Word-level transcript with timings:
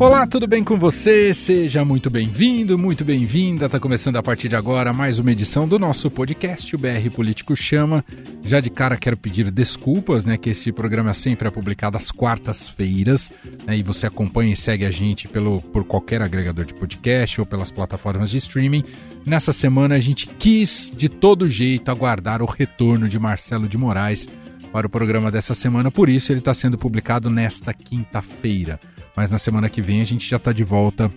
Olá, 0.00 0.26
tudo 0.26 0.46
bem 0.46 0.64
com 0.64 0.78
você? 0.78 1.34
Seja 1.34 1.84
muito 1.84 2.08
bem-vindo, 2.08 2.78
muito 2.78 3.04
bem-vinda. 3.04 3.66
Está 3.66 3.78
começando 3.78 4.16
a 4.16 4.22
partir 4.22 4.48
de 4.48 4.56
agora 4.56 4.94
mais 4.94 5.18
uma 5.18 5.30
edição 5.30 5.68
do 5.68 5.78
nosso 5.78 6.10
podcast, 6.10 6.74
o 6.74 6.78
BR 6.78 7.10
Político 7.14 7.54
Chama. 7.54 8.02
Já 8.42 8.60
de 8.60 8.70
cara 8.70 8.96
quero 8.96 9.14
pedir 9.14 9.50
desculpas, 9.50 10.24
né, 10.24 10.38
que 10.38 10.48
esse 10.48 10.72
programa 10.72 11.12
sempre 11.12 11.48
é 11.48 11.50
publicado 11.50 11.98
às 11.98 12.10
quartas-feiras, 12.10 13.30
né, 13.66 13.76
e 13.76 13.82
você 13.82 14.06
acompanha 14.06 14.54
e 14.54 14.56
segue 14.56 14.86
a 14.86 14.90
gente 14.90 15.28
pelo 15.28 15.60
por 15.60 15.84
qualquer 15.84 16.22
agregador 16.22 16.64
de 16.64 16.72
podcast 16.72 17.38
ou 17.38 17.46
pelas 17.46 17.70
plataformas 17.70 18.30
de 18.30 18.38
streaming. 18.38 18.84
Nessa 19.26 19.52
semana 19.52 19.96
a 19.96 20.00
gente 20.00 20.26
quis 20.38 20.90
de 20.96 21.10
todo 21.10 21.46
jeito 21.46 21.90
aguardar 21.90 22.40
o 22.40 22.46
retorno 22.46 23.06
de 23.06 23.18
Marcelo 23.18 23.68
de 23.68 23.76
Moraes 23.76 24.26
para 24.72 24.86
o 24.86 24.90
programa 24.90 25.30
dessa 25.30 25.52
semana, 25.52 25.90
por 25.90 26.08
isso 26.08 26.32
ele 26.32 26.38
está 26.38 26.54
sendo 26.54 26.78
publicado 26.78 27.28
nesta 27.28 27.74
quinta-feira 27.74 28.80
mas 29.20 29.30
na 29.30 29.36
semana 29.36 29.68
que 29.68 29.82
vem 29.82 30.00
a 30.00 30.04
gente 30.06 30.26
já 30.26 30.38
está 30.38 30.50
de 30.50 30.64
volta 30.64 31.12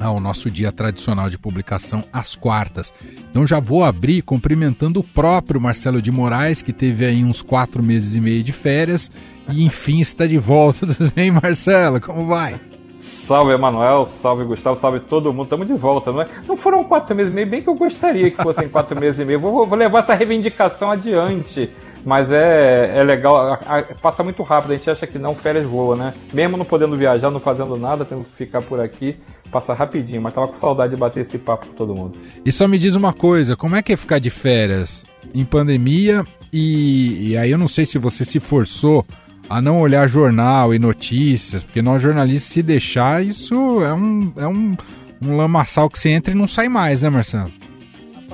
ao 0.00 0.18
nosso 0.18 0.50
dia 0.50 0.72
tradicional 0.72 1.28
de 1.28 1.38
publicação 1.38 2.02
às 2.10 2.34
quartas. 2.34 2.90
Então 3.30 3.46
já 3.46 3.60
vou 3.60 3.84
abrir 3.84 4.22
cumprimentando 4.22 5.00
o 5.00 5.04
próprio 5.04 5.60
Marcelo 5.60 6.00
de 6.00 6.10
Moraes, 6.10 6.62
que 6.62 6.72
teve 6.72 7.04
aí 7.04 7.22
uns 7.22 7.42
quatro 7.42 7.82
meses 7.82 8.14
e 8.14 8.22
meio 8.22 8.42
de 8.42 8.52
férias 8.52 9.10
e 9.50 9.62
enfim 9.66 10.00
está 10.00 10.26
de 10.26 10.38
volta. 10.38 10.86
Tudo 10.88 11.12
bem, 11.14 11.30
Marcelo? 11.30 12.00
Como 12.00 12.26
vai? 12.26 12.58
Salve, 13.02 13.52
Emanuel, 13.52 14.06
salve, 14.06 14.44
Gustavo, 14.44 14.80
salve 14.80 15.00
todo 15.00 15.30
mundo. 15.30 15.44
Estamos 15.44 15.66
de 15.66 15.74
volta, 15.74 16.10
não 16.12 16.22
é? 16.22 16.28
Não 16.48 16.56
foram 16.56 16.82
quatro 16.84 17.14
meses 17.14 17.30
e 17.30 17.34
meio, 17.34 17.50
bem 17.50 17.60
que 17.60 17.68
eu 17.68 17.74
gostaria 17.74 18.30
que 18.30 18.42
fossem 18.42 18.66
quatro 18.66 18.98
meses 18.98 19.20
e 19.20 19.26
meio. 19.26 19.38
Vou, 19.38 19.66
vou 19.66 19.76
levar 19.76 19.98
essa 19.98 20.14
reivindicação 20.14 20.90
adiante. 20.90 21.70
Mas 22.06 22.30
é, 22.30 22.98
é 22.98 23.02
legal, 23.02 23.36
a, 23.36 23.54
a, 23.54 23.82
passa 23.82 24.22
muito 24.22 24.40
rápido, 24.44 24.70
a 24.70 24.76
gente 24.76 24.88
acha 24.88 25.08
que 25.08 25.18
não, 25.18 25.34
férias 25.34 25.66
voa, 25.66 25.96
né? 25.96 26.14
Mesmo 26.32 26.56
não 26.56 26.64
podendo 26.64 26.96
viajar, 26.96 27.32
não 27.32 27.40
fazendo 27.40 27.76
nada, 27.76 28.04
tendo 28.04 28.22
que 28.22 28.36
ficar 28.36 28.62
por 28.62 28.78
aqui, 28.78 29.16
passa 29.50 29.74
rapidinho, 29.74 30.22
mas 30.22 30.32
tava 30.32 30.46
com 30.46 30.54
saudade 30.54 30.94
de 30.94 31.00
bater 31.00 31.22
esse 31.22 31.36
papo 31.36 31.66
com 31.66 31.72
todo 31.72 31.96
mundo. 31.96 32.16
E 32.44 32.52
só 32.52 32.68
me 32.68 32.78
diz 32.78 32.94
uma 32.94 33.12
coisa, 33.12 33.56
como 33.56 33.74
é 33.74 33.82
que 33.82 33.92
é 33.92 33.96
ficar 33.96 34.20
de 34.20 34.30
férias 34.30 35.04
em 35.34 35.44
pandemia 35.44 36.24
e, 36.52 37.30
e 37.30 37.36
aí 37.36 37.50
eu 37.50 37.58
não 37.58 37.66
sei 37.66 37.84
se 37.84 37.98
você 37.98 38.24
se 38.24 38.38
forçou 38.38 39.04
a 39.50 39.60
não 39.60 39.80
olhar 39.80 40.08
jornal 40.08 40.72
e 40.72 40.78
notícias, 40.78 41.64
porque 41.64 41.82
nós 41.82 42.00
jornalistas, 42.00 42.52
se 42.52 42.62
deixar, 42.62 43.24
isso 43.24 43.82
é 43.82 43.92
um, 43.92 44.32
é 44.36 44.46
um, 44.46 44.76
um 45.20 45.36
lamaçal 45.36 45.90
que 45.90 45.98
você 45.98 46.10
entra 46.10 46.32
e 46.32 46.36
não 46.36 46.46
sai 46.46 46.68
mais, 46.68 47.02
né, 47.02 47.10
Marcelo? 47.10 47.50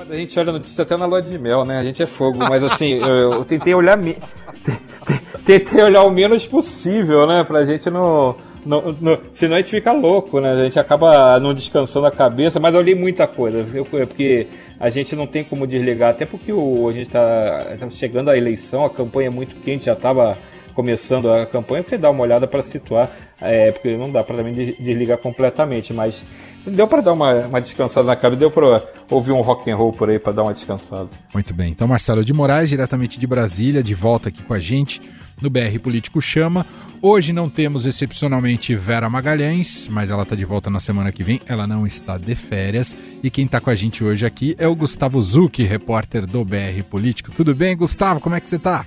A 0.09 0.15
gente 0.15 0.37
olha 0.39 0.51
notícia 0.51 0.81
até 0.81 0.97
na 0.97 1.05
lua 1.05 1.21
de 1.21 1.37
mel, 1.37 1.65
né? 1.65 1.77
A 1.77 1.83
gente 1.83 2.01
é 2.01 2.05
fogo, 2.05 2.39
mas 2.39 2.63
assim, 2.63 2.99
eu, 3.03 3.33
eu 3.33 3.45
tentei 3.45 3.73
olhar 3.73 3.97
me... 3.97 4.17
tentei 5.45 5.81
olhar 5.83 6.03
o 6.03 6.09
menos 6.09 6.45
possível, 6.45 7.27
né? 7.27 7.43
Pra 7.43 7.65
gente 7.65 7.89
não, 7.89 8.35
não, 8.65 8.95
não. 8.99 9.17
Senão 9.33 9.55
a 9.55 9.59
gente 9.59 9.71
fica 9.71 9.91
louco, 9.91 10.39
né? 10.39 10.51
A 10.53 10.63
gente 10.63 10.79
acaba 10.79 11.39
não 11.39 11.53
descansando 11.53 12.07
a 12.07 12.11
cabeça, 12.11 12.59
mas 12.59 12.73
eu 12.73 12.79
olhei 12.79 12.95
muita 12.95 13.27
coisa, 13.27 13.63
viu? 13.63 13.85
Porque 13.85 14.47
a 14.79 14.89
gente 14.89 15.15
não 15.15 15.27
tem 15.27 15.43
como 15.43 15.67
desligar, 15.67 16.11
até 16.11 16.25
porque 16.25 16.51
o, 16.51 16.87
a 16.89 16.93
gente 16.93 17.09
tá, 17.09 17.75
tá 17.79 17.89
chegando 17.89 18.29
à 18.29 18.37
eleição, 18.37 18.85
a 18.85 18.89
campanha 18.89 19.27
é 19.27 19.31
muito 19.31 19.55
quente, 19.63 19.85
já 19.85 19.95
tava 19.95 20.37
começando 20.73 21.31
a 21.31 21.45
campanha, 21.45 21.83
você 21.83 21.97
dá 21.97 22.09
uma 22.09 22.23
olhada 22.23 22.47
para 22.47 22.61
situar, 22.61 23.09
é, 23.39 23.71
porque 23.71 23.95
não 23.95 24.11
dá 24.11 24.23
para 24.23 24.37
também 24.37 24.53
desligar 24.53 25.19
completamente, 25.19 25.93
mas 25.93 26.23
Deu 26.65 26.87
para 26.87 27.01
dar 27.01 27.13
uma, 27.13 27.33
uma 27.45 27.59
descansada 27.61 28.07
na 28.07 28.15
cara, 28.15 28.35
deu 28.35 28.49
para 28.49 28.83
ouvir 29.09 29.31
um 29.31 29.41
rock 29.41 29.69
and 29.69 29.75
roll 29.75 29.91
por 29.91 30.09
aí 30.09 30.17
para 30.17 30.31
dar 30.31 30.43
uma 30.43 30.53
descansada. 30.53 31.09
Muito 31.33 31.53
bem. 31.53 31.71
Então 31.71 31.87
Marcelo 31.87 32.23
de 32.23 32.33
Moraes, 32.33 32.69
diretamente 32.69 33.19
de 33.19 33.27
Brasília, 33.27 33.83
de 33.83 33.93
volta 33.93 34.29
aqui 34.29 34.41
com 34.41 34.53
a 34.53 34.59
gente 34.59 35.01
no 35.41 35.49
BR 35.49 35.77
Político 35.81 36.21
Chama. 36.21 36.65
Hoje 37.01 37.33
não 37.33 37.49
temos 37.49 37.85
excepcionalmente 37.85 38.73
Vera 38.77 39.09
Magalhães, 39.09 39.89
mas 39.91 40.09
ela 40.09 40.23
está 40.23 40.37
de 40.37 40.45
volta 40.45 40.69
na 40.69 40.79
semana 40.79 41.11
que 41.11 41.21
vem. 41.21 41.41
Ela 41.45 41.67
não 41.67 41.85
está 41.85 42.17
de 42.17 42.33
férias. 42.33 42.95
E 43.21 43.29
quem 43.29 43.43
está 43.43 43.59
com 43.59 43.69
a 43.69 43.75
gente 43.75 44.01
hoje 44.05 44.25
aqui 44.25 44.55
é 44.57 44.65
o 44.69 44.75
Gustavo 44.75 45.21
Zucchi, 45.21 45.63
repórter 45.63 46.25
do 46.25 46.45
BR 46.45 46.81
Político. 46.89 47.29
Tudo 47.31 47.53
bem, 47.53 47.75
Gustavo? 47.75 48.21
Como 48.21 48.35
é 48.35 48.39
que 48.39 48.49
você 48.49 48.55
está? 48.55 48.85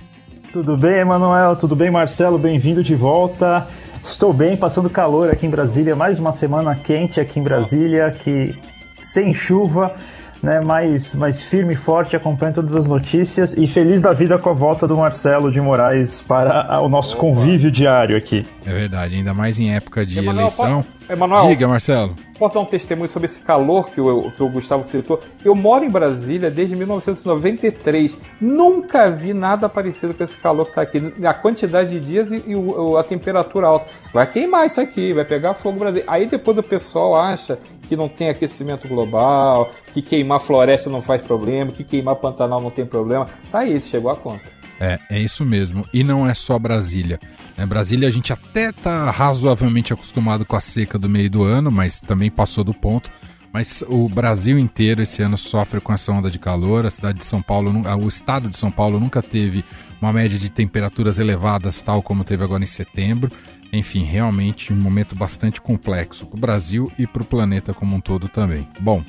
Tudo 0.51 0.75
bem, 0.75 1.01
Emanuel? 1.01 1.55
Tudo 1.55 1.75
bem, 1.75 1.91
Marcelo? 1.91 2.39
Bem-vindo 2.39 2.83
de 2.83 2.95
volta. 2.95 3.67
Estou 4.09 4.33
bem, 4.33 4.55
passando 4.55 4.89
calor 4.89 5.29
aqui 5.29 5.45
em 5.45 5.49
Brasília, 5.49 5.95
mais 5.95 6.17
uma 6.17 6.31
semana 6.31 6.73
quente 6.73 7.19
aqui 7.19 7.39
em 7.39 7.43
Brasília, 7.43 8.09
que 8.09 8.57
sem 9.03 9.33
chuva, 9.33 9.95
né, 10.41 10.61
mais, 10.61 11.15
mais 11.15 11.41
firme 11.41 11.73
e 11.73 11.77
forte, 11.77 12.15
acompanha 12.15 12.53
todas 12.53 12.75
as 12.75 12.85
notícias 12.85 13.55
e 13.57 13.67
feliz 13.67 14.01
da 14.01 14.13
vida 14.13 14.37
com 14.37 14.49
a 14.49 14.53
volta 14.53 14.87
do 14.87 14.97
Marcelo 14.97 15.51
de 15.51 15.59
Moraes 15.59 16.21
para 16.21 16.79
o 16.81 16.89
nosso 16.89 17.17
Opa. 17.17 17.27
convívio 17.27 17.71
diário 17.71 18.15
aqui. 18.15 18.45
É 18.65 18.71
verdade, 18.71 19.15
ainda 19.15 19.33
mais 19.33 19.59
em 19.59 19.73
época 19.73 20.05
de 20.05 20.19
Emanuel, 20.19 20.47
eleição. 20.47 20.85
Emanuel, 21.09 21.47
Diga, 21.47 21.67
Marcelo. 21.67 22.15
Posso 22.37 22.53
dar 22.53 22.59
um 22.59 22.65
testemunho 22.65 23.09
sobre 23.09 23.25
esse 23.25 23.39
calor 23.39 23.89
que 23.89 23.99
o, 23.99 24.29
que 24.31 24.43
o 24.43 24.49
Gustavo 24.49 24.83
citou? 24.83 25.19
Eu 25.43 25.55
moro 25.55 25.83
em 25.83 25.89
Brasília 25.89 26.51
desde 26.51 26.75
1993. 26.75 28.17
Nunca 28.39 29.09
vi 29.09 29.33
nada 29.33 29.67
parecido 29.67 30.13
com 30.13 30.23
esse 30.23 30.37
calor 30.37 30.65
que 30.65 30.71
está 30.71 30.81
aqui. 30.81 31.13
A 31.23 31.33
quantidade 31.33 31.89
de 31.89 31.99
dias 31.99 32.31
e, 32.31 32.43
e 32.45 32.55
o, 32.55 32.97
a 32.97 33.03
temperatura 33.03 33.67
alta. 33.67 33.87
Vai 34.13 34.27
queimar 34.27 34.67
isso 34.67 34.79
aqui, 34.79 35.13
vai 35.13 35.25
pegar 35.25 35.53
fogo 35.55 35.75
no 35.75 35.79
Brasil. 35.79 36.03
Aí 36.05 36.27
depois 36.27 36.57
o 36.57 36.63
pessoal 36.63 37.15
acha 37.15 37.57
que 37.87 37.95
não 37.95 38.09
tem 38.09 38.29
aquecimento 38.29 38.87
global, 38.87 39.71
que 39.93 40.01
queimar 40.01 40.39
floresta 40.39 40.89
não 40.89 41.01
faz 41.01 41.21
problema, 41.21 41.71
que 41.71 41.83
queimar 41.83 42.15
Pantanal 42.15 42.61
não 42.61 42.69
tem 42.69 42.85
problema. 42.85 43.27
Tá 43.51 43.59
aí, 43.59 43.79
chegou 43.81 44.11
a 44.11 44.15
conta. 44.15 44.57
É, 44.79 44.99
é 45.09 45.19
isso 45.19 45.43
mesmo. 45.43 45.85
E 45.93 46.03
não 46.03 46.27
é 46.27 46.33
só 46.33 46.59
Brasília. 46.59 47.19
É, 47.57 47.65
Brasília 47.65 48.07
a 48.07 48.11
gente 48.11 48.31
até 48.31 48.71
tá 48.71 49.09
razoavelmente 49.09 49.91
acostumado 49.91 50.45
com 50.45 50.55
a 50.55 50.61
seca 50.61 50.99
do 50.99 51.09
meio 51.09 51.29
do 51.29 51.43
ano, 51.43 51.71
mas 51.71 51.99
também 51.99 52.29
passou 52.29 52.63
do 52.63 52.73
ponto. 52.73 53.09
Mas 53.51 53.83
o 53.87 54.07
Brasil 54.07 54.59
inteiro 54.59 55.01
esse 55.01 55.21
ano 55.21 55.37
sofre 55.37 55.81
com 55.81 55.91
essa 55.91 56.11
onda 56.11 56.29
de 56.29 56.37
calor. 56.37 56.85
A 56.85 56.91
cidade 56.91 57.19
de 57.19 57.25
São 57.25 57.41
Paulo, 57.41 57.73
o 57.99 58.07
estado 58.07 58.49
de 58.49 58.57
São 58.57 58.69
Paulo 58.69 58.99
nunca 58.99 59.21
teve 59.21 59.63
uma 59.99 60.13
média 60.13 60.37
de 60.37 60.51
temperaturas 60.51 61.17
elevadas, 61.17 61.81
tal 61.81 62.03
como 62.03 62.23
teve 62.23 62.43
agora 62.43 62.63
em 62.63 62.67
setembro. 62.67 63.31
Enfim, 63.71 64.03
realmente 64.03 64.71
um 64.71 64.77
momento 64.77 65.15
bastante 65.15 65.61
complexo 65.61 66.25
para 66.25 66.37
o 66.37 66.39
Brasil 66.39 66.91
e 66.97 67.05
para 67.05 67.21
o 67.21 67.25
planeta 67.25 67.73
como 67.73 67.95
um 67.95 68.01
todo 68.01 68.27
também. 68.27 68.67
Bom, 68.79 69.03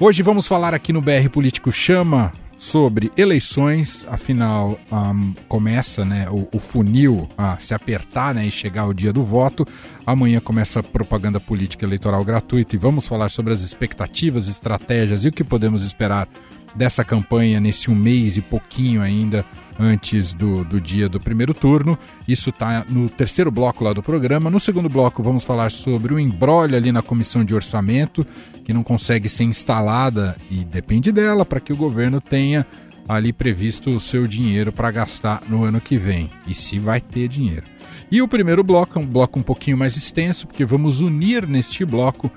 hoje 0.00 0.22
vamos 0.22 0.46
falar 0.46 0.74
aqui 0.74 0.92
no 0.92 1.02
BR 1.02 1.28
Político 1.30 1.70
Chama 1.70 2.32
sobre 2.56 3.12
eleições, 3.16 4.06
afinal 4.08 4.78
um, 4.90 5.34
começa 5.46 6.04
né, 6.04 6.26
o, 6.30 6.48
o, 6.50 6.58
funil 6.58 7.28
a 7.36 7.58
se 7.58 7.74
apertar 7.74 8.34
né, 8.34 8.46
e 8.46 8.50
chegar 8.50 8.86
o 8.86 8.94
dia 8.94 9.12
do 9.12 9.22
voto. 9.22 9.66
Amanhã 10.06 10.40
começa 10.40 10.80
a 10.80 10.82
propaganda 10.82 11.38
política 11.38 11.84
eleitoral 11.84 12.24
gratuita 12.24 12.74
e 12.74 12.78
vamos 12.78 13.06
falar 13.06 13.28
sobre 13.28 13.52
as 13.52 13.60
expectativas, 13.60 14.48
estratégias 14.48 15.24
e 15.24 15.28
o 15.28 15.32
que 15.32 15.44
podemos 15.44 15.82
esperar 15.82 16.26
dessa 16.74 17.04
campanha 17.04 17.60
nesse 17.60 17.90
um 17.90 17.94
mês 17.94 18.36
e 18.36 18.40
pouquinho 18.40 19.02
ainda 19.02 19.44
antes 19.78 20.34
do, 20.34 20.64
do 20.64 20.80
dia 20.80 21.08
do 21.08 21.20
primeiro 21.20 21.52
turno. 21.54 21.98
Isso 22.26 22.50
está 22.50 22.84
no 22.88 23.08
terceiro 23.08 23.50
bloco 23.50 23.84
lá 23.84 23.92
do 23.92 24.02
programa. 24.02 24.50
No 24.50 24.58
segundo 24.58 24.88
bloco, 24.88 25.22
vamos 25.22 25.44
falar 25.44 25.70
sobre 25.70 26.14
o 26.14 26.18
embrólio 26.18 26.76
ali 26.76 26.90
na 26.92 27.02
comissão 27.02 27.44
de 27.44 27.54
orçamento, 27.54 28.26
que 28.64 28.72
não 28.72 28.82
consegue 28.82 29.28
ser 29.28 29.44
instalada 29.44 30.36
e 30.50 30.64
depende 30.64 31.12
dela 31.12 31.44
para 31.44 31.60
que 31.60 31.72
o 31.72 31.76
governo 31.76 32.20
tenha 32.20 32.66
ali 33.08 33.32
previsto 33.32 33.94
o 33.94 34.00
seu 34.00 34.26
dinheiro 34.26 34.72
para 34.72 34.90
gastar 34.90 35.42
no 35.48 35.62
ano 35.62 35.80
que 35.80 35.96
vem 35.96 36.28
e 36.46 36.54
se 36.54 36.78
vai 36.78 37.00
ter 37.00 37.28
dinheiro. 37.28 37.64
E 38.10 38.22
o 38.22 38.28
primeiro 38.28 38.62
bloco 38.62 38.98
é 38.98 39.02
um 39.02 39.06
bloco 39.06 39.38
um 39.38 39.42
pouquinho 39.42 39.76
mais 39.76 39.96
extenso, 39.96 40.46
porque 40.46 40.64
vamos 40.64 41.00
unir 41.00 41.46
neste 41.46 41.84
bloco 41.84 42.30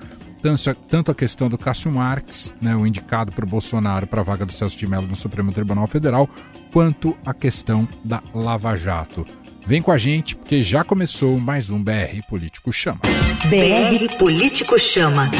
tanto 0.88 1.10
a 1.10 1.14
questão 1.14 1.48
do 1.48 1.58
Cássio 1.58 1.90
Marques, 1.90 2.54
né, 2.60 2.74
o 2.74 2.86
indicado 2.86 3.32
por 3.32 3.44
Bolsonaro 3.44 4.06
para 4.06 4.20
a 4.20 4.24
vaga 4.24 4.46
do 4.46 4.52
Celso 4.52 4.76
de 4.76 4.86
Mello 4.86 5.06
no 5.06 5.16
Supremo 5.16 5.52
Tribunal 5.52 5.86
Federal, 5.86 6.28
quanto 6.72 7.16
a 7.24 7.34
questão 7.34 7.88
da 8.04 8.22
Lava 8.34 8.76
Jato. 8.76 9.26
Vem 9.66 9.82
com 9.82 9.92
a 9.92 9.98
gente, 9.98 10.34
porque 10.34 10.62
já 10.62 10.82
começou 10.82 11.38
mais 11.38 11.70
um 11.70 11.82
BR 11.82 12.22
Político 12.28 12.72
Chama. 12.72 13.00
BR 13.48 14.16
Político 14.18 14.78
Chama. 14.78 15.30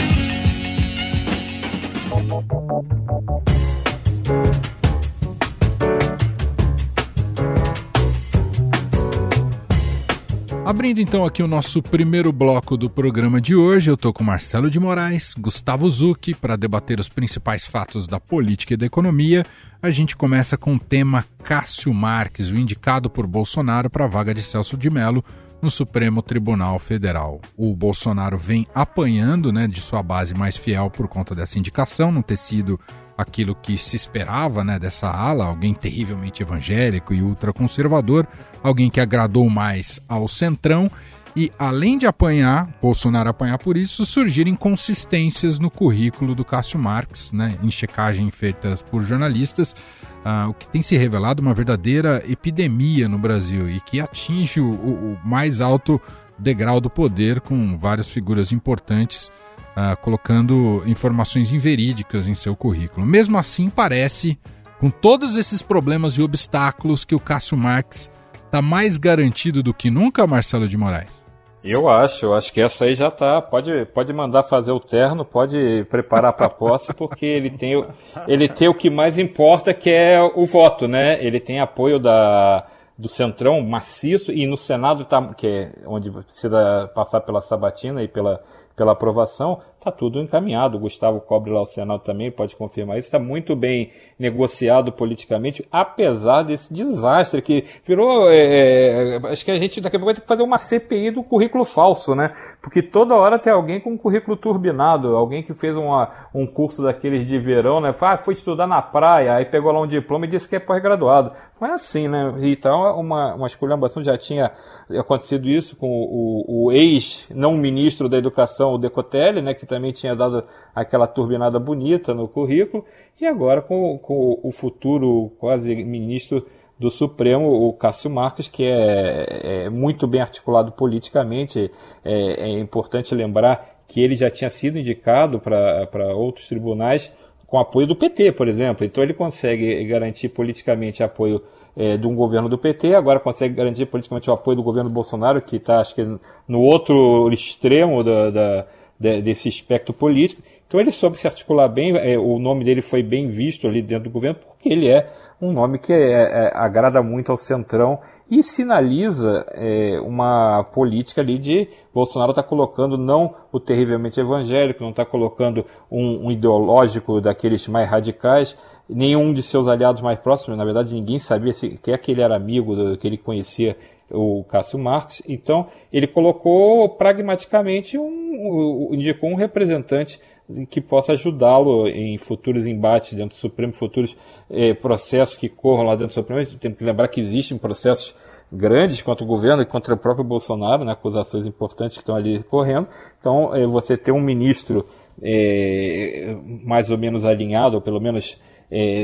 Abrindo 10.70 11.00
então 11.00 11.24
aqui 11.24 11.42
o 11.42 11.48
nosso 11.48 11.82
primeiro 11.82 12.30
bloco 12.30 12.76
do 12.76 12.88
programa 12.88 13.40
de 13.40 13.56
hoje, 13.56 13.90
eu 13.90 13.96
estou 13.96 14.12
com 14.12 14.22
Marcelo 14.22 14.70
de 14.70 14.78
Moraes, 14.78 15.34
Gustavo 15.36 15.90
Zucchi, 15.90 16.32
para 16.32 16.54
debater 16.54 17.00
os 17.00 17.08
principais 17.08 17.66
fatos 17.66 18.06
da 18.06 18.20
política 18.20 18.74
e 18.74 18.76
da 18.76 18.86
economia. 18.86 19.44
A 19.82 19.90
gente 19.90 20.16
começa 20.16 20.56
com 20.56 20.76
o 20.76 20.78
tema 20.78 21.24
Cássio 21.42 21.92
Marques, 21.92 22.50
o 22.50 22.56
indicado 22.56 23.10
por 23.10 23.26
Bolsonaro 23.26 23.90
para 23.90 24.04
a 24.04 24.08
vaga 24.08 24.32
de 24.32 24.44
Celso 24.44 24.76
de 24.76 24.88
Mello 24.88 25.24
no 25.62 25.70
Supremo 25.70 26.22
Tribunal 26.22 26.78
Federal. 26.78 27.40
O 27.56 27.74
Bolsonaro 27.74 28.38
vem 28.38 28.66
apanhando 28.74 29.52
né, 29.52 29.66
de 29.68 29.80
sua 29.80 30.02
base 30.02 30.34
mais 30.34 30.56
fiel 30.56 30.90
por 30.90 31.08
conta 31.08 31.34
dessa 31.34 31.58
indicação, 31.58 32.10
não 32.10 32.22
ter 32.22 32.36
sido 32.36 32.78
aquilo 33.16 33.54
que 33.54 33.76
se 33.76 33.96
esperava 33.96 34.64
né, 34.64 34.78
dessa 34.78 35.10
ala, 35.10 35.44
alguém 35.44 35.74
terrivelmente 35.74 36.42
evangélico 36.42 37.12
e 37.12 37.20
ultraconservador, 37.20 38.26
alguém 38.62 38.88
que 38.88 39.00
agradou 39.00 39.48
mais 39.50 40.00
ao 40.08 40.26
centrão. 40.26 40.90
e, 41.36 41.52
além 41.58 41.96
de 41.96 42.06
apanhar, 42.06 42.68
Bolsonaro 42.82 43.28
apanhar 43.28 43.58
por 43.58 43.76
isso, 43.76 44.04
surgiram 44.04 44.50
inconsistências 44.50 45.58
no 45.60 45.70
currículo 45.70 46.34
do 46.34 46.44
Cássio 46.44 46.78
Marques, 46.78 47.30
né, 47.30 47.56
em 47.62 47.70
checagem 47.70 48.30
feitas 48.30 48.82
por 48.82 49.04
jornalistas, 49.04 49.76
uh, 50.24 50.48
o 50.48 50.54
que 50.54 50.66
tem 50.68 50.82
se 50.82 50.96
revelado 50.96 51.42
uma 51.42 51.54
verdadeira 51.54 52.22
epidemia 52.28 53.08
no 53.08 53.18
Brasil 53.18 53.68
e 53.68 53.80
que 53.80 54.00
atinge 54.00 54.60
o, 54.60 54.70
o 54.70 55.18
mais 55.24 55.60
alto 55.60 56.00
degrau 56.38 56.80
do 56.80 56.88
poder, 56.88 57.40
com 57.40 57.76
várias 57.76 58.08
figuras 58.08 58.50
importantes 58.52 59.30
uh, 59.70 59.96
colocando 60.00 60.82
informações 60.86 61.52
inverídicas 61.52 62.28
em 62.28 62.34
seu 62.34 62.56
currículo. 62.56 63.06
Mesmo 63.06 63.38
assim, 63.38 63.70
parece, 63.70 64.38
com 64.78 64.90
todos 64.90 65.36
esses 65.36 65.62
problemas 65.62 66.14
e 66.14 66.22
obstáculos, 66.22 67.04
que 67.04 67.14
o 67.14 67.20
Cássio 67.20 67.56
Marques 67.56 68.10
está 68.44 68.60
mais 68.60 68.98
garantido 68.98 69.62
do 69.62 69.72
que 69.72 69.90
nunca, 69.90 70.26
Marcelo 70.26 70.68
de 70.68 70.76
Moraes. 70.76 71.29
Eu 71.62 71.90
acho, 71.90 72.26
eu 72.26 72.34
acho 72.34 72.52
que 72.52 72.60
essa 72.60 72.86
aí 72.86 72.94
já 72.94 73.10
tá. 73.10 73.42
Pode, 73.42 73.84
pode 73.86 74.12
mandar 74.12 74.42
fazer 74.44 74.72
o 74.72 74.80
terno, 74.80 75.24
pode 75.24 75.84
preparar 75.90 76.32
para 76.32 76.46
a 76.46 76.50
posse, 76.50 76.94
porque 76.94 77.26
ele 77.26 77.50
tem, 77.50 77.84
ele 78.26 78.48
tem 78.48 78.68
o 78.68 78.74
que 78.74 78.88
mais 78.88 79.18
importa, 79.18 79.74
que 79.74 79.90
é 79.90 80.20
o 80.22 80.46
voto, 80.46 80.88
né? 80.88 81.22
Ele 81.22 81.38
tem 81.38 81.60
apoio 81.60 81.98
da, 81.98 82.66
do 82.96 83.08
Centrão 83.08 83.60
maciço 83.60 84.32
e 84.32 84.46
no 84.46 84.56
Senado, 84.56 85.04
tá, 85.04 85.34
que 85.34 85.46
é 85.46 85.72
onde 85.86 86.10
precisa 86.10 86.90
passar 86.94 87.20
pela 87.20 87.40
sabatina 87.42 88.02
e 88.02 88.08
pela, 88.08 88.42
pela 88.76 88.92
aprovação, 88.92 89.60
está 89.78 89.90
tudo 89.90 90.20
encaminhado. 90.20 90.76
O 90.76 90.80
Gustavo 90.80 91.20
cobre 91.20 91.50
lá 91.50 91.60
o 91.60 91.66
Senado 91.66 92.02
também, 92.02 92.30
pode 92.30 92.54
confirmar 92.56 92.98
isso. 92.98 93.08
Está 93.08 93.18
muito 93.18 93.56
bem 93.56 93.90
negociado 94.18 94.92
politicamente, 94.92 95.66
apesar 95.70 96.42
desse 96.42 96.72
desastre 96.72 97.42
que 97.42 97.64
virou. 97.84 98.30
É, 98.30 99.16
é, 99.16 99.20
acho 99.24 99.44
que 99.44 99.50
a 99.50 99.56
gente 99.56 99.80
daqui 99.80 99.96
a 99.96 99.98
pouco 99.98 100.06
vai 100.06 100.14
ter 100.14 100.20
que 100.20 100.26
fazer 100.26 100.42
uma 100.42 100.58
CPI 100.58 101.10
do 101.10 101.22
currículo 101.22 101.64
falso, 101.64 102.14
né? 102.14 102.34
Porque 102.62 102.82
toda 102.82 103.14
hora 103.14 103.38
tem 103.38 103.50
alguém 103.50 103.80
com 103.80 103.92
um 103.92 103.96
currículo 103.96 104.36
turbinado, 104.36 105.16
alguém 105.16 105.42
que 105.42 105.54
fez 105.54 105.74
uma, 105.74 106.28
um 106.34 106.46
curso 106.46 106.82
daqueles 106.82 107.26
de 107.26 107.38
verão, 107.38 107.80
né? 107.80 107.94
Ah, 107.98 108.18
foi 108.18 108.34
estudar 108.34 108.66
na 108.66 108.82
praia, 108.82 109.34
aí 109.34 109.46
pegou 109.46 109.72
lá 109.72 109.80
um 109.80 109.86
diploma 109.86 110.26
e 110.26 110.28
disse 110.28 110.46
que 110.46 110.56
é 110.56 110.60
pós-graduado. 110.60 111.32
Não 111.58 111.68
é 111.68 111.72
assim, 111.72 112.06
né? 112.06 112.34
Então, 112.42 113.00
uma, 113.00 113.34
uma 113.34 113.46
esculhambação 113.46 114.04
já 114.04 114.18
tinha 114.18 114.52
acontecido 114.90 115.48
isso 115.48 115.74
com 115.74 115.88
o, 115.88 116.66
o 116.66 116.72
ex-não-ministro 116.72 118.10
da 118.10 118.18
Educação, 118.18 118.74
o 118.74 118.78
Decotelli, 118.78 119.40
né? 119.40 119.54
Que 119.54 119.64
também 119.64 119.92
tinha 119.92 120.14
dado 120.14 120.44
aquela 120.74 121.06
turbinada 121.06 121.58
bonita 121.58 122.12
no 122.12 122.28
currículo, 122.28 122.84
e 123.18 123.26
agora 123.26 123.62
com, 123.62 123.98
com 123.98 124.38
o 124.42 124.52
futuro 124.52 125.32
quase 125.38 125.74
ministro 125.82 126.46
do 126.80 126.90
Supremo, 126.90 127.68
o 127.68 127.74
Cássio 127.74 128.10
Marques, 128.10 128.48
que 128.48 128.64
é, 128.64 129.64
é 129.66 129.70
muito 129.70 130.06
bem 130.06 130.22
articulado 130.22 130.72
politicamente. 130.72 131.70
É, 132.02 132.48
é, 132.48 132.58
importante 132.58 133.14
lembrar 133.14 133.82
que 133.86 134.00
ele 134.00 134.16
já 134.16 134.30
tinha 134.30 134.48
sido 134.48 134.78
indicado 134.78 135.38
para 135.38 136.16
outros 136.16 136.48
tribunais 136.48 137.14
com 137.46 137.58
apoio 137.58 137.86
do 137.86 137.94
PT, 137.94 138.32
por 138.32 138.48
exemplo. 138.48 138.86
Então 138.86 139.04
ele 139.04 139.12
consegue 139.12 139.84
garantir 139.84 140.30
politicamente 140.30 141.02
apoio 141.02 141.42
é, 141.76 141.98
de 141.98 142.06
um 142.06 142.14
governo 142.14 142.48
do 142.48 142.56
PT, 142.56 142.94
agora 142.94 143.20
consegue 143.20 143.54
garantir 143.54 143.84
politicamente 143.84 144.30
o 144.30 144.32
apoio 144.32 144.56
do 144.56 144.62
governo 144.62 144.88
Bolsonaro, 144.88 145.42
que 145.42 145.56
está, 145.56 145.80
acho 145.80 145.94
que, 145.94 146.02
no 146.48 146.60
outro 146.62 147.30
extremo 147.30 148.02
da, 148.02 148.30
da 148.30 148.66
desse 148.98 149.48
espectro 149.48 149.94
político. 149.94 150.42
Então 150.66 150.78
ele 150.78 150.92
soube 150.92 151.18
se 151.18 151.26
articular 151.26 151.66
bem, 151.68 151.96
é, 151.96 152.18
o 152.18 152.38
nome 152.38 152.64
dele 152.64 152.82
foi 152.82 153.02
bem 153.02 153.28
visto 153.28 153.66
ali 153.66 153.80
dentro 153.82 154.04
do 154.04 154.10
governo, 154.10 154.38
porque 154.46 154.68
ele 154.68 154.88
é 154.88 155.10
um 155.40 155.52
nome 155.52 155.78
que 155.78 155.92
é, 155.92 156.22
é, 156.22 156.52
agrada 156.54 157.02
muito 157.02 157.30
ao 157.30 157.36
centrão 157.36 157.98
e 158.30 158.42
sinaliza 158.42 159.44
é, 159.50 160.00
uma 160.00 160.62
política 160.64 161.20
ali 161.20 161.38
de 161.38 161.68
Bolsonaro 161.92 162.30
está 162.30 162.42
colocando 162.42 162.96
não 162.96 163.34
o 163.50 163.58
terrivelmente 163.58 164.20
evangélico, 164.20 164.82
não 164.82 164.90
está 164.90 165.04
colocando 165.04 165.64
um, 165.90 166.26
um, 166.26 166.30
ideológico 166.30 167.20
daqueles 167.20 167.66
mais 167.66 167.90
radicais, 167.90 168.56
nenhum 168.88 169.32
de 169.32 169.42
seus 169.42 169.66
aliados 169.66 170.00
mais 170.00 170.18
próximos, 170.20 170.56
na 170.56 170.64
verdade 170.64 170.94
ninguém 170.94 171.18
sabia 171.18 171.52
se 171.52 171.70
que 171.70 171.90
é 171.90 171.98
que 171.98 172.12
ele 172.12 172.22
era 172.22 172.36
amigo, 172.36 172.76
do, 172.76 172.96
que 172.96 173.06
ele 173.06 173.18
conhecia 173.18 173.76
o 174.12 174.44
Cássio 174.44 174.78
Marx. 174.78 175.22
Então, 175.28 175.68
ele 175.92 176.06
colocou 176.06 176.88
pragmaticamente 176.88 177.96
um, 177.96 178.90
indicou 178.92 179.30
um 179.30 179.36
representante 179.36 180.20
que 180.68 180.80
possa 180.80 181.12
ajudá-lo 181.12 181.86
em 181.88 182.18
futuros 182.18 182.66
embates 182.66 183.14
dentro 183.14 183.36
do 183.36 183.40
Supremo, 183.40 183.72
futuros 183.72 184.16
eh, 184.48 184.74
processos 184.74 185.36
que 185.36 185.48
corram 185.48 185.84
lá 185.84 185.92
dentro 185.92 186.08
do 186.08 186.14
Supremo. 186.14 186.44
Tem 186.58 186.72
que 186.72 186.84
lembrar 186.84 187.08
que 187.08 187.20
existem 187.20 187.56
processos 187.58 188.14
grandes 188.52 189.00
contra 189.02 189.24
o 189.24 189.28
governo 189.28 189.62
e 189.62 189.66
contra 189.66 189.94
o 189.94 189.96
próprio 189.96 190.24
Bolsonaro, 190.24 190.84
né, 190.84 190.92
acusações 190.92 191.46
importantes 191.46 191.98
que 191.98 192.02
estão 192.02 192.16
ali 192.16 192.42
correndo. 192.44 192.88
Então, 193.18 193.54
eh, 193.54 193.66
você 193.66 193.96
ter 193.96 194.12
um 194.12 194.20
ministro 194.20 194.86
eh, 195.22 196.36
mais 196.64 196.90
ou 196.90 196.98
menos 196.98 197.24
alinhado, 197.24 197.76
ou 197.76 197.82
pelo 197.82 198.00
menos 198.00 198.38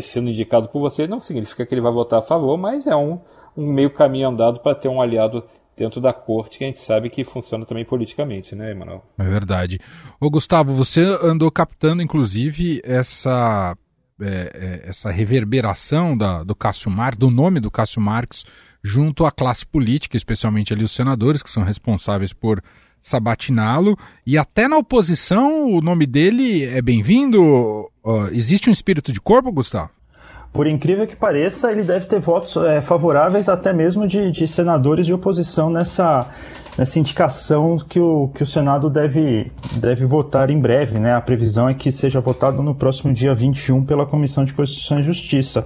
sendo 0.01 0.31
indicado 0.31 0.69
por 0.69 0.79
você, 0.79 1.09
não 1.09 1.19
significa 1.19 1.67
que 1.67 1.75
ele 1.75 1.81
vai 1.81 1.91
votar 1.91 2.21
a 2.21 2.23
favor, 2.23 2.57
mas 2.57 2.87
é 2.87 2.95
um 2.95 3.19
um 3.57 3.73
meio 3.73 3.91
caminho 3.91 4.29
andado 4.29 4.61
para 4.61 4.75
ter 4.75 4.89
um 4.89 5.01
aliado 5.01 5.43
dentro 5.77 6.01
da 6.01 6.13
corte 6.13 6.59
que 6.59 6.65
a 6.65 6.67
gente 6.67 6.81
sabe 6.81 7.11
que 7.11 7.23
funciona 7.25 7.67
também 7.67 7.85
politicamente, 7.85 8.55
né, 8.55 8.71
Emanuel? 8.71 9.05
É 9.19 9.25
verdade. 9.25 9.79
Ô 10.19 10.31
Gustavo, 10.31 10.75
você 10.75 11.01
andou 11.23 11.51
captando 11.51 12.03
inclusive 12.03 12.81
essa 12.83 13.77
é, 14.19 14.81
é, 14.85 14.89
essa 14.89 15.11
reverberação 15.11 16.17
da, 16.17 16.43
do 16.43 16.55
Cássio 16.55 16.91
Marques, 16.91 17.19
do 17.19 17.31
nome 17.31 17.61
do 17.61 17.71
Cássio 17.71 18.01
Marques, 18.01 18.47
junto 18.83 19.27
à 19.27 19.31
classe 19.31 19.67
política, 19.67 20.17
especialmente 20.17 20.73
ali 20.73 20.83
os 20.83 20.93
senadores 20.93 21.43
que 21.43 21.51
são 21.51 21.63
responsáveis 21.63 22.33
por 22.33 22.63
sabatiná-lo, 23.03 23.97
e 24.27 24.39
até 24.39 24.67
na 24.67 24.79
oposição 24.79 25.71
o 25.71 25.83
nome 25.83 26.07
dele 26.07 26.65
é 26.65 26.81
bem-vindo. 26.81 27.41
Uh, 28.03 28.29
existe 28.33 28.71
um 28.71 28.73
espírito 28.73 29.13
de 29.13 29.21
corpo, 29.21 29.53
Gustavo? 29.53 29.91
Por 30.57 30.67
incrível 30.67 31.07
que 31.07 31.15
pareça, 31.15 31.71
ele 31.71 31.83
deve 31.83 32.07
ter 32.07 32.19
votos 32.19 32.57
é, 32.57 32.81
favoráveis 32.81 33.49
até 33.49 33.73
mesmo 33.73 34.09
de, 34.09 34.31
de, 34.31 34.49
senadores 34.49 35.07
de 35.07 35.13
oposição 35.13 35.69
nessa, 35.69 36.29
nessa 36.79 36.99
indicação 36.99 37.77
que 37.77 38.01
o, 38.01 38.29
que 38.35 38.43
o 38.43 38.47
Senado 38.47 38.89
deve, 38.89 39.53
deve 39.79 40.07
votar 40.07 40.49
em 40.49 40.59
breve. 40.59 40.99
Né? 40.99 41.15
A 41.15 41.21
previsão 41.21 41.69
é 41.69 41.75
que 41.75 41.93
seja 41.93 42.21
votado 42.21 42.63
no 42.63 42.75
próximo 42.75 43.13
dia 43.13 43.35
21 43.35 43.85
pela 43.85 44.07
Comissão 44.07 44.45
de 44.45 44.55
Constituição 44.55 44.99
e 44.99 45.03
Justiça. 45.03 45.65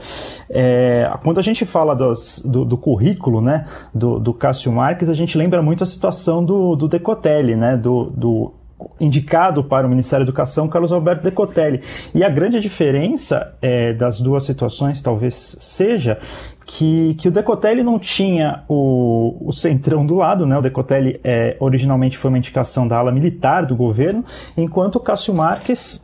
É, 0.51 1.09
quando 1.23 1.39
a 1.39 1.43
gente 1.43 1.65
fala 1.65 1.95
dos, 1.95 2.43
do, 2.45 2.65
do, 2.65 2.77
currículo 2.77 3.41
né, 3.41 3.65
do, 3.95 4.19
do 4.19 4.35
Cássio 4.35 4.73
Marques, 4.73 5.09
a 5.09 5.15
gente 5.15 5.39
lembra 5.39 5.63
muito 5.63 5.85
a 5.85 5.87
situação 5.87 6.45
do, 6.45 6.75
do 6.75 6.89
Decotelli, 6.89 7.55
né, 7.55 7.77
do, 7.77 8.11
do 8.11 8.60
indicado 8.99 9.65
para 9.65 9.87
o 9.87 9.91
Ministério 9.91 10.25
da 10.25 10.31
Educação, 10.31 10.69
Carlos 10.69 10.93
Alberto 10.93 11.23
Decotelli. 11.23 11.83
E 12.15 12.23
a 12.23 12.29
grande 12.29 12.61
diferença 12.61 13.55
é, 13.61 13.93
das 13.93 14.21
duas 14.21 14.45
situações 14.45 15.01
talvez 15.01 15.57
seja 15.61 16.19
que, 16.67 17.15
que 17.15 17.29
o 17.29 17.31
Decotelli 17.31 17.83
não 17.83 17.99
tinha 17.99 18.63
o, 18.69 19.49
o 19.49 19.53
centrão 19.53 20.07
do 20.07 20.17
lado, 20.17 20.47
né? 20.47 20.57
O 20.57 20.63
Decotelli 20.63 21.21
é, 21.25 21.57
originalmente 21.59 22.17
foi 22.17 22.31
uma 22.31 22.39
indicação 22.39 22.87
da 22.87 22.99
ala 22.99 23.13
militar 23.13 23.67
do 23.67 23.75
governo, 23.75 24.25
enquanto 24.57 24.97
o 24.97 25.01
Cássio 25.01 25.35
Marques 25.35 26.01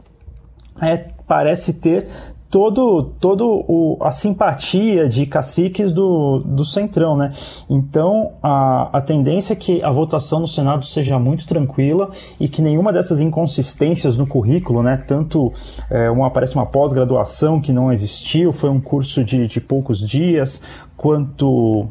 é, 0.80 0.96
parece 1.26 1.74
ter 1.74 2.06
todo, 2.56 3.02
todo 3.20 3.44
o, 3.68 3.98
a 4.00 4.10
simpatia 4.10 5.06
de 5.10 5.26
caciques 5.26 5.92
do, 5.92 6.38
do 6.38 6.64
Centrão, 6.64 7.14
né? 7.14 7.34
Então, 7.68 8.32
a, 8.42 8.96
a 8.96 9.00
tendência 9.02 9.52
é 9.52 9.56
que 9.56 9.82
a 9.82 9.90
votação 9.90 10.40
no 10.40 10.48
Senado 10.48 10.86
seja 10.86 11.18
muito 11.18 11.46
tranquila 11.46 12.12
e 12.40 12.48
que 12.48 12.62
nenhuma 12.62 12.94
dessas 12.94 13.20
inconsistências 13.20 14.16
no 14.16 14.26
currículo, 14.26 14.82
né? 14.82 14.96
Tanto 15.06 15.52
é, 15.90 16.08
uma, 16.08 16.30
parece 16.30 16.54
uma 16.54 16.64
pós-graduação 16.64 17.60
que 17.60 17.74
não 17.74 17.92
existiu, 17.92 18.54
foi 18.54 18.70
um 18.70 18.80
curso 18.80 19.22
de, 19.22 19.46
de 19.46 19.60
poucos 19.60 20.00
dias, 20.00 20.62
quanto... 20.96 21.90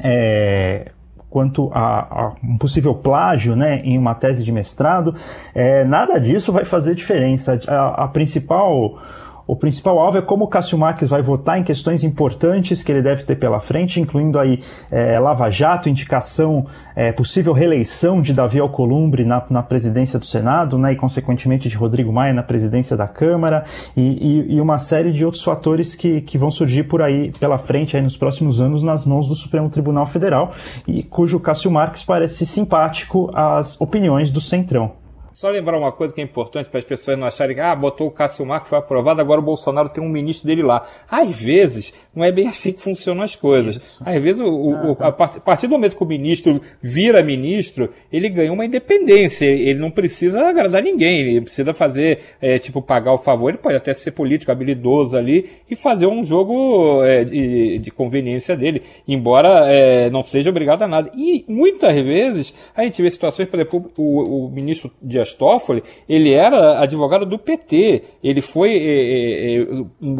É, 0.00 0.90
quanto 1.30 1.70
a, 1.74 2.22
a, 2.22 2.32
um 2.42 2.56
possível 2.56 2.94
plágio 2.94 3.54
né, 3.54 3.82
em 3.84 3.98
uma 3.98 4.14
tese 4.14 4.42
de 4.42 4.50
mestrado, 4.50 5.14
é, 5.54 5.84
nada 5.84 6.18
disso 6.18 6.50
vai 6.50 6.64
fazer 6.64 6.94
diferença. 6.94 7.60
A, 7.68 8.04
a 8.04 8.08
principal 8.08 8.98
o 9.48 9.56
principal 9.56 9.98
alvo 9.98 10.18
é 10.18 10.22
como 10.22 10.44
o 10.44 10.48
Cássio 10.48 10.76
Marques 10.76 11.08
vai 11.08 11.22
votar 11.22 11.58
em 11.58 11.64
questões 11.64 12.04
importantes 12.04 12.82
que 12.82 12.92
ele 12.92 13.00
deve 13.00 13.24
ter 13.24 13.36
pela 13.36 13.60
frente, 13.60 13.98
incluindo 13.98 14.38
aí 14.38 14.60
é, 14.90 15.18
Lava 15.18 15.48
Jato, 15.48 15.88
indicação, 15.88 16.66
é, 16.94 17.10
possível 17.12 17.54
reeleição 17.54 18.20
de 18.20 18.34
Davi 18.34 18.60
Alcolumbre 18.60 19.24
na, 19.24 19.42
na 19.48 19.62
presidência 19.62 20.18
do 20.18 20.26
Senado, 20.26 20.76
né, 20.76 20.92
e 20.92 20.96
consequentemente 20.96 21.66
de 21.66 21.76
Rodrigo 21.76 22.12
Maia 22.12 22.34
na 22.34 22.42
presidência 22.42 22.94
da 22.94 23.08
Câmara, 23.08 23.64
e, 23.96 24.02
e, 24.02 24.56
e, 24.56 24.60
uma 24.60 24.78
série 24.78 25.12
de 25.12 25.24
outros 25.24 25.42
fatores 25.42 25.94
que, 25.94 26.20
que 26.20 26.36
vão 26.36 26.50
surgir 26.50 26.82
por 26.82 27.00
aí 27.00 27.32
pela 27.40 27.56
frente 27.56 27.96
aí 27.96 28.02
nos 28.02 28.18
próximos 28.18 28.60
anos 28.60 28.82
nas 28.82 29.06
mãos 29.06 29.26
do 29.26 29.34
Supremo 29.34 29.70
Tribunal 29.70 30.06
Federal, 30.06 30.52
e 30.86 31.02
cujo 31.02 31.40
Cássio 31.40 31.70
Marques 31.70 32.04
parece 32.04 32.44
simpático 32.44 33.30
às 33.34 33.80
opiniões 33.80 34.30
do 34.30 34.42
Centrão. 34.42 35.07
Só 35.38 35.50
lembrar 35.50 35.78
uma 35.78 35.92
coisa 35.92 36.12
que 36.12 36.20
é 36.20 36.24
importante 36.24 36.68
para 36.68 36.80
as 36.80 36.84
pessoas 36.84 37.16
não 37.16 37.24
acharem 37.24 37.54
que, 37.54 37.60
ah, 37.60 37.72
botou 37.72 38.08
o 38.08 38.10
Cássio 38.10 38.44
Marques, 38.44 38.70
foi 38.70 38.76
aprovado, 38.76 39.20
agora 39.20 39.38
o 39.38 39.44
Bolsonaro 39.44 39.88
tem 39.88 40.02
um 40.02 40.08
ministro 40.08 40.48
dele 40.48 40.64
lá. 40.64 40.84
Às 41.08 41.40
vezes, 41.40 41.94
não 42.12 42.24
é 42.24 42.32
bem 42.32 42.48
assim 42.48 42.72
que 42.72 42.80
funcionam 42.80 43.22
as 43.22 43.36
coisas. 43.36 43.76
Isso. 43.76 44.02
Às 44.04 44.20
vezes, 44.20 44.40
o, 44.40 44.48
o, 44.48 44.96
a 44.98 45.12
partir 45.12 45.68
do 45.68 45.70
momento 45.70 45.96
que 45.96 46.02
o 46.02 46.06
ministro 46.06 46.60
vira 46.82 47.22
ministro, 47.22 47.88
ele 48.12 48.28
ganha 48.28 48.52
uma 48.52 48.64
independência. 48.64 49.46
Ele 49.46 49.78
não 49.78 49.92
precisa 49.92 50.44
agradar 50.48 50.82
ninguém, 50.82 51.20
ele 51.20 51.42
precisa 51.42 51.72
fazer, 51.72 52.34
é, 52.42 52.58
tipo, 52.58 52.82
pagar 52.82 53.12
o 53.12 53.18
favor. 53.18 53.50
Ele 53.50 53.58
pode 53.58 53.76
até 53.76 53.94
ser 53.94 54.10
político, 54.10 54.50
habilidoso 54.50 55.16
ali 55.16 55.50
e 55.70 55.76
fazer 55.76 56.06
um 56.06 56.24
jogo 56.24 57.04
é, 57.04 57.24
de, 57.24 57.78
de, 57.78 57.90
conveniência 57.92 58.56
dele, 58.56 58.82
embora 59.06 59.70
é, 59.70 60.10
não 60.10 60.24
seja 60.24 60.50
obrigado 60.50 60.82
a 60.82 60.88
nada. 60.88 61.12
E 61.14 61.44
muitas 61.46 61.94
vezes 61.94 62.52
a 62.74 62.82
gente 62.82 63.00
vê 63.00 63.08
situações, 63.08 63.48
por 63.48 63.60
exemplo, 63.60 63.92
o, 63.96 64.46
o 64.46 64.50
ministro 64.50 64.90
Dias 65.00 65.27
Dias 65.28 65.34
Toffoli, 65.34 65.82
ele 66.08 66.32
era 66.32 66.80
advogado 66.80 67.26
do 67.26 67.38
PT. 67.38 68.02
Ele 68.22 68.40
foi 68.40 68.70
é, 68.72 69.56
é, 69.56 69.66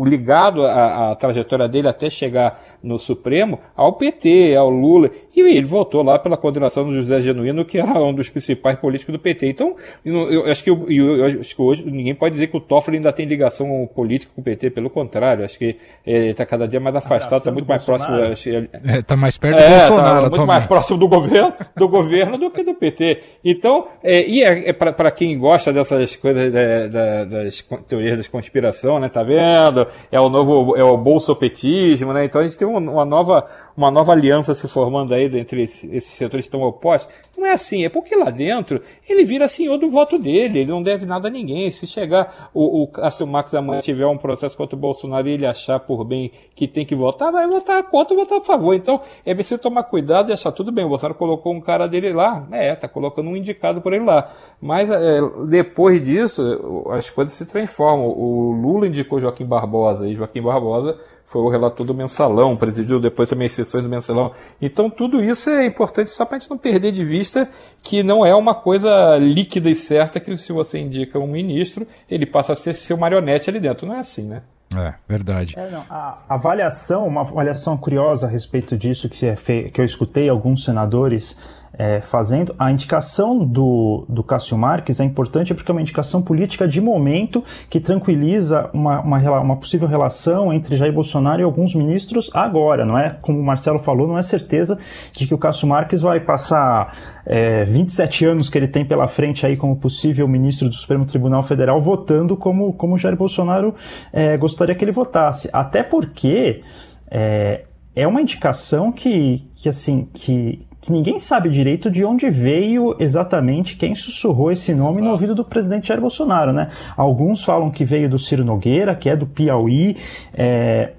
ligado 0.04 0.64
à, 0.64 1.10
à 1.10 1.16
trajetória 1.16 1.68
dele 1.68 1.88
até 1.88 2.10
chegar 2.10 2.67
no 2.82 2.98
Supremo 2.98 3.58
ao 3.76 3.92
PT, 3.94 4.54
ao 4.56 4.70
Lula, 4.70 5.10
e 5.36 5.40
ele 5.40 5.66
votou 5.66 6.02
lá 6.02 6.18
pela 6.18 6.36
condenação 6.36 6.84
do 6.84 6.94
José 6.94 7.22
Genuíno, 7.22 7.64
que 7.64 7.78
era 7.78 8.02
um 8.02 8.12
dos 8.12 8.28
principais 8.28 8.76
políticos 8.76 9.12
do 9.12 9.18
PT. 9.18 9.48
Então, 9.48 9.76
eu 10.04 10.44
acho 10.46 10.64
que, 10.64 10.70
eu, 10.70 10.86
eu 10.88 11.40
acho 11.40 11.54
que 11.54 11.62
hoje 11.62 11.84
ninguém 11.88 12.14
pode 12.14 12.34
dizer 12.34 12.48
que 12.48 12.56
o 12.56 12.60
Toffoli 12.60 12.96
ainda 12.96 13.12
tem 13.12 13.26
ligação 13.26 13.88
política 13.94 14.32
com 14.34 14.40
o 14.40 14.44
PT, 14.44 14.70
pelo 14.70 14.90
contrário, 14.90 15.44
acho 15.44 15.58
que 15.58 15.76
ele 16.06 16.30
está 16.30 16.44
cada 16.44 16.66
dia 16.66 16.80
mais 16.80 16.96
afastado, 16.96 17.38
está 17.38 17.50
muito 17.52 17.68
mais 17.68 17.84
Bolsonaro. 17.84 18.26
próximo. 18.26 18.68
Está 18.74 18.92
é, 18.92 19.02
tá 19.02 19.16
mais 19.16 19.38
perto 19.38 19.56
do 19.56 19.62
é, 19.62 19.78
Bolsonaro, 19.78 20.30
tá 20.30 20.36
muito 20.36 20.46
mais 20.46 20.66
próximo 20.66 20.98
do 20.98 21.08
governo, 21.08 21.52
do 21.76 21.88
governo 21.88 22.38
do 22.38 22.50
que 22.50 22.62
do 22.62 22.74
PT. 22.74 23.22
Então, 23.44 23.88
é, 24.02 24.28
e 24.28 24.42
é, 24.42 24.70
é 24.70 24.72
para 24.72 25.10
quem 25.10 25.38
gosta 25.38 25.72
dessas 25.72 26.16
coisas 26.16 26.54
é, 26.54 26.88
da, 26.88 27.24
das 27.24 27.62
teorias 27.86 28.18
da 28.18 28.30
conspiração, 28.30 28.98
né? 28.98 29.08
Tá 29.08 29.22
vendo? 29.22 29.86
É 30.10 30.20
o 30.20 30.28
novo, 30.28 30.76
é 30.76 30.82
o 30.82 30.96
bolsopetismo, 30.96 32.12
né? 32.12 32.24
Então 32.24 32.40
a 32.40 32.44
gente 32.44 32.58
tem 32.58 32.67
uma 32.76 33.04
nova, 33.04 33.48
uma 33.76 33.90
nova 33.90 34.12
aliança 34.12 34.54
se 34.54 34.66
formando 34.68 35.14
aí 35.14 35.24
entre 35.38 35.62
esses 35.62 36.04
setores 36.04 36.48
tão 36.48 36.62
opostos. 36.62 37.12
Não 37.38 37.46
é 37.46 37.52
assim, 37.52 37.84
é 37.84 37.88
porque 37.88 38.16
lá 38.16 38.30
dentro 38.30 38.82
ele 39.08 39.24
vira 39.24 39.46
senhor 39.46 39.78
do 39.78 39.88
voto 39.88 40.18
dele, 40.18 40.60
ele 40.60 40.70
não 40.70 40.82
deve 40.82 41.06
nada 41.06 41.28
a 41.28 41.30
ninguém. 41.30 41.70
Se 41.70 41.86
chegar 41.86 42.50
o, 42.52 42.82
o 42.82 42.88
Cássio 42.88 43.28
Marques 43.28 43.54
amanhã 43.54 43.80
tiver 43.80 44.06
um 44.06 44.18
processo 44.18 44.56
contra 44.56 44.74
o 44.74 44.78
Bolsonaro 44.78 45.28
e 45.28 45.32
ele 45.32 45.46
achar 45.46 45.78
por 45.78 46.04
bem 46.04 46.32
que 46.56 46.66
tem 46.66 46.84
que 46.84 46.96
votar, 46.96 47.30
vai 47.30 47.46
votar 47.46 47.80
contra 47.84 48.14
ou 48.14 48.20
votar 48.20 48.38
a 48.38 48.44
favor. 48.44 48.74
Então 48.74 49.00
é 49.24 49.32
preciso 49.34 49.60
tomar 49.60 49.84
cuidado 49.84 50.30
e 50.30 50.32
achar 50.32 50.50
tudo 50.50 50.72
bem. 50.72 50.84
O 50.84 50.88
Bolsonaro 50.88 51.16
colocou 51.16 51.54
um 51.54 51.60
cara 51.60 51.86
dele 51.86 52.12
lá, 52.12 52.44
é, 52.50 52.74
tá 52.74 52.88
colocando 52.88 53.30
um 53.30 53.36
indicado 53.36 53.80
por 53.80 53.92
ele 53.92 54.04
lá. 54.04 54.32
Mas 54.60 54.90
é, 54.90 55.20
depois 55.48 56.04
disso, 56.04 56.84
as 56.90 57.08
coisas 57.08 57.34
se 57.34 57.46
transformam. 57.46 58.08
O 58.08 58.50
Lula 58.50 58.88
indicou 58.88 59.20
Joaquim 59.20 59.46
Barbosa 59.46 60.08
e 60.08 60.14
Joaquim 60.14 60.42
Barbosa 60.42 60.98
foi 61.28 61.42
o 61.42 61.48
relator 61.48 61.86
do 61.86 61.94
mensalão, 61.94 62.56
presidiu 62.56 62.98
depois 62.98 63.28
também 63.28 63.46
as 63.46 63.52
sessões 63.52 63.84
do 63.84 63.88
mensalão. 63.88 64.32
Então 64.60 64.88
tudo 64.88 65.22
isso 65.22 65.50
é 65.50 65.66
importante 65.66 66.10
só 66.10 66.24
para 66.24 66.36
a 66.36 66.40
gente 66.40 66.50
não 66.50 66.58
perder 66.58 66.90
de 66.90 67.04
vista 67.04 67.48
que 67.82 68.02
não 68.02 68.24
é 68.24 68.34
uma 68.34 68.54
coisa 68.54 69.16
líquida 69.18 69.68
e 69.68 69.74
certa 69.74 70.18
que 70.18 70.36
se 70.38 70.52
você 70.52 70.78
indica 70.78 71.18
um 71.18 71.26
ministro, 71.26 71.86
ele 72.10 72.24
passa 72.24 72.54
a 72.54 72.56
ser 72.56 72.74
seu 72.74 72.96
marionete 72.96 73.50
ali 73.50 73.60
dentro. 73.60 73.86
Não 73.86 73.94
é 73.94 73.98
assim, 73.98 74.22
né? 74.22 74.42
É, 74.76 74.94
verdade. 75.08 75.54
É, 75.58 75.70
não, 75.70 75.84
a 75.88 76.18
avaliação, 76.28 77.06
uma 77.06 77.22
avaliação 77.22 77.76
curiosa 77.76 78.26
a 78.26 78.30
respeito 78.30 78.76
disso 78.76 79.08
que, 79.08 79.26
é 79.26 79.36
que 79.36 79.80
eu 79.80 79.84
escutei 79.84 80.28
alguns 80.28 80.64
senadores 80.64 81.38
é, 81.78 82.00
fazendo. 82.00 82.54
A 82.58 82.72
indicação 82.72 83.38
do, 83.38 84.04
do 84.08 84.24
Cássio 84.24 84.58
Marques 84.58 84.98
é 84.98 85.04
importante 85.04 85.54
porque 85.54 85.70
é 85.70 85.74
uma 85.74 85.80
indicação 85.80 86.20
política 86.20 86.66
de 86.66 86.80
momento 86.80 87.44
que 87.70 87.78
tranquiliza 87.78 88.68
uma, 88.74 89.00
uma, 89.00 89.40
uma, 89.40 89.56
possível 89.56 89.86
relação 89.86 90.52
entre 90.52 90.74
Jair 90.74 90.92
Bolsonaro 90.92 91.40
e 91.40 91.44
alguns 91.44 91.76
ministros 91.76 92.28
agora, 92.34 92.84
não 92.84 92.98
é? 92.98 93.16
Como 93.22 93.38
o 93.38 93.44
Marcelo 93.44 93.78
falou, 93.78 94.08
não 94.08 94.18
é 94.18 94.22
certeza 94.22 94.76
de 95.12 95.26
que 95.26 95.34
o 95.34 95.38
Cássio 95.38 95.68
Marques 95.68 96.02
vai 96.02 96.18
passar 96.18 97.20
é, 97.24 97.64
27 97.64 98.26
anos 98.26 98.50
que 98.50 98.58
ele 98.58 98.68
tem 98.68 98.84
pela 98.84 99.06
frente 99.06 99.46
aí 99.46 99.56
como 99.56 99.76
possível 99.76 100.26
ministro 100.26 100.68
do 100.68 100.74
Supremo 100.74 101.06
Tribunal 101.06 101.44
Federal 101.44 101.80
votando 101.80 102.36
como, 102.36 102.72
como 102.72 102.98
Jair 102.98 103.16
Bolsonaro 103.16 103.74
é, 104.12 104.36
gostaria 104.36 104.74
que 104.74 104.84
ele 104.84 104.90
votasse. 104.90 105.48
Até 105.52 105.84
porque 105.84 106.62
é, 107.08 107.64
é 107.94 108.06
uma 108.06 108.20
indicação 108.20 108.90
que, 108.90 109.48
que 109.54 109.68
assim, 109.68 110.08
que 110.12 110.66
que 110.88 110.92
ninguém 110.92 111.18
sabe 111.18 111.50
direito 111.50 111.90
de 111.90 112.02
onde 112.02 112.30
veio 112.30 112.96
exatamente 112.98 113.76
quem 113.76 113.94
sussurrou 113.94 114.50
esse 114.50 114.74
nome 114.74 115.02
no 115.02 115.10
ouvido 115.10 115.34
do 115.34 115.44
presidente 115.44 115.88
Jair 115.88 116.00
Bolsonaro, 116.00 116.50
né? 116.50 116.70
Alguns 116.96 117.44
falam 117.44 117.70
que 117.70 117.84
veio 117.84 118.08
do 118.08 118.18
Ciro 118.18 118.42
Nogueira, 118.42 118.96
que 118.96 119.10
é 119.10 119.14
do 119.14 119.26
Piauí, 119.26 119.98
é, 120.32 120.92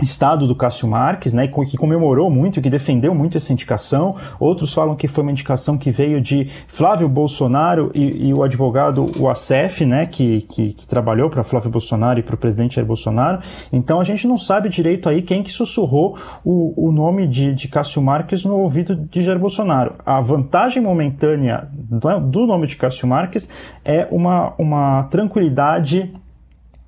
estado 0.00 0.46
do 0.46 0.54
Cássio 0.54 0.88
Marques, 0.88 1.32
né, 1.32 1.48
que 1.48 1.76
comemorou 1.76 2.30
muito, 2.30 2.60
que 2.60 2.68
defendeu 2.68 3.14
muito 3.14 3.36
essa 3.36 3.52
indicação. 3.52 4.16
Outros 4.38 4.72
falam 4.72 4.94
que 4.94 5.08
foi 5.08 5.22
uma 5.22 5.30
indicação 5.30 5.78
que 5.78 5.90
veio 5.90 6.20
de 6.20 6.50
Flávio 6.68 7.08
Bolsonaro 7.08 7.90
e, 7.94 8.28
e 8.28 8.34
o 8.34 8.42
advogado 8.42 9.10
Uacef, 9.18 9.86
né, 9.86 10.06
que, 10.06 10.42
que, 10.42 10.74
que 10.74 10.86
trabalhou 10.86 11.30
para 11.30 11.42
Flávio 11.42 11.70
Bolsonaro 11.70 12.18
e 12.18 12.22
para 12.22 12.34
o 12.34 12.38
presidente 12.38 12.76
Jair 12.76 12.86
Bolsonaro. 12.86 13.40
Então 13.72 13.98
a 13.98 14.04
gente 14.04 14.26
não 14.26 14.36
sabe 14.36 14.68
direito 14.68 15.08
aí 15.08 15.22
quem 15.22 15.42
que 15.42 15.50
sussurrou 15.50 16.18
o, 16.44 16.88
o 16.88 16.92
nome 16.92 17.26
de, 17.26 17.54
de 17.54 17.68
Cássio 17.68 18.02
Marques 18.02 18.44
no 18.44 18.58
ouvido 18.58 18.94
de 18.94 19.22
Jair 19.22 19.38
Bolsonaro. 19.38 19.94
A 20.04 20.20
vantagem 20.20 20.82
momentânea 20.82 21.68
do, 21.72 22.20
do 22.20 22.46
nome 22.46 22.66
de 22.66 22.76
Cássio 22.76 23.08
Marques 23.08 23.48
é 23.84 24.06
uma, 24.10 24.52
uma 24.58 25.04
tranquilidade 25.04 26.12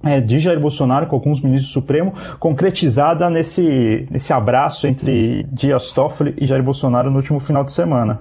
é, 0.02 0.20
de 0.20 0.38
Jair 0.38 0.60
Bolsonaro 0.60 1.06
com 1.06 1.16
alguns 1.16 1.40
ministros 1.40 1.70
do 1.70 1.74
Supremo, 1.74 2.14
concretizada 2.38 3.28
nesse, 3.28 4.06
nesse 4.10 4.32
abraço 4.32 4.86
entre 4.86 5.44
Dias 5.52 5.92
Toffoli 5.92 6.34
e 6.38 6.46
Jair 6.46 6.62
Bolsonaro 6.62 7.10
no 7.10 7.16
último 7.16 7.40
final 7.40 7.64
de 7.64 7.72
semana. 7.72 8.20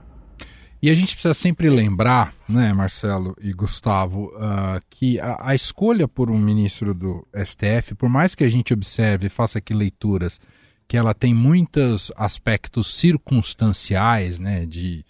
E 0.82 0.92
a 0.92 0.96
gente 0.96 1.14
precisa 1.14 1.34
sempre 1.34 1.70
lembrar, 1.70 2.34
né, 2.48 2.72
Marcelo 2.72 3.36
e 3.42 3.52
Gustavo, 3.52 4.26
uh, 4.36 4.80
que 4.90 5.20
a, 5.20 5.50
a, 5.50 5.56
escolha 5.56 6.08
por 6.08 6.30
um 6.30 6.38
ministro 6.38 6.94
do 6.94 7.26
STF, 7.36 7.96
por 7.96 8.08
mais 8.08 8.36
que 8.36 8.44
a 8.44 8.50
gente 8.50 8.74
observe 8.74 9.26
e 9.26 9.30
faça 9.30 9.58
aqui 9.58 9.74
leituras, 9.74 10.40
que 10.88 10.96
ela 10.96 11.16
tem 11.16 11.34
muitos 11.34 12.12
aspectos 12.16 12.94
circunstanciais, 12.96 14.40
né, 14.40 14.68
de 14.68 15.04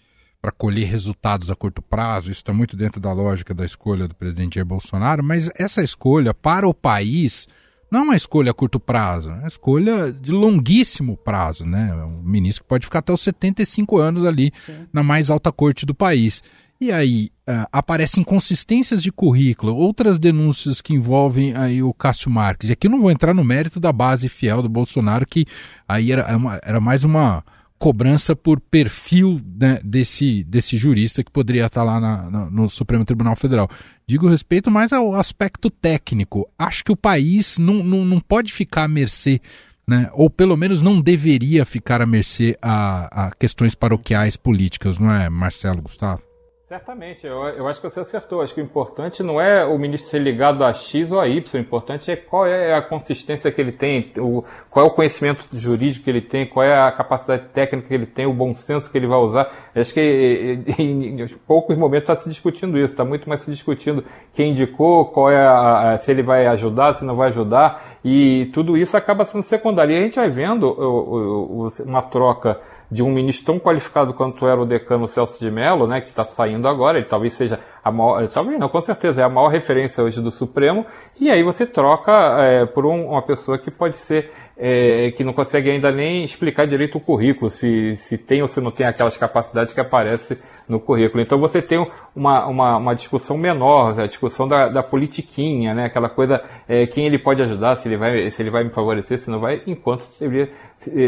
para 0.48 0.52
colher 0.52 0.86
resultados 0.86 1.50
a 1.50 1.54
curto 1.54 1.82
prazo, 1.82 2.30
isso 2.30 2.40
está 2.40 2.54
muito 2.54 2.74
dentro 2.74 3.00
da 3.00 3.12
lógica 3.12 3.52
da 3.52 3.66
escolha 3.66 4.08
do 4.08 4.14
presidente 4.14 4.54
Jair 4.54 4.64
Bolsonaro, 4.64 5.22
mas 5.22 5.50
essa 5.54 5.82
escolha 5.82 6.32
para 6.32 6.66
o 6.66 6.72
país 6.72 7.46
não 7.90 8.00
é 8.00 8.02
uma 8.04 8.16
escolha 8.16 8.50
a 8.50 8.54
curto 8.54 8.80
prazo, 8.80 9.30
é 9.30 9.34
uma 9.34 9.46
escolha 9.46 10.10
de 10.10 10.32
longuíssimo 10.32 11.18
prazo, 11.18 11.66
né? 11.66 11.90
É 11.90 12.04
um 12.04 12.22
ministro 12.22 12.64
que 12.64 12.68
pode 12.68 12.86
ficar 12.86 13.00
até 13.00 13.12
os 13.12 13.20
75 13.20 13.98
anos 13.98 14.24
ali 14.24 14.52
Sim. 14.64 14.86
na 14.92 15.02
mais 15.02 15.30
alta 15.30 15.52
corte 15.52 15.84
do 15.84 15.94
país. 15.94 16.42
E 16.80 16.92
aí 16.92 17.28
uh, 17.48 17.66
aparecem 17.72 18.22
inconsistências 18.22 19.02
de 19.02 19.10
currículo, 19.10 19.74
outras 19.74 20.18
denúncias 20.18 20.80
que 20.80 20.94
envolvem 20.94 21.54
aí 21.54 21.82
o 21.82 21.92
Cássio 21.92 22.30
Marques. 22.30 22.70
E 22.70 22.72
aqui 22.72 22.86
eu 22.86 22.90
não 22.90 23.00
vou 23.00 23.10
entrar 23.10 23.34
no 23.34 23.44
mérito 23.44 23.80
da 23.80 23.92
base 23.92 24.28
fiel 24.28 24.62
do 24.62 24.68
Bolsonaro, 24.68 25.26
que 25.26 25.44
aí 25.86 26.12
era, 26.12 26.26
era 26.62 26.80
mais 26.80 27.04
uma 27.04 27.42
cobrança 27.78 28.34
por 28.34 28.60
perfil 28.60 29.40
né, 29.58 29.80
desse, 29.84 30.42
desse 30.44 30.76
jurista 30.76 31.22
que 31.22 31.30
poderia 31.30 31.66
estar 31.66 31.84
lá 31.84 32.00
na, 32.00 32.30
na, 32.30 32.50
no 32.50 32.68
Supremo 32.68 33.04
Tribunal 33.04 33.36
Federal. 33.36 33.70
Digo 34.06 34.28
respeito 34.28 34.70
mais 34.70 34.92
ao 34.92 35.14
aspecto 35.14 35.70
técnico. 35.70 36.48
Acho 36.58 36.84
que 36.84 36.92
o 36.92 36.96
país 36.96 37.56
não, 37.58 37.84
não, 37.84 38.04
não 38.04 38.20
pode 38.20 38.52
ficar 38.52 38.84
à 38.84 38.88
mercê, 38.88 39.40
né, 39.86 40.10
ou 40.12 40.28
pelo 40.28 40.56
menos 40.56 40.82
não 40.82 41.00
deveria 41.00 41.64
ficar 41.64 42.02
à 42.02 42.06
mercê 42.06 42.58
a, 42.60 43.26
a 43.26 43.30
questões 43.30 43.74
paroquiais 43.74 44.36
políticas, 44.36 44.98
não 44.98 45.12
é, 45.12 45.30
Marcelo 45.30 45.80
Gustavo? 45.80 46.27
Certamente, 46.68 47.26
eu, 47.26 47.42
eu, 47.48 47.66
acho 47.66 47.80
que 47.80 47.88
você 47.88 48.00
acertou. 48.00 48.42
Acho 48.42 48.52
que 48.52 48.60
o 48.60 48.62
importante 48.62 49.22
não 49.22 49.40
é 49.40 49.64
o 49.64 49.78
ministro 49.78 50.10
ser 50.10 50.18
ligado 50.18 50.62
a 50.62 50.74
X 50.74 51.10
ou 51.10 51.18
a 51.18 51.26
Y, 51.26 51.42
o 51.54 51.58
importante 51.58 52.10
é 52.10 52.14
qual 52.14 52.46
é 52.46 52.74
a 52.74 52.82
consistência 52.82 53.50
que 53.50 53.58
ele 53.58 53.72
tem, 53.72 54.12
o, 54.18 54.44
qual 54.68 54.84
é 54.84 54.88
o 54.90 54.92
conhecimento 54.92 55.46
jurídico 55.50 56.04
que 56.04 56.10
ele 56.10 56.20
tem, 56.20 56.46
qual 56.46 56.66
é 56.66 56.78
a 56.78 56.92
capacidade 56.92 57.48
técnica 57.54 57.88
que 57.88 57.94
ele 57.94 58.04
tem, 58.04 58.26
o 58.26 58.34
bom 58.34 58.52
senso 58.52 58.92
que 58.92 58.98
ele 58.98 59.06
vai 59.06 59.16
usar. 59.16 59.50
Acho 59.74 59.94
que 59.94 60.58
em, 60.78 61.22
em 61.22 61.28
poucos 61.46 61.74
momentos 61.74 62.10
está 62.10 62.22
se 62.22 62.28
discutindo 62.28 62.76
isso, 62.76 62.92
está 62.92 63.02
muito 63.02 63.26
mais 63.30 63.40
se 63.40 63.50
discutindo 63.50 64.04
quem 64.34 64.50
indicou, 64.50 65.06
qual 65.06 65.30
é 65.30 65.40
a, 65.40 65.92
a, 65.92 65.96
se 65.96 66.10
ele 66.10 66.22
vai 66.22 66.46
ajudar, 66.48 66.92
se 66.92 67.02
não 67.02 67.16
vai 67.16 67.30
ajudar, 67.30 67.96
e 68.04 68.50
tudo 68.52 68.76
isso 68.76 68.94
acaba 68.94 69.24
sendo 69.24 69.40
secundário. 69.40 69.94
E 69.94 69.98
a 69.98 70.02
gente 70.02 70.16
vai 70.16 70.28
vendo 70.28 70.64
o, 70.64 71.64
o, 71.64 71.68
uma 71.86 72.02
troca 72.02 72.60
de 72.90 73.02
um 73.02 73.10
ministro 73.10 73.46
tão 73.46 73.58
qualificado 73.58 74.14
quanto 74.14 74.46
era 74.46 74.60
o 74.60 74.66
decano 74.66 75.06
Celso 75.06 75.38
de 75.38 75.50
Mello, 75.50 75.86
né, 75.86 76.00
que 76.00 76.08
está 76.08 76.24
saindo 76.24 76.66
agora, 76.66 76.98
ele 76.98 77.06
talvez 77.06 77.34
seja 77.34 77.60
a 77.84 77.92
maior, 77.92 78.26
talvez 78.28 78.58
não, 78.58 78.68
com 78.68 78.80
certeza, 78.80 79.20
é 79.20 79.24
a 79.24 79.28
maior 79.28 79.48
referência 79.48 80.02
hoje 80.02 80.20
do 80.20 80.30
Supremo, 80.30 80.86
e 81.20 81.30
aí 81.30 81.42
você 81.42 81.66
troca 81.66 82.12
é, 82.42 82.66
por 82.66 82.86
um, 82.86 83.10
uma 83.10 83.22
pessoa 83.22 83.58
que 83.58 83.70
pode 83.70 83.96
ser 83.96 84.30
é, 84.58 85.12
que 85.12 85.22
não 85.22 85.32
consegue 85.32 85.70
ainda 85.70 85.92
nem 85.92 86.24
explicar 86.24 86.66
direito 86.66 86.98
o 86.98 87.00
currículo, 87.00 87.48
se, 87.48 87.94
se 87.94 88.18
tem 88.18 88.42
ou 88.42 88.48
se 88.48 88.60
não 88.60 88.72
tem 88.72 88.86
aquelas 88.86 89.16
capacidades 89.16 89.72
que 89.72 89.80
aparecem 89.80 90.36
no 90.68 90.80
currículo. 90.80 91.22
Então 91.22 91.38
você 91.38 91.62
tem 91.62 91.78
uma, 92.14 92.44
uma, 92.46 92.76
uma 92.76 92.94
discussão 92.94 93.38
menor, 93.38 93.98
a 94.00 94.06
discussão 94.06 94.48
da, 94.48 94.68
da 94.68 94.82
politiquinha, 94.82 95.72
né? 95.74 95.84
aquela 95.84 96.08
coisa, 96.08 96.42
é, 96.68 96.86
quem 96.86 97.06
ele 97.06 97.18
pode 97.18 97.40
ajudar, 97.40 97.76
se 97.76 97.86
ele, 97.86 97.96
vai, 97.96 98.28
se 98.30 98.42
ele 98.42 98.50
vai 98.50 98.64
me 98.64 98.70
favorecer, 98.70 99.18
se 99.18 99.30
não 99.30 99.38
vai, 99.38 99.62
enquanto 99.64 100.08
deveria, 100.18 100.52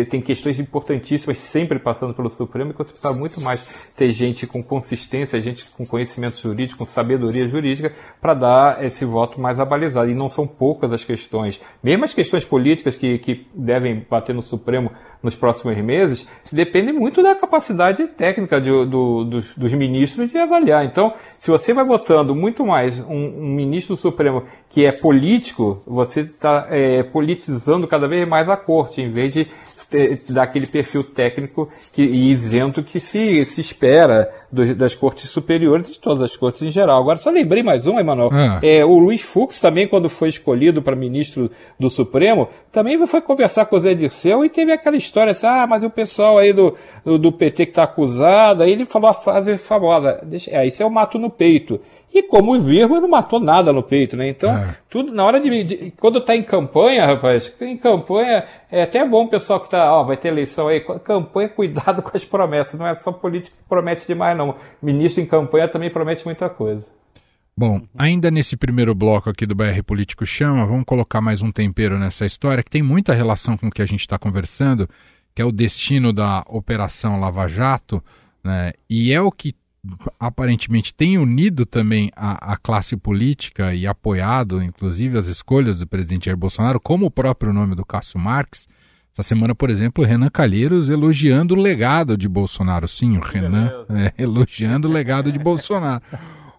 tem 0.08 0.20
questões 0.20 0.58
importantíssimas 0.58 1.38
sempre 1.38 1.78
passando 1.78 2.12
pelo 2.12 2.28
Supremo, 2.28 2.72
que 2.72 2.78
você 2.78 2.92
precisa 2.92 3.12
muito 3.12 3.40
mais 3.40 3.80
ter 3.96 4.10
gente 4.10 4.46
com 4.46 4.62
consistência, 4.62 5.40
gente 5.40 5.68
com 5.70 5.86
conhecimento 5.86 6.40
jurídico, 6.40 6.78
com 6.78 6.86
sabedoria 6.86 7.48
jurídica, 7.48 7.92
para 8.20 8.34
dar 8.34 8.84
esse 8.84 9.04
voto 9.04 9.40
mais 9.40 9.60
abalizado. 9.60 10.10
E 10.10 10.14
não 10.14 10.28
são 10.28 10.46
poucas 10.46 10.92
as 10.92 11.04
questões, 11.04 11.60
mesmo 11.82 12.04
as 12.04 12.14
questões 12.14 12.44
políticas 12.44 12.96
que, 12.96 13.18
que 13.18 13.46
devem 13.54 14.04
bater 14.08 14.34
no 14.34 14.42
Supremo 14.42 14.90
nos 15.22 15.36
próximos 15.36 15.76
meses, 15.76 16.28
depende 16.52 16.92
muito 16.92 17.22
da 17.22 17.34
capacidade 17.34 18.06
técnica 18.08 18.60
de, 18.60 18.70
do, 18.70 19.24
dos, 19.24 19.54
dos, 19.54 19.72
ministros 19.74 20.30
de 20.30 20.38
avaliar. 20.38 20.84
Então, 20.84 21.12
se 21.38 21.50
você 21.50 21.74
vai 21.74 21.84
botando 21.84 22.34
muito 22.34 22.64
mais 22.64 22.98
um, 23.00 23.14
um 23.14 23.54
ministro 23.54 23.94
do 23.94 24.00
Supremo 24.00 24.44
que 24.70 24.84
é 24.84 24.92
político, 24.92 25.82
você 25.86 26.20
está 26.20 26.68
é, 26.70 27.02
politizando 27.02 27.86
cada 27.86 28.08
vez 28.08 28.26
mais 28.26 28.48
a 28.48 28.56
corte, 28.56 29.02
em 29.02 29.08
vez 29.08 29.32
de 29.32 29.46
daquele 30.28 30.66
perfil 30.66 31.04
técnico 31.04 31.68
que, 31.92 32.02
e 32.02 32.30
isento 32.30 32.82
que 32.82 33.00
se, 33.00 33.44
se 33.44 33.60
espera 33.60 34.32
do, 34.50 34.74
das 34.74 34.94
cortes 34.94 35.30
superiores 35.30 35.88
e 35.88 35.92
de 35.92 35.98
todas 35.98 36.22
as 36.22 36.36
cortes 36.36 36.62
em 36.62 36.70
geral. 36.70 37.00
Agora, 37.00 37.18
só 37.18 37.30
lembrei 37.30 37.62
mais 37.62 37.86
um, 37.86 37.98
Emanuel. 37.98 38.30
Ah. 38.32 38.60
É, 38.62 38.84
o 38.84 38.98
Luiz 38.98 39.22
Fux 39.22 39.60
também, 39.60 39.86
quando 39.86 40.08
foi 40.08 40.28
escolhido 40.28 40.82
para 40.82 40.96
ministro 40.96 41.50
do 41.78 41.88
Supremo, 41.88 42.48
também 42.72 43.04
foi 43.06 43.20
conversar 43.20 43.66
com 43.66 43.76
o 43.76 43.80
Zé 43.80 43.94
Dirceu 43.94 44.44
e 44.44 44.48
teve 44.48 44.72
aquela 44.72 44.96
história 44.96 45.32
assim, 45.32 45.46
ah, 45.46 45.66
mas 45.66 45.82
o 45.82 45.90
pessoal 45.90 46.38
aí 46.38 46.52
do, 46.52 46.76
do, 47.04 47.32
PT 47.32 47.66
que 47.66 47.72
está 47.72 47.84
acusado, 47.84 48.62
aí 48.62 48.72
ele 48.72 48.84
falou 48.84 49.10
a 49.10 49.14
frase 49.14 49.58
famosa, 49.58 50.20
deixa, 50.22 50.50
é, 50.50 50.66
isso 50.66 50.82
é 50.82 50.86
o 50.86 50.90
mato 50.90 51.18
no 51.18 51.30
peito. 51.30 51.80
E 52.12 52.24
como 52.24 52.56
o 52.56 52.60
Virgo 52.60 53.00
não 53.00 53.08
matou 53.08 53.38
nada 53.38 53.72
no 53.72 53.84
peito, 53.84 54.16
né? 54.16 54.28
Então, 54.28 54.50
é. 54.50 54.76
tudo 54.88 55.12
na 55.12 55.24
hora 55.24 55.40
de, 55.40 55.62
de 55.62 55.92
quando 55.92 56.20
tá 56.20 56.34
em 56.34 56.42
campanha, 56.42 57.06
rapaz, 57.06 57.54
em 57.60 57.76
campanha 57.76 58.44
é 58.70 58.82
até 58.82 59.06
bom 59.06 59.24
o 59.24 59.28
pessoal 59.28 59.60
que 59.60 59.70
tá, 59.70 59.92
ó, 59.92 60.02
vai 60.02 60.16
ter 60.16 60.28
eleição 60.28 60.66
aí, 60.66 60.80
campanha, 60.80 61.48
cuidado 61.54 62.02
com 62.02 62.10
as 62.12 62.24
promessas, 62.24 62.78
não 62.78 62.86
é 62.86 62.96
só 62.96 63.12
político 63.12 63.56
que 63.56 63.68
promete 63.68 64.08
demais 64.08 64.36
não. 64.36 64.56
Ministro 64.82 65.22
em 65.22 65.26
campanha 65.26 65.68
também 65.68 65.88
promete 65.88 66.24
muita 66.24 66.48
coisa. 66.48 66.86
Bom, 67.56 67.82
ainda 67.96 68.30
nesse 68.30 68.56
primeiro 68.56 68.94
bloco 68.94 69.30
aqui 69.30 69.46
do 69.46 69.54
BR 69.54 69.82
Político 69.86 70.24
Chama, 70.26 70.66
vamos 70.66 70.84
colocar 70.84 71.20
mais 71.20 71.42
um 71.42 71.52
tempero 71.52 71.98
nessa 71.98 72.26
história 72.26 72.62
que 72.62 72.70
tem 72.70 72.82
muita 72.82 73.12
relação 73.12 73.56
com 73.56 73.68
o 73.68 73.70
que 73.70 73.82
a 73.82 73.86
gente 73.86 74.00
está 74.00 74.18
conversando, 74.18 74.88
que 75.34 75.42
é 75.42 75.44
o 75.44 75.52
destino 75.52 76.12
da 76.12 76.42
Operação 76.48 77.20
Lava 77.20 77.46
Jato, 77.48 78.02
né? 78.42 78.72
E 78.88 79.12
é 79.12 79.20
o 79.20 79.30
que 79.30 79.54
aparentemente 80.18 80.92
tem 80.92 81.16
unido 81.18 81.64
também 81.64 82.10
a, 82.14 82.52
a, 82.52 82.56
classe 82.56 82.96
política 82.96 83.74
e 83.74 83.86
apoiado, 83.86 84.62
inclusive, 84.62 85.18
as 85.18 85.26
escolhas 85.26 85.78
do 85.78 85.86
presidente 85.86 86.26
Jair 86.26 86.36
Bolsonaro, 86.36 86.78
como 86.78 87.06
o 87.06 87.10
próprio 87.10 87.52
nome 87.52 87.74
do 87.74 87.84
Cássio 87.84 88.18
Marques. 88.18 88.68
Essa 89.12 89.22
semana, 89.22 89.54
por 89.54 89.70
exemplo, 89.70 90.04
Renan 90.04 90.28
Calheiros 90.28 90.88
elogiando 90.88 91.54
o 91.54 91.60
legado 91.60 92.16
de 92.16 92.28
Bolsonaro. 92.28 92.86
Sim, 92.86 93.16
o 93.16 93.20
Renan 93.20 93.70
é, 93.90 94.12
elogiando 94.22 94.88
o 94.88 94.92
legado 94.92 95.32
de 95.32 95.38
Bolsonaro. 95.38 96.02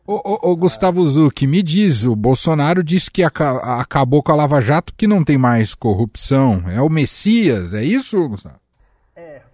Ô, 0.06 0.16
ô, 0.16 0.52
ô, 0.52 0.56
Gustavo 0.58 1.08
Zucchi, 1.08 1.48
me 1.48 1.62
diz, 1.64 2.06
o 2.06 2.16
Bolsonaro 2.16 2.84
disse 2.84 3.10
que 3.10 3.24
aca 3.24 3.80
acabou 3.80 4.22
com 4.22 4.32
a 4.32 4.36
Lava 4.36 4.60
Jato, 4.60 4.94
que 4.98 5.08
não 5.08 5.24
tem 5.24 5.38
mais 5.38 5.74
corrupção. 5.74 6.64
É 6.68 6.82
o 6.82 6.90
Messias, 6.90 7.74
é 7.74 7.86
isso, 7.86 8.28
Gustavo? 8.28 8.61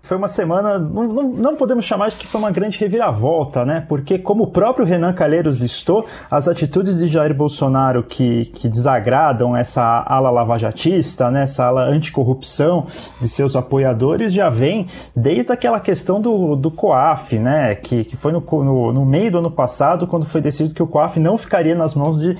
Foi 0.02 0.16
uma 0.16 0.30
semana, 0.30 0.80
não, 0.80 1.04
não, 1.04 1.24
não, 1.24 1.56
podemos 1.58 1.84
chamar 1.84 2.10
de 2.10 2.16
que 2.16 2.28
foi 2.28 2.40
uma 2.40 2.50
grande 2.50 2.80
reviravolta, 2.80 3.66
né? 3.66 3.86
Porque, 3.90 4.18
como 4.18 4.46
o 4.46 4.48
próprio 4.48 4.86
Renan 4.86 5.12
Calheiros 5.12 5.58
listou, 5.58 6.06
as 6.32 6.48
atitudes 6.48 6.98
de 6.98 7.08
Jair 7.08 7.36
Bolsonaro 7.36 8.04
que, 8.04 8.46
que 8.46 8.70
desagradam 8.70 9.56
essa 9.56 9.84
ala 10.08 10.30
lavajatista, 10.30 11.30
né? 11.30 11.44
essa 11.44 11.66
ala 11.66 11.90
anticorrupção 11.90 12.88
de 13.20 13.28
seus 13.28 13.56
apoiadores, 13.56 14.32
já 14.32 14.48
vem 14.50 14.88
desde 15.14 15.52
aquela 15.52 15.80
questão 15.80 16.22
do, 16.22 16.56
do 16.56 16.72
COAF, 16.72 17.38
né? 17.38 17.76
Que, 17.76 18.06
que 18.06 18.16
foi 18.16 18.32
no, 18.32 18.40
no, 18.40 18.94
no 18.94 19.06
meio 19.06 19.32
do 19.32 19.40
ano 19.40 19.52
passado, 19.52 20.08
quando 20.08 20.26
foi 20.26 20.40
decidido 20.40 20.74
que 20.74 20.84
o 20.84 20.88
COAF 20.88 21.20
não 21.20 21.38
ficaria 21.38 21.76
nas 21.76 21.94
mãos 21.94 22.18
de, 22.18 22.38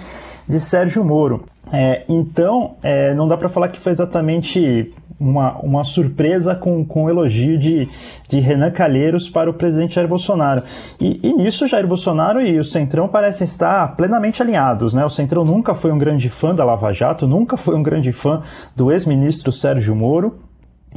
de 0.48 0.60
Sérgio 0.60 1.04
Moro. 1.04 1.44
É, 1.72 2.06
então, 2.08 2.76
é, 2.82 3.14
não 3.14 3.28
dá 3.28 3.36
para 3.36 3.50
falar 3.50 3.68
que 3.68 3.80
foi 3.80 3.92
exatamente 3.92 4.94
uma, 5.20 5.58
uma 5.60 5.84
surpresa 5.84 6.56
com, 6.56 6.86
com 6.86 7.10
elogio 7.10 7.58
de, 7.58 7.88
de 8.30 8.40
Renan 8.40 8.72
Calheiros 8.72 9.30
para 9.30 9.50
o 9.50 9.54
presidente 9.54 9.96
Jair 9.96 10.08
Bolsonaro. 10.08 10.64
E, 11.00 11.20
e 11.24 11.34
nisso, 11.34 11.68
Jair 11.68 11.88
Bolsonaro 11.88 12.42
e 12.42 12.60
o 12.60 12.64
Centrão 12.64 13.08
parecem 13.08 13.46
estar 13.46 13.96
plenamente 13.96 14.42
alinhados. 14.42 14.94
Né? 14.94 15.04
O 15.04 15.10
Centrão 15.10 15.44
nunca 15.44 15.74
foi 15.74 15.92
um 15.92 15.98
grande 15.98 16.30
fã 16.30 16.54
da 16.54 16.64
Lava 16.64 16.92
Jato, 16.94 17.28
nunca 17.28 17.58
foi 17.58 17.76
um 17.76 17.84
grande 17.84 18.12
fã 18.12 18.42
do 18.76 18.92
ex-ministro 18.92 19.52
Sérgio 19.52 19.96
Moro. 19.96 20.40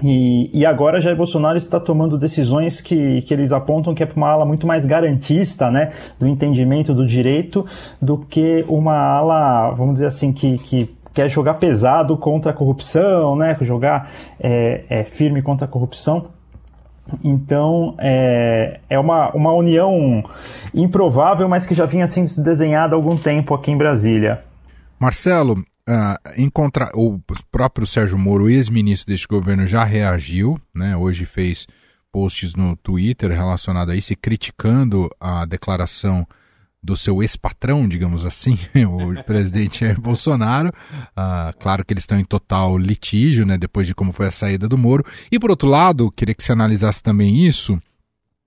E, 0.02 0.48
e, 0.54 0.64
agora 0.64 1.00
Jair 1.00 1.16
Bolsonaro 1.16 1.58
está 1.58 1.78
tomando 1.78 2.16
decisões 2.16 2.80
que, 2.80 3.20
que 3.22 3.34
eles 3.34 3.52
apontam 3.52 3.92
que 3.92 4.02
é 4.02 4.06
para 4.06 4.16
uma 4.16 4.30
ala 4.30 4.46
muito 4.46 4.66
mais 4.66 4.86
garantista 4.86 5.70
né, 5.70 5.90
do 6.18 6.26
entendimento 6.26 6.94
do 6.94 7.04
direito 7.04 7.66
do 8.00 8.16
que 8.16 8.64
uma 8.68 8.96
ala, 8.96 9.72
vamos 9.72 9.94
dizer 9.94 10.06
assim, 10.06 10.32
que, 10.32 10.56
que 10.58 10.88
quer 11.12 11.28
jogar 11.28 11.54
pesado 11.54 12.16
contra 12.16 12.50
a 12.50 12.54
corrupção, 12.54 13.36
né? 13.36 13.56
Jogar 13.60 14.10
é, 14.38 14.84
é, 14.88 15.04
firme 15.04 15.42
contra 15.42 15.66
a 15.66 15.68
corrupção. 15.68 16.28
Então 17.24 17.96
é, 17.98 18.80
é 18.88 18.98
uma, 18.98 19.30
uma 19.32 19.52
união 19.52 20.22
improvável, 20.72 21.48
mas 21.48 21.66
que 21.66 21.74
já 21.74 21.84
vinha 21.84 22.06
sendo 22.06 22.30
desenhada 22.42 22.94
há 22.94 22.96
algum 22.96 23.16
tempo 23.16 23.54
aqui 23.54 23.70
em 23.70 23.76
Brasília. 23.76 24.44
Marcelo, 24.98 25.54
uh, 25.88 26.94
o 26.94 27.20
próprio 27.50 27.86
Sérgio 27.86 28.18
Moro, 28.18 28.48
ex-ministro 28.48 29.12
deste 29.12 29.26
governo, 29.26 29.66
já 29.66 29.82
reagiu, 29.82 30.60
né? 30.74 30.96
Hoje 30.96 31.24
fez 31.24 31.66
posts 32.12 32.54
no 32.54 32.76
Twitter 32.76 33.30
relacionado 33.30 33.90
a 33.90 33.96
isso, 33.96 34.14
criticando 34.20 35.08
a 35.20 35.44
declaração 35.44 36.26
do 36.82 36.96
seu 36.96 37.22
ex-patrão, 37.22 37.86
digamos 37.86 38.24
assim, 38.24 38.58
o 38.88 39.22
presidente 39.24 39.80
Jair 39.80 40.00
Bolsonaro. 40.00 40.72
Ah, 41.14 41.52
claro 41.58 41.84
que 41.84 41.92
eles 41.92 42.02
estão 42.02 42.18
em 42.18 42.24
total 42.24 42.78
litígio, 42.78 43.44
né, 43.44 43.58
depois 43.58 43.86
de 43.86 43.94
como 43.94 44.12
foi 44.12 44.26
a 44.26 44.30
saída 44.30 44.68
do 44.68 44.78
Moro. 44.78 45.04
E 45.30 45.38
por 45.38 45.50
outro 45.50 45.68
lado, 45.68 46.10
queria 46.10 46.34
que 46.34 46.42
você 46.42 46.52
analisasse 46.52 47.02
também 47.02 47.46
isso. 47.46 47.80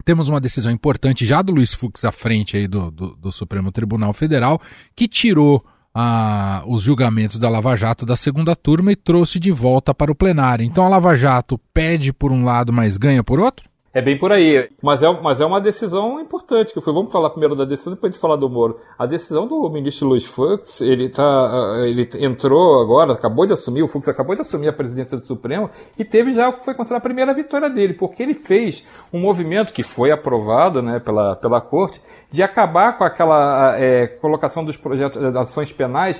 Temos 0.03 0.27
uma 0.27 0.41
decisão 0.41 0.71
importante 0.71 1.25
já 1.25 1.41
do 1.41 1.53
Luiz 1.53 1.73
Fux 1.73 2.03
à 2.03 2.11
frente 2.11 2.57
aí 2.57 2.67
do, 2.67 2.91
do, 2.91 3.15
do 3.15 3.31
Supremo 3.31 3.71
Tribunal 3.71 4.11
Federal, 4.13 4.59
que 4.95 5.07
tirou 5.07 5.63
ah, 5.93 6.63
os 6.65 6.81
julgamentos 6.81 7.37
da 7.37 7.49
Lava 7.49 7.75
Jato 7.75 8.05
da 8.05 8.15
segunda 8.15 8.55
turma 8.55 8.91
e 8.91 8.95
trouxe 8.95 9.39
de 9.39 9.51
volta 9.51 9.93
para 9.93 10.11
o 10.11 10.15
plenário. 10.15 10.65
Então 10.65 10.83
a 10.83 10.89
Lava 10.89 11.15
Jato 11.15 11.57
pede 11.73 12.11
por 12.11 12.31
um 12.31 12.43
lado, 12.43 12.73
mas 12.73 12.97
ganha 12.97 13.23
por 13.23 13.39
outro? 13.39 13.69
É 13.93 14.01
bem 14.01 14.17
por 14.17 14.31
aí. 14.31 14.67
Mas 14.81 15.03
é, 15.03 15.21
mas 15.21 15.39
é 15.39 15.45
uma 15.45 15.61
decisão 15.61 16.19
importante, 16.19 16.73
que 16.73 16.81
foi, 16.81 16.91
vamos 16.91 17.11
falar 17.11 17.29
primeiro 17.29 17.55
da 17.55 17.63
decisão, 17.63 17.93
depois 17.93 18.11
de 18.11 18.19
falar 18.19 18.37
do 18.37 18.49
Moro. 18.49 18.79
A 18.97 19.05
decisão 19.05 19.45
do 19.45 19.69
ministro 19.69 20.07
Luiz 20.07 20.25
Fux, 20.25 20.81
ele 20.81 21.09
tá, 21.09 21.75
ele 21.85 22.09
entrou 22.19 22.81
agora, 22.81 23.13
acabou 23.13 23.45
de 23.45 23.53
assumir, 23.53 23.83
o 23.83 23.87
Fux 23.87 24.07
acabou 24.07 24.33
de 24.33 24.41
assumir 24.41 24.67
a 24.67 24.73
presidência 24.73 25.15
do 25.15 25.23
Supremo 25.23 25.69
e 25.97 26.03
teve 26.03 26.33
já 26.33 26.49
o 26.49 26.53
que 26.53 26.65
foi 26.65 26.73
considerada 26.73 27.03
a 27.03 27.07
primeira 27.07 27.35
vitória 27.35 27.69
dele, 27.69 27.93
porque 27.93 28.23
ele 28.23 28.33
fez 28.33 28.83
um 29.13 29.19
movimento 29.19 29.71
que 29.71 29.83
foi 29.83 30.09
aprovado, 30.09 30.81
né, 30.81 30.99
pela, 30.99 31.35
pela 31.35 31.61
corte, 31.61 32.01
de 32.31 32.41
acabar 32.41 32.97
com 32.97 33.03
aquela 33.03 33.79
é, 33.79 34.07
colocação 34.07 34.65
dos 34.65 34.75
projetos 34.75 35.21
das 35.21 35.49
ações 35.49 35.71
penais 35.71 36.19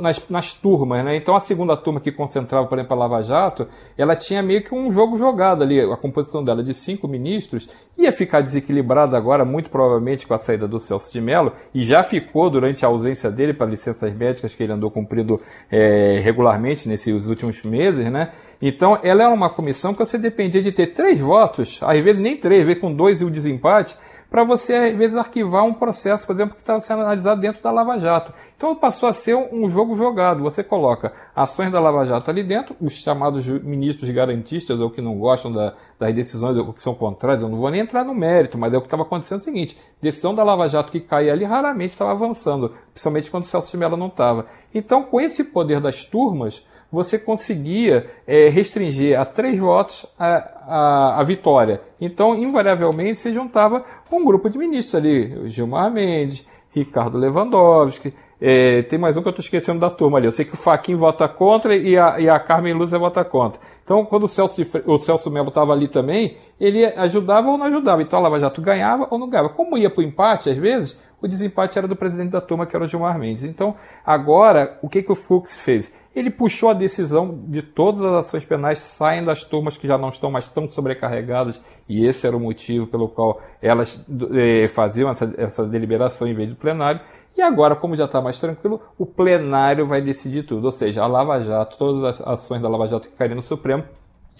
nas, 0.00 0.28
nas 0.28 0.52
turmas. 0.52 1.04
Né? 1.04 1.16
Então 1.16 1.36
a 1.36 1.40
segunda 1.40 1.76
turma 1.76 2.00
que 2.00 2.10
concentrava, 2.10 2.66
por 2.66 2.76
exemplo, 2.76 2.96
a 2.96 2.98
Lava 2.98 3.22
Jato, 3.22 3.68
ela 3.96 4.16
tinha 4.16 4.42
meio 4.42 4.64
que 4.64 4.74
um 4.74 4.90
jogo 4.90 5.16
jogado 5.16 5.62
ali, 5.62 5.80
a 5.80 5.96
composição 5.96 6.42
dela 6.42 6.64
de 6.64 6.74
cinco 6.74 7.06
ministros, 7.12 7.68
ia 7.96 8.10
ficar 8.10 8.40
desequilibrada 8.40 9.16
agora, 9.16 9.44
muito 9.44 9.70
provavelmente 9.70 10.26
com 10.26 10.34
a 10.34 10.38
saída 10.38 10.66
do 10.66 10.80
Celso 10.80 11.12
de 11.12 11.20
Mello, 11.20 11.52
e 11.74 11.82
já 11.82 12.02
ficou 12.02 12.48
durante 12.50 12.84
a 12.84 12.88
ausência 12.88 13.30
dele 13.30 13.52
para 13.52 13.66
licenças 13.66 14.12
médicas 14.14 14.54
que 14.54 14.62
ele 14.62 14.72
andou 14.72 14.90
cumprindo 14.90 15.38
é, 15.70 16.20
regularmente 16.24 16.88
nesses 16.88 17.26
últimos 17.26 17.62
meses, 17.62 18.10
né? 18.10 18.30
Então, 18.60 18.98
ela 19.02 19.24
é 19.24 19.28
uma 19.28 19.50
comissão 19.50 19.92
que 19.92 19.98
você 19.98 20.16
dependia 20.16 20.62
de 20.62 20.72
ter 20.72 20.88
três 20.88 21.18
votos, 21.18 21.80
às 21.82 21.98
vezes 22.00 22.20
nem 22.20 22.36
três, 22.36 22.64
vezes 22.64 22.80
com 22.80 22.94
dois 22.94 23.20
e 23.20 23.24
o 23.24 23.30
desempate, 23.30 23.96
para 24.32 24.44
você, 24.44 24.74
às 24.74 24.96
vezes, 24.96 25.14
arquivar 25.14 25.62
um 25.62 25.74
processo, 25.74 26.26
por 26.26 26.34
exemplo, 26.34 26.54
que 26.54 26.62
estava 26.62 26.80
sendo 26.80 27.02
analisado 27.02 27.38
dentro 27.38 27.62
da 27.62 27.70
Lava 27.70 28.00
Jato. 28.00 28.32
Então 28.56 28.74
passou 28.74 29.06
a 29.06 29.12
ser 29.12 29.36
um 29.36 29.68
jogo 29.68 29.94
jogado. 29.94 30.42
Você 30.42 30.64
coloca 30.64 31.12
ações 31.36 31.70
da 31.70 31.78
Lava 31.78 32.06
Jato 32.06 32.30
ali 32.30 32.42
dentro, 32.42 32.74
os 32.80 32.94
chamados 32.94 33.46
ministros 33.46 34.08
garantistas, 34.08 34.80
ou 34.80 34.90
que 34.90 35.02
não 35.02 35.18
gostam 35.18 35.52
da, 35.52 35.74
das 35.98 36.14
decisões, 36.14 36.56
ou 36.56 36.72
que 36.72 36.80
são 36.80 36.94
contrários, 36.94 37.42
eu 37.42 37.50
não 37.50 37.58
vou 37.58 37.70
nem 37.70 37.82
entrar 37.82 38.04
no 38.04 38.14
mérito, 38.14 38.56
mas 38.56 38.72
é 38.72 38.78
o 38.78 38.80
que 38.80 38.86
estava 38.86 39.02
acontecendo 39.02 39.40
é 39.40 39.42
o 39.42 39.44
seguinte: 39.44 39.76
decisão 40.00 40.34
da 40.34 40.42
Lava 40.42 40.66
Jato 40.66 40.90
que 40.90 41.00
caía 41.00 41.34
ali 41.34 41.44
raramente 41.44 41.90
estava 41.90 42.12
avançando, 42.12 42.72
principalmente 42.90 43.30
quando 43.30 43.42
o 43.42 43.46
Celso 43.46 43.70
de 43.70 43.76
Mello 43.76 43.98
não 43.98 44.06
estava. 44.06 44.46
Então, 44.74 45.02
com 45.02 45.20
esse 45.20 45.44
poder 45.44 45.78
das 45.78 46.06
turmas, 46.06 46.66
você 46.92 47.18
conseguia 47.18 48.06
é, 48.26 48.50
restringir 48.50 49.18
a 49.18 49.24
três 49.24 49.58
votos 49.58 50.04
a, 50.18 50.26
a, 50.66 51.20
a, 51.20 51.24
vitória. 51.24 51.80
Então, 51.98 52.34
invariavelmente, 52.34 53.18
se 53.18 53.32
juntava 53.32 53.82
um 54.10 54.22
grupo 54.22 54.50
de 54.50 54.58
ministros 54.58 54.94
ali, 54.94 55.48
Gilmar 55.48 55.90
Mendes, 55.90 56.46
Ricardo 56.70 57.16
Lewandowski, 57.16 58.12
é, 58.44 58.82
tem 58.82 58.98
mais 58.98 59.16
um 59.16 59.22
que 59.22 59.28
eu 59.28 59.30
estou 59.30 59.42
esquecendo 59.42 59.78
da 59.78 59.88
turma 59.88 60.18
ali. 60.18 60.26
Eu 60.26 60.32
sei 60.32 60.44
que 60.44 60.52
o 60.52 60.56
Faquin 60.56 60.96
vota 60.96 61.26
contra 61.28 61.74
e 61.74 61.96
a, 61.96 62.20
e 62.20 62.28
a 62.28 62.38
Carmen 62.38 62.74
Lúcia 62.74 62.98
vota 62.98 63.24
contra. 63.24 63.60
Então, 63.84 64.04
quando 64.04 64.24
o 64.24 64.28
Celso, 64.28 64.60
o 64.84 64.98
Celso 64.98 65.30
Melo 65.30 65.48
estava 65.48 65.72
ali 65.72 65.88
também, 65.88 66.36
ele 66.60 66.84
ajudava 66.84 67.48
ou 67.48 67.56
não 67.56 67.66
ajudava. 67.66 68.02
Então, 68.02 68.18
a 68.18 68.22
Lava 68.22 68.40
Jato 68.40 68.60
ganhava 68.60 69.06
ou 69.10 69.18
não 69.18 69.28
ganhava. 69.28 69.48
Como 69.48 69.78
ia 69.78 69.88
para 69.88 70.00
o 70.00 70.04
empate, 70.04 70.50
às 70.50 70.56
vezes, 70.56 71.00
o 71.22 71.28
desempate 71.28 71.78
era 71.78 71.86
do 71.86 71.94
presidente 71.94 72.30
da 72.30 72.40
turma, 72.40 72.66
que 72.66 72.74
era 72.74 72.84
o 72.84 72.88
Gilmar 72.88 73.16
Mendes. 73.18 73.44
Então, 73.44 73.76
agora, 74.04 74.78
o 74.82 74.88
que, 74.88 75.02
que 75.02 75.12
o 75.12 75.14
Fux 75.14 75.56
fez? 75.56 75.92
Ele 76.14 76.30
puxou 76.30 76.68
a 76.68 76.74
decisão 76.74 77.40
de 77.46 77.62
todas 77.62 78.02
as 78.02 78.26
ações 78.26 78.44
penais 78.44 78.80
saem 78.80 79.24
das 79.24 79.44
turmas 79.44 79.78
que 79.78 79.86
já 79.86 79.96
não 79.96 80.10
estão 80.10 80.30
mais 80.30 80.48
tão 80.48 80.68
sobrecarregadas, 80.68 81.60
e 81.88 82.04
esse 82.04 82.26
era 82.26 82.36
o 82.36 82.40
motivo 82.40 82.86
pelo 82.86 83.08
qual 83.08 83.40
elas 83.62 84.04
eh, 84.34 84.68
faziam 84.68 85.08
essa, 85.10 85.32
essa 85.38 85.64
deliberação 85.64 86.26
em 86.26 86.34
vez 86.34 86.50
do 86.50 86.56
plenário. 86.56 87.00
E 87.34 87.40
agora, 87.40 87.74
como 87.74 87.96
já 87.96 88.04
está 88.04 88.20
mais 88.20 88.38
tranquilo, 88.38 88.82
o 88.98 89.06
plenário 89.06 89.86
vai 89.86 90.02
decidir 90.02 90.42
tudo. 90.42 90.64
Ou 90.66 90.72
seja, 90.72 91.02
a 91.02 91.06
Lava 91.06 91.42
Jato, 91.42 91.78
todas 91.78 92.20
as 92.20 92.26
ações 92.26 92.60
da 92.60 92.68
Lava 92.68 92.88
Jato 92.88 93.08
que 93.08 93.16
caíram 93.16 93.36
no 93.36 93.42
Supremo, 93.42 93.84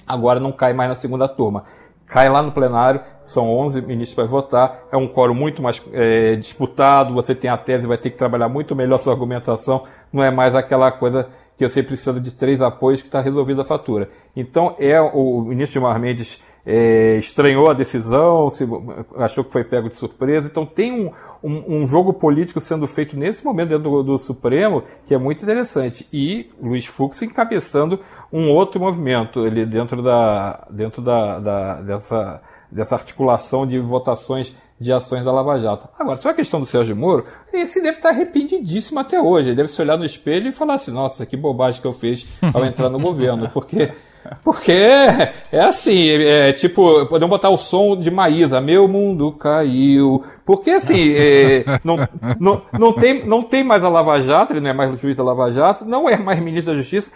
agora 0.07 0.38
não 0.38 0.53
cai 0.53 0.75
mais 0.75 0.90
na 0.90 0.95
segunda 0.95 1.27
turma 1.27 1.64
cai 2.12 2.29
lá 2.29 2.42
no 2.42 2.53
plenário, 2.53 3.01
são 3.22 3.51
11 3.51 3.81
ministros 3.81 4.14
para 4.14 4.27
votar, 4.27 4.85
é 4.92 4.96
um 4.96 5.09
quórum 5.09 5.35
muito 5.35 5.62
mais 5.62 5.83
é, 5.92 6.37
disputado, 6.37 7.14
você 7.14 7.35
tem 7.35 7.51
a 7.51 7.57
tese, 7.57 7.87
vai 7.87 7.96
ter 7.96 8.11
que 8.11 8.18
trabalhar 8.18 8.51
muito 8.51 8.77
melhor 8.77 8.98
sua 8.98 9.14
argumentação, 9.14 9.85
não 10.12 10.22
é 10.22 10.31
mais 10.31 10.55
aquela 10.55 10.92
coisa 10.92 11.27
que 11.57 11.66
você 11.66 11.83
precisa 11.83 12.20
de 12.20 12.35
três 12.35 12.61
apoios 12.61 13.01
que 13.01 13.09
está 13.09 13.20
resolvida 13.20 13.62
a 13.62 13.64
fatura. 13.64 14.11
Então, 14.37 14.77
é 14.79 15.01
o, 15.01 15.40
ministro 15.40 15.81
Gilmar 15.81 15.98
Mendes 15.98 16.42
é, 16.66 17.16
estranhou 17.16 17.70
a 17.70 17.75
decisão, 17.75 18.48
se, 18.51 18.68
achou 19.16 19.42
que 19.42 19.53
foi 19.53 19.64
pego 19.64 19.88
de 19.88 19.96
surpresa, 19.96 20.46
então 20.46 20.64
tem 20.66 20.92
um, 20.92 21.11
um, 21.42 21.83
um 21.83 21.87
jogo 21.87 22.12
político 22.12 22.61
sendo 22.61 22.87
feito 22.87 23.16
nesse 23.16 23.44
momento 23.44 23.70
dentro 23.70 23.90
do, 23.90 24.03
do, 24.03 24.18
Supremo 24.18 24.85
que 25.07 25.14
é 25.14 25.18
muito 25.18 25.42
interessante. 25.42 26.07
E 26.12 26.51
Luiz 26.61 26.87
Fux 26.87 27.20
encabeçando 27.22 27.98
um 28.33 28.51
outro 28.51 28.81
movimento 28.81 29.47
ele 29.47 29.66
dentro 29.66 30.03
da 30.03 30.66
dentro 30.71 31.03
da, 31.03 31.38
da 31.38 31.75
dessa 31.83 32.42
dessa 32.71 32.95
articulação 32.95 33.66
de 33.66 33.79
votações 33.79 34.55
de 34.81 34.92
ações 34.92 35.25
da 35.25 35.31
Lava 35.31 35.61
Jato. 35.61 35.88
Agora, 35.97 36.16
sobre 36.16 36.31
a 36.31 36.35
questão 36.35 36.59
do 36.59 36.66
Sérgio 36.66 36.97
Moro, 36.97 37.25
esse 37.53 37.81
deve 37.81 37.99
estar 37.99 38.09
arrependidíssimo 38.09 38.99
até 38.99 39.21
hoje. 39.21 39.51
Ele 39.51 39.57
deve 39.57 39.68
se 39.68 39.81
olhar 39.81 39.97
no 39.97 40.05
espelho 40.05 40.49
e 40.49 40.53
falar 40.53 40.75
assim: 40.75 40.90
nossa, 40.90 41.25
que 41.25 41.37
bobagem 41.37 41.81
que 41.81 41.87
eu 41.87 41.92
fiz 41.92 42.27
ao 42.53 42.64
entrar 42.64 42.88
no 42.88 42.99
governo. 42.99 43.49
Porque 43.51 43.92
porque 44.44 44.72
é 44.72 45.61
assim, 45.61 46.11
é, 46.11 46.52
tipo, 46.52 47.06
podemos 47.06 47.30
botar 47.30 47.50
o 47.50 47.56
som 47.56 47.96
de 47.96 48.11
Maísa, 48.11 48.61
meu 48.61 48.87
mundo 48.87 49.32
caiu. 49.32 50.24
Porque 50.44 50.70
assim, 50.70 51.12
é, 51.14 51.64
não, 51.85 51.96
não, 52.38 52.62
não, 52.78 52.92
tem, 52.92 53.26
não 53.26 53.42
tem 53.42 53.64
mais 53.64 53.85
a 53.85 53.88
Lava 53.88 54.20
Jato, 54.20 54.52
ele 54.52 54.61
não 54.61 54.70
é 54.70 54.72
mais 54.72 55.00
juiz 55.00 55.16
da 55.16 55.24
Lava 55.24 55.50
Jato, 55.50 55.85
não 55.85 56.08
é 56.08 56.16
mais 56.16 56.40
ministro 56.40 56.72
da 56.72 56.78
Justiça, 56.78 57.11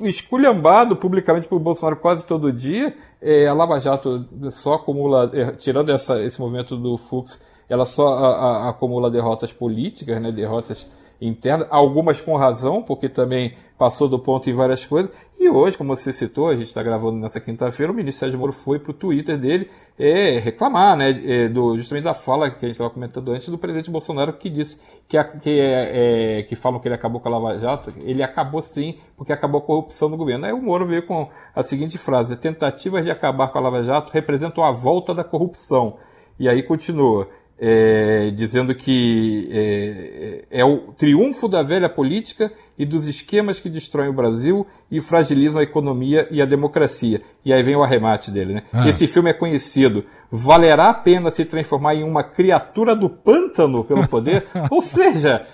esculhambado 0.00 0.96
publicamente 0.96 1.48
por 1.48 1.58
Bolsonaro 1.58 1.96
quase 1.96 2.24
todo 2.24 2.52
dia. 2.52 2.94
É, 3.20 3.46
a 3.46 3.54
Lava 3.54 3.78
Jato 3.78 4.26
só 4.50 4.74
acumula, 4.74 5.30
é, 5.32 5.52
tirando 5.52 5.90
essa, 5.90 6.22
esse 6.22 6.40
movimento 6.40 6.76
do 6.76 6.98
Fux, 6.98 7.40
ela 7.68 7.86
só 7.86 8.08
a, 8.08 8.28
a, 8.28 8.70
acumula 8.70 9.10
derrotas 9.10 9.52
políticas, 9.52 10.20
né, 10.20 10.30
derrotas 10.30 10.86
internas, 11.26 11.68
algumas 11.70 12.20
com 12.20 12.36
razão, 12.36 12.82
porque 12.82 13.08
também 13.08 13.54
passou 13.78 14.08
do 14.08 14.18
ponto 14.18 14.48
em 14.48 14.54
várias 14.54 14.84
coisas, 14.84 15.10
e 15.42 15.48
hoje, 15.48 15.76
como 15.76 15.96
você 15.96 16.12
citou, 16.12 16.48
a 16.48 16.54
gente 16.54 16.68
está 16.68 16.82
gravando 16.84 17.18
nessa 17.18 17.40
quinta-feira, 17.40 17.90
o 17.90 17.94
ministro 17.94 18.20
Sérgio 18.20 18.38
Moro 18.38 18.52
foi 18.52 18.78
para 18.78 18.92
o 18.92 18.94
Twitter 18.94 19.36
dele 19.36 19.68
é, 19.98 20.38
reclamar, 20.38 20.96
né, 20.96 21.10
é, 21.24 21.48
do, 21.48 21.76
justamente 21.76 22.04
da 22.04 22.14
fala 22.14 22.48
que 22.48 22.64
a 22.64 22.68
gente 22.68 22.76
estava 22.76 22.90
comentando 22.90 23.32
antes 23.32 23.48
do 23.48 23.58
presidente 23.58 23.90
Bolsonaro, 23.90 24.34
que 24.34 24.48
disse 24.48 24.80
que, 25.08 25.16
a, 25.16 25.24
que, 25.24 25.50
é, 25.50 26.38
é, 26.38 26.42
que 26.44 26.54
falam 26.54 26.78
que 26.78 26.86
ele 26.86 26.94
acabou 26.94 27.20
com 27.20 27.28
a 27.28 27.32
Lava 27.32 27.58
Jato, 27.58 27.92
ele 28.02 28.22
acabou 28.22 28.62
sim, 28.62 28.98
porque 29.16 29.32
acabou 29.32 29.60
a 29.60 29.64
corrupção 29.64 30.08
no 30.08 30.16
governo. 30.16 30.46
Aí 30.46 30.52
o 30.52 30.62
Moro 30.62 30.86
veio 30.86 31.04
com 31.04 31.28
a 31.52 31.62
seguinte 31.64 31.98
frase: 31.98 32.36
tentativas 32.36 33.04
de 33.04 33.10
acabar 33.10 33.48
com 33.48 33.58
a 33.58 33.62
Lava 33.62 33.82
Jato 33.82 34.12
representam 34.12 34.62
a 34.62 34.70
volta 34.70 35.12
da 35.12 35.24
corrupção. 35.24 35.96
E 36.38 36.48
aí 36.48 36.62
continua 36.62 37.28
é, 37.58 38.30
dizendo 38.30 38.74
que 38.74 39.48
é, 39.52 40.44
é, 40.50 40.60
é, 40.60 40.64
o 40.64 40.92
triunfo 40.96 41.46
da 41.48 41.62
velha 41.62 41.88
política 41.88 42.52
e 42.76 42.84
dos 42.84 43.06
esquemas 43.06 43.60
que 43.60 43.70
destroem 43.70 44.08
o 44.08 44.12
Brasil 44.12 44.66
e 44.90 45.00
fragilizam 45.00 45.60
a 45.60 45.64
economia 45.64 46.26
e 46.30 46.42
a 46.42 46.44
democracia. 46.44 47.22
E 47.44 47.52
aí 47.52 47.62
vem 47.62 47.76
o 47.76 47.82
arremate 47.82 48.30
dele, 48.30 48.54
né? 48.54 48.62
Ah. 48.72 48.88
Esse 48.88 49.06
filme 49.06 49.30
é 49.30 49.32
conhecido. 49.32 50.04
Valerá 50.34 50.88
a 50.88 50.94
pena 50.94 51.30
se 51.30 51.44
transformar 51.44 51.94
em 51.94 52.02
uma 52.02 52.24
criatura 52.24 52.96
do 52.96 53.10
pântano 53.10 53.84
pelo 53.84 54.08
poder? 54.08 54.46
Ou 54.70 54.80
seja, 54.80 55.46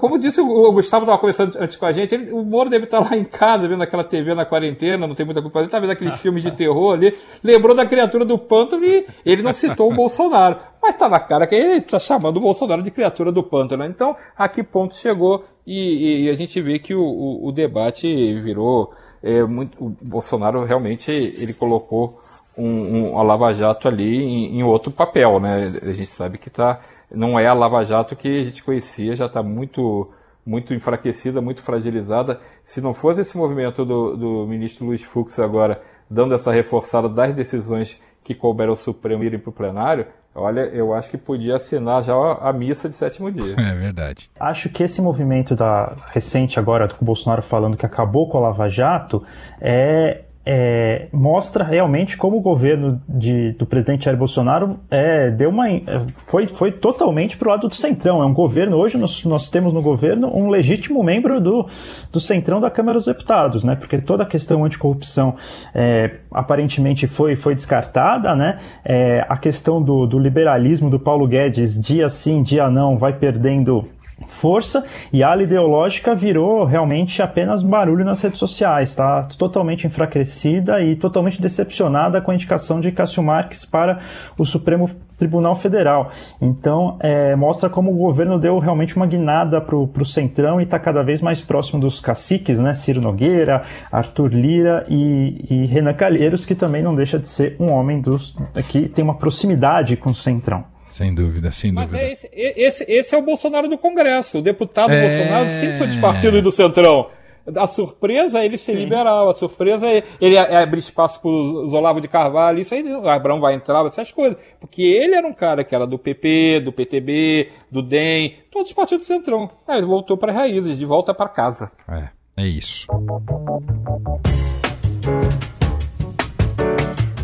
como 0.00 0.16
disse 0.16 0.40
o 0.40 0.72
Gustavo 0.72 1.02
estava 1.02 1.18
conversando 1.18 1.58
antes 1.58 1.76
com 1.76 1.84
a 1.84 1.90
gente, 1.90 2.14
ele, 2.14 2.30
o 2.30 2.44
Moro 2.44 2.70
deve 2.70 2.84
estar 2.84 3.00
lá 3.00 3.16
em 3.16 3.24
casa 3.24 3.66
vendo 3.66 3.82
aquela 3.82 4.04
TV 4.04 4.36
na 4.36 4.46
quarentena, 4.46 5.04
não 5.04 5.16
tem 5.16 5.26
muita 5.26 5.40
coisa 5.40 5.50
para 5.50 5.60
fazer, 5.60 5.66
está 5.66 5.80
vendo 5.80 5.90
aquele 5.90 6.12
filme 6.12 6.40
de 6.40 6.52
terror 6.52 6.94
ali, 6.94 7.12
lembrou 7.42 7.74
da 7.74 7.84
criatura 7.84 8.24
do 8.24 8.38
pântano 8.38 8.84
e 8.84 9.04
ele 9.26 9.42
não 9.42 9.52
citou 9.52 9.90
o 9.90 9.94
Bolsonaro. 9.96 10.60
Mas 10.80 10.94
está 10.94 11.08
na 11.08 11.18
cara 11.18 11.44
que 11.48 11.56
ele 11.56 11.78
está 11.78 11.98
chamando 11.98 12.36
o 12.36 12.40
Bolsonaro 12.40 12.84
de 12.84 12.92
criatura 12.92 13.32
do 13.32 13.42
pântano. 13.42 13.84
Então, 13.84 14.14
a 14.36 14.48
que 14.48 14.62
ponto 14.62 14.94
chegou 14.94 15.44
e, 15.66 16.26
e 16.26 16.30
a 16.30 16.36
gente 16.36 16.62
vê 16.62 16.78
que 16.78 16.94
o, 16.94 17.02
o, 17.02 17.48
o 17.48 17.52
debate 17.52 18.06
virou 18.40 18.92
é, 19.22 19.42
muito. 19.42 19.76
O 19.84 19.90
Bolsonaro 20.00 20.64
realmente 20.64 21.10
ele 21.10 21.52
colocou 21.52 22.20
um, 22.58 23.12
um, 23.12 23.18
a 23.18 23.22
Lava 23.22 23.54
Jato 23.54 23.88
ali 23.88 24.16
em, 24.16 24.58
em, 24.58 24.62
outro 24.62 24.90
papel, 24.90 25.38
né? 25.40 25.72
A 25.82 25.92
gente 25.92 26.10
sabe 26.10 26.38
que 26.38 26.50
tá, 26.50 26.80
não 27.10 27.38
é 27.38 27.46
a 27.46 27.54
Lava 27.54 27.84
Jato 27.84 28.16
que 28.16 28.28
a 28.28 28.44
gente 28.44 28.62
conhecia, 28.62 29.14
já 29.16 29.26
está 29.26 29.42
muito 29.42 30.10
muito 30.44 30.72
enfraquecida, 30.72 31.42
muito 31.42 31.60
fragilizada. 31.60 32.40
Se 32.64 32.80
não 32.80 32.94
fosse 32.94 33.20
esse 33.20 33.36
movimento 33.36 33.84
do, 33.84 34.16
do 34.16 34.46
ministro 34.46 34.86
Luiz 34.86 35.02
Fux 35.02 35.38
agora 35.38 35.82
dando 36.08 36.34
essa 36.34 36.50
reforçada 36.50 37.06
das 37.06 37.34
decisões 37.34 38.00
que 38.24 38.34
couberam 38.34 38.70
ao 38.70 38.76
Supremo 38.76 39.22
irem 39.22 39.38
para 39.38 39.50
o 39.50 39.52
plenário, 39.52 40.06
Olha, 40.38 40.60
eu 40.60 40.94
acho 40.94 41.10
que 41.10 41.18
podia 41.18 41.56
assinar 41.56 42.04
já 42.04 42.14
a 42.14 42.52
missa 42.52 42.88
de 42.88 42.94
sétimo 42.94 43.30
dia. 43.30 43.56
É 43.58 43.74
verdade. 43.74 44.30
Acho 44.38 44.68
que 44.68 44.84
esse 44.84 45.02
movimento 45.02 45.56
da 45.56 45.96
recente 46.12 46.60
agora 46.60 46.88
com 46.88 47.02
o 47.02 47.04
Bolsonaro 47.04 47.42
falando 47.42 47.76
que 47.76 47.84
acabou 47.84 48.28
com 48.28 48.38
a 48.38 48.42
Lava 48.42 48.68
Jato 48.68 49.24
é, 49.60 50.24
é, 50.50 51.08
mostra 51.12 51.62
realmente 51.62 52.16
como 52.16 52.38
o 52.38 52.40
governo 52.40 52.98
de, 53.06 53.52
do 53.52 53.66
presidente 53.66 54.06
Jair 54.06 54.16
Bolsonaro 54.16 54.78
é, 54.90 55.30
deu 55.30 55.50
uma, 55.50 55.68
é, 55.68 55.82
foi, 56.24 56.46
foi 56.46 56.72
totalmente 56.72 57.36
para 57.36 57.48
o 57.48 57.50
lado 57.50 57.68
do 57.68 57.74
Centrão. 57.74 58.22
É 58.22 58.26
um 58.26 58.32
governo, 58.32 58.78
hoje 58.78 58.96
nós, 58.96 59.22
nós 59.26 59.50
temos 59.50 59.74
no 59.74 59.82
governo 59.82 60.34
um 60.34 60.48
legítimo 60.48 61.04
membro 61.04 61.38
do, 61.38 61.68
do 62.10 62.18
Centrão 62.18 62.60
da 62.60 62.70
Câmara 62.70 62.96
dos 62.96 63.06
Deputados, 63.06 63.62
né? 63.62 63.76
porque 63.76 63.98
toda 63.98 64.22
a 64.22 64.26
questão 64.26 64.64
anticorrupção 64.64 65.36
é, 65.74 66.14
aparentemente 66.32 67.06
foi, 67.06 67.36
foi 67.36 67.54
descartada, 67.54 68.34
né? 68.34 68.58
É, 68.82 69.26
a 69.28 69.36
questão 69.36 69.82
do, 69.82 70.06
do 70.06 70.18
liberalismo 70.18 70.88
do 70.88 70.98
Paulo 70.98 71.28
Guedes, 71.28 71.78
dia 71.78 72.08
sim, 72.08 72.42
dia 72.42 72.70
não, 72.70 72.96
vai 72.96 73.12
perdendo 73.12 73.84
força 74.26 74.84
e 75.12 75.22
a 75.22 75.30
ala 75.30 75.42
ideológica 75.42 76.14
virou 76.14 76.64
realmente 76.64 77.22
apenas 77.22 77.62
barulho 77.62 78.04
nas 78.04 78.20
redes 78.20 78.38
sociais, 78.38 78.90
está 78.90 79.22
totalmente 79.38 79.86
enfraquecida 79.86 80.80
e 80.80 80.96
totalmente 80.96 81.40
decepcionada 81.40 82.20
com 82.20 82.30
a 82.30 82.34
indicação 82.34 82.80
de 82.80 82.90
Cássio 82.90 83.22
Marques 83.22 83.64
para 83.64 84.00
o 84.36 84.44
Supremo 84.44 84.90
Tribunal 85.16 85.56
Federal. 85.56 86.12
Então, 86.40 86.96
é, 87.00 87.34
mostra 87.34 87.68
como 87.68 87.90
o 87.92 87.96
governo 87.96 88.38
deu 88.38 88.58
realmente 88.58 88.96
uma 88.96 89.06
guinada 89.06 89.60
para 89.60 89.76
o 89.76 90.04
Centrão 90.04 90.60
e 90.60 90.64
está 90.64 90.78
cada 90.78 91.02
vez 91.02 91.20
mais 91.20 91.40
próximo 91.40 91.80
dos 91.80 92.00
caciques, 92.00 92.60
né? 92.60 92.72
Ciro 92.72 93.00
Nogueira, 93.00 93.64
Arthur 93.90 94.32
Lira 94.32 94.86
e, 94.88 95.44
e 95.50 95.66
Renan 95.66 95.94
Calheiros, 95.94 96.46
que 96.46 96.54
também 96.54 96.82
não 96.82 96.94
deixa 96.94 97.18
de 97.18 97.28
ser 97.28 97.56
um 97.58 97.70
homem 97.72 98.00
dos, 98.00 98.36
que 98.68 98.88
tem 98.88 99.04
uma 99.04 99.16
proximidade 99.16 99.96
com 99.96 100.10
o 100.10 100.14
Centrão. 100.14 100.77
Sem 100.88 101.14
dúvida, 101.14 101.52
sem 101.52 101.72
Mas 101.72 101.86
dúvida. 101.86 102.02
É 102.02 102.12
esse, 102.12 102.30
esse, 102.32 102.84
esse, 102.88 103.14
é 103.14 103.18
o 103.18 103.22
Bolsonaro 103.22 103.68
do 103.68 103.78
Congresso. 103.78 104.38
O 104.38 104.42
deputado 104.42 104.92
é... 104.92 105.02
Bolsonaro 105.02 105.48
sempre 105.48 105.78
foi 105.78 105.86
de 105.88 106.00
partido 106.00 106.42
do 106.42 106.50
Centrão. 106.50 107.10
A 107.56 107.66
surpresa 107.66 108.40
é 108.40 108.44
ele 108.44 108.58
ser 108.58 108.72
Sim. 108.72 108.78
liberal, 108.78 109.30
a 109.30 109.34
surpresa 109.34 109.86
é 109.86 110.02
ele 110.20 110.36
abrir 110.36 110.80
espaço 110.80 111.20
para 111.20 111.30
os 111.30 111.72
Olavo 111.72 111.98
de 111.98 112.06
Carvalho, 112.06 112.60
isso 112.60 112.74
aí, 112.74 112.82
o 112.82 113.08
Abrão 113.08 113.40
vai 113.40 113.54
entrar, 113.54 113.86
essas 113.86 114.12
coisas. 114.12 114.36
Porque 114.60 114.82
ele 114.82 115.14
era 115.14 115.26
um 115.26 115.32
cara 115.32 115.64
que 115.64 115.74
era 115.74 115.86
do 115.86 115.98
PP, 115.98 116.60
do 116.60 116.72
PTB, 116.72 117.50
do 117.70 117.80
DEM, 117.80 118.34
todos 118.50 118.68
os 118.68 118.74
partidos 118.74 119.06
do 119.06 119.08
Centrão. 119.08 119.50
Aí 119.66 119.78
ele 119.78 119.86
voltou 119.86 120.18
para 120.18 120.30
raízes, 120.30 120.76
de 120.76 120.84
volta 120.84 121.14
para 121.14 121.28
casa. 121.28 121.72
É, 121.88 122.08
é 122.36 122.46
isso. 122.46 122.86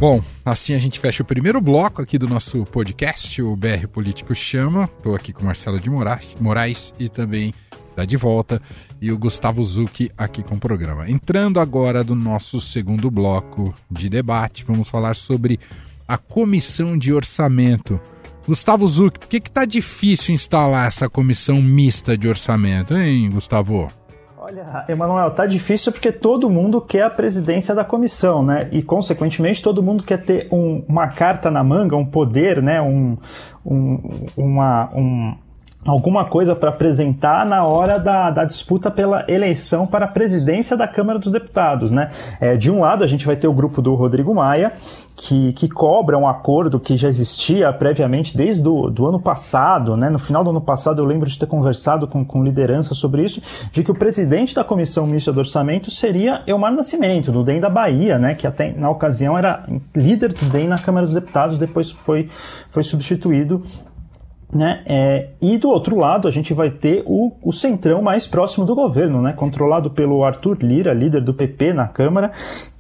Bom, 0.04 0.20
assim 0.44 0.74
a 0.74 0.78
gente 0.78 1.00
fecha 1.00 1.22
o 1.22 1.26
primeiro 1.26 1.62
bloco 1.62 2.02
aqui 2.02 2.18
do 2.18 2.28
nosso 2.28 2.62
podcast, 2.66 3.40
o 3.40 3.56
BR 3.56 3.88
Político 3.90 4.34
Chama. 4.34 4.84
Estou 4.84 5.16
aqui 5.16 5.32
com 5.32 5.46
Marcelo 5.46 5.80
de 5.80 5.88
Moraes, 5.88 6.92
e 6.98 7.08
também 7.08 7.54
está 7.88 8.04
de 8.04 8.14
volta 8.14 8.60
e 9.00 9.10
o 9.10 9.16
Gustavo 9.16 9.64
Zucchi 9.64 10.12
aqui 10.14 10.42
com 10.42 10.56
o 10.56 10.60
programa. 10.60 11.08
Entrando 11.08 11.58
agora 11.58 12.04
do 12.04 12.14
nosso 12.14 12.60
segundo 12.60 13.10
bloco 13.10 13.74
de 13.90 14.10
debate, 14.10 14.62
vamos 14.62 14.90
falar 14.90 15.16
sobre 15.16 15.58
a 16.06 16.18
comissão 16.18 16.98
de 16.98 17.10
orçamento. 17.10 17.98
Gustavo 18.46 18.86
Zucchi, 18.86 19.18
por 19.18 19.26
que 19.26 19.38
está 19.38 19.64
difícil 19.64 20.34
instalar 20.34 20.86
essa 20.86 21.08
comissão 21.08 21.62
mista 21.62 22.14
de 22.14 22.28
orçamento, 22.28 22.94
hein, 22.94 23.30
Gustavo? 23.30 23.90
Olha, 24.44 24.84
Emanuel, 24.88 25.30
tá 25.30 25.46
difícil 25.46 25.90
porque 25.90 26.12
todo 26.12 26.50
mundo 26.50 26.78
quer 26.78 27.04
a 27.04 27.08
presidência 27.08 27.74
da 27.74 27.82
comissão, 27.82 28.44
né? 28.44 28.68
E, 28.72 28.82
consequentemente, 28.82 29.62
todo 29.62 29.82
mundo 29.82 30.04
quer 30.04 30.22
ter 30.22 30.48
um, 30.52 30.84
uma 30.86 31.08
carta 31.08 31.50
na 31.50 31.64
manga, 31.64 31.96
um 31.96 32.04
poder, 32.04 32.62
né? 32.62 32.78
Um, 32.78 33.16
um, 33.64 34.26
uma, 34.36 34.90
um, 34.94 35.34
alguma 35.86 36.24
coisa 36.24 36.56
para 36.56 36.70
apresentar 36.70 37.44
na 37.44 37.64
hora 37.64 37.98
da, 37.98 38.30
da, 38.30 38.44
disputa 38.44 38.90
pela 38.90 39.24
eleição 39.28 39.86
para 39.86 40.06
a 40.06 40.08
presidência 40.08 40.76
da 40.76 40.88
Câmara 40.88 41.18
dos 41.18 41.30
Deputados. 41.30 41.90
Né? 41.90 42.10
É, 42.40 42.56
de 42.56 42.70
um 42.70 42.80
lado, 42.80 43.04
a 43.04 43.06
gente 43.06 43.26
vai 43.26 43.36
ter 43.36 43.46
o 43.46 43.52
grupo 43.52 43.82
do 43.82 43.94
Rodrigo 43.94 44.34
Maia, 44.34 44.72
que, 45.14 45.52
que 45.52 45.68
cobra 45.68 46.18
um 46.18 46.26
acordo 46.26 46.80
que 46.80 46.96
já 46.96 47.08
existia 47.08 47.72
previamente 47.72 48.36
desde 48.36 48.62
do, 48.62 48.90
do 48.90 49.06
ano 49.06 49.20
passado. 49.20 49.96
Né? 49.96 50.08
No 50.08 50.18
final 50.18 50.42
do 50.42 50.50
ano 50.50 50.60
passado, 50.60 51.00
eu 51.00 51.04
lembro 51.04 51.28
de 51.28 51.38
ter 51.38 51.46
conversado 51.46 52.08
com, 52.08 52.24
com 52.24 52.42
liderança 52.42 52.94
sobre 52.94 53.22
isso, 53.22 53.42
de 53.70 53.82
que 53.82 53.90
o 53.90 53.94
presidente 53.94 54.54
da 54.54 54.64
Comissão 54.64 55.06
Mista 55.06 55.32
do 55.32 55.38
Orçamento 55.38 55.90
seria 55.90 56.42
Elmar 56.46 56.72
Nascimento, 56.72 57.30
do 57.30 57.44
DEM 57.44 57.60
da 57.60 57.68
Bahia, 57.68 58.18
né? 58.18 58.34
que 58.34 58.46
até 58.46 58.72
na 58.72 58.90
ocasião 58.90 59.36
era 59.36 59.66
líder 59.94 60.32
do 60.32 60.46
DEM 60.46 60.68
na 60.68 60.78
Câmara 60.78 61.06
dos 61.06 61.14
Deputados, 61.14 61.58
depois 61.58 61.90
foi, 61.90 62.28
foi 62.70 62.82
substituído 62.82 63.62
né? 64.52 64.82
É, 64.86 65.28
e 65.40 65.58
do 65.58 65.68
outro 65.68 65.96
lado, 65.96 66.28
a 66.28 66.30
gente 66.30 66.52
vai 66.54 66.70
ter 66.70 67.02
o, 67.06 67.32
o 67.42 67.52
centrão 67.52 68.02
mais 68.02 68.26
próximo 68.26 68.64
do 68.64 68.74
governo, 68.74 69.20
né? 69.20 69.32
controlado 69.32 69.90
pelo 69.90 70.24
Arthur 70.24 70.58
Lira, 70.62 70.92
líder 70.92 71.22
do 71.22 71.34
PP 71.34 71.72
na 71.72 71.88
Câmara, 71.88 72.32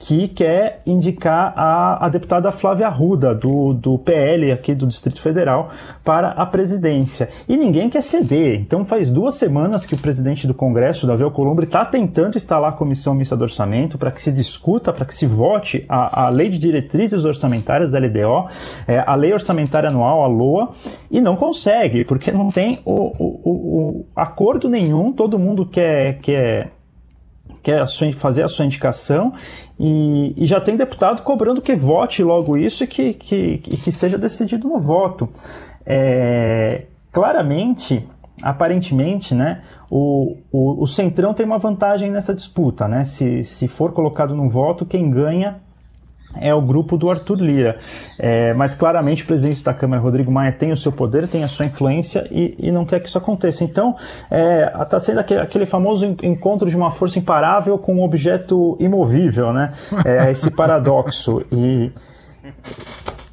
que 0.06 0.28
quer 0.28 0.82
indicar 0.84 1.54
a, 1.56 2.04
a 2.04 2.08
deputada 2.10 2.52
Flávia 2.52 2.88
Arruda, 2.88 3.34
do, 3.34 3.72
do 3.72 3.98
PL 3.98 4.52
aqui 4.52 4.74
do 4.74 4.86
Distrito 4.86 5.18
Federal, 5.20 5.70
para 6.04 6.32
a 6.32 6.44
presidência. 6.44 7.30
E 7.48 7.56
ninguém 7.56 7.88
quer 7.88 8.02
ceder. 8.02 8.60
Então, 8.60 8.84
faz 8.84 9.08
duas 9.08 9.36
semanas 9.36 9.86
que 9.86 9.94
o 9.94 9.98
presidente 9.98 10.46
do 10.46 10.52
Congresso, 10.52 11.06
Davi 11.06 11.22
Alcolumbre, 11.22 11.64
está 11.64 11.86
tentando 11.86 12.36
instalar 12.36 12.70
a 12.70 12.76
comissão 12.76 13.14
mista 13.14 13.34
do 13.34 13.44
orçamento 13.44 13.96
para 13.96 14.10
que 14.10 14.20
se 14.20 14.30
discuta, 14.30 14.92
para 14.92 15.06
que 15.06 15.14
se 15.14 15.26
vote 15.26 15.86
a, 15.88 16.26
a 16.26 16.28
lei 16.28 16.50
de 16.50 16.58
diretrizes 16.58 17.24
orçamentárias, 17.24 17.94
LDO, 17.94 18.50
é, 18.86 19.02
a 19.06 19.14
lei 19.14 19.32
orçamentária 19.32 19.88
anual, 19.88 20.22
a 20.22 20.26
LOA, 20.26 20.72
e 21.10 21.18
não 21.18 21.34
consegue 21.34 22.04
porque 22.04 22.30
não 22.30 22.50
tem 22.50 22.80
o, 22.84 22.92
o, 22.92 23.40
o 23.44 24.06
acordo 24.14 24.68
nenhum, 24.68 25.12
todo 25.12 25.38
mundo 25.38 25.64
quer, 25.64 26.18
quer, 26.20 26.72
quer 27.64 27.80
a 27.80 27.86
sua, 27.86 28.12
fazer 28.12 28.42
a 28.42 28.48
sua 28.48 28.66
indicação 28.66 29.32
e, 29.80 30.34
e, 30.36 30.46
já 30.46 30.60
tem 30.60 30.76
deputado 30.76 31.22
cobrando 31.22 31.62
que 31.62 31.74
vote 31.74 32.22
logo 32.22 32.56
isso 32.56 32.84
e 32.84 32.86
que, 32.86 33.14
que, 33.14 33.58
que 33.58 33.90
seja 33.90 34.18
decidido 34.18 34.68
no 34.68 34.78
voto. 34.78 35.28
É, 35.84 36.84
claramente, 37.10 38.06
aparentemente, 38.42 39.34
né, 39.34 39.62
o, 39.90 40.36
o, 40.52 40.82
o 40.82 40.86
Centrão 40.86 41.32
tem 41.32 41.46
uma 41.46 41.58
vantagem 41.58 42.10
nessa 42.10 42.34
disputa. 42.34 42.86
Né? 42.86 43.02
Se, 43.04 43.42
se 43.42 43.66
for 43.66 43.92
colocado 43.92 44.34
no 44.34 44.48
voto, 44.50 44.84
quem 44.84 45.10
ganha 45.10 45.60
é 46.40 46.54
o 46.54 46.60
grupo 46.60 46.96
do 46.96 47.10
Arthur 47.10 47.40
Lira. 47.40 47.78
É, 48.18 48.54
mas 48.54 48.74
claramente 48.74 49.22
o 49.22 49.26
presidente 49.26 49.62
da 49.64 49.74
Câmara, 49.74 50.00
Rodrigo 50.00 50.30
Maia, 50.30 50.52
tem 50.52 50.72
o 50.72 50.76
seu 50.76 50.92
poder, 50.92 51.28
tem 51.28 51.44
a 51.44 51.48
sua 51.48 51.66
influência 51.66 52.26
e, 52.30 52.54
e 52.58 52.70
não 52.70 52.84
quer 52.84 53.00
que 53.00 53.08
isso 53.08 53.18
aconteça. 53.18 53.64
Então, 53.64 53.94
está 53.94 54.36
é, 54.36 54.84
tá 54.84 54.98
sendo 54.98 55.20
aquele, 55.20 55.40
aquele, 55.40 55.66
famoso 55.66 56.04
encontro 56.22 56.68
de 56.68 56.76
uma 56.76 56.90
força 56.90 57.18
imparável 57.18 57.78
com 57.78 57.94
um 57.94 58.02
objeto 58.02 58.76
imovível, 58.80 59.52
né? 59.52 59.72
É, 60.04 60.30
esse 60.30 60.50
paradoxo. 60.50 61.42
E, 61.50 61.90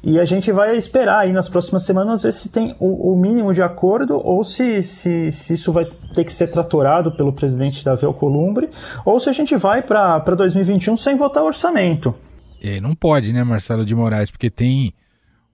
e 0.02 0.18
a 0.18 0.24
gente 0.24 0.50
vai 0.50 0.76
esperar 0.76 1.20
aí 1.20 1.32
nas 1.32 1.48
próximas 1.48 1.84
semanas 1.84 2.24
ver 2.24 2.32
se 2.32 2.50
tem 2.50 2.74
o, 2.80 3.12
o 3.12 3.16
mínimo 3.16 3.52
de 3.52 3.62
acordo 3.62 4.16
ou 4.16 4.42
se, 4.42 4.82
se, 4.82 5.30
se, 5.30 5.54
isso 5.54 5.72
vai 5.72 5.84
ter 6.14 6.24
que 6.24 6.32
ser 6.32 6.48
tratorado 6.48 7.12
pelo 7.12 7.32
presidente 7.32 7.84
Davi 7.84 8.04
Alcolumbre 8.04 8.68
ou 9.04 9.20
se 9.20 9.28
a 9.28 9.32
gente 9.32 9.56
vai 9.56 9.80
para 9.82 10.18
2021 10.18 10.96
sem 10.96 11.14
votar 11.14 11.44
orçamento. 11.44 12.14
É, 12.62 12.80
não 12.80 12.94
pode, 12.94 13.32
né, 13.32 13.42
Marcelo 13.42 13.84
de 13.84 13.94
Moraes, 13.94 14.30
porque 14.30 14.48
tem 14.48 14.94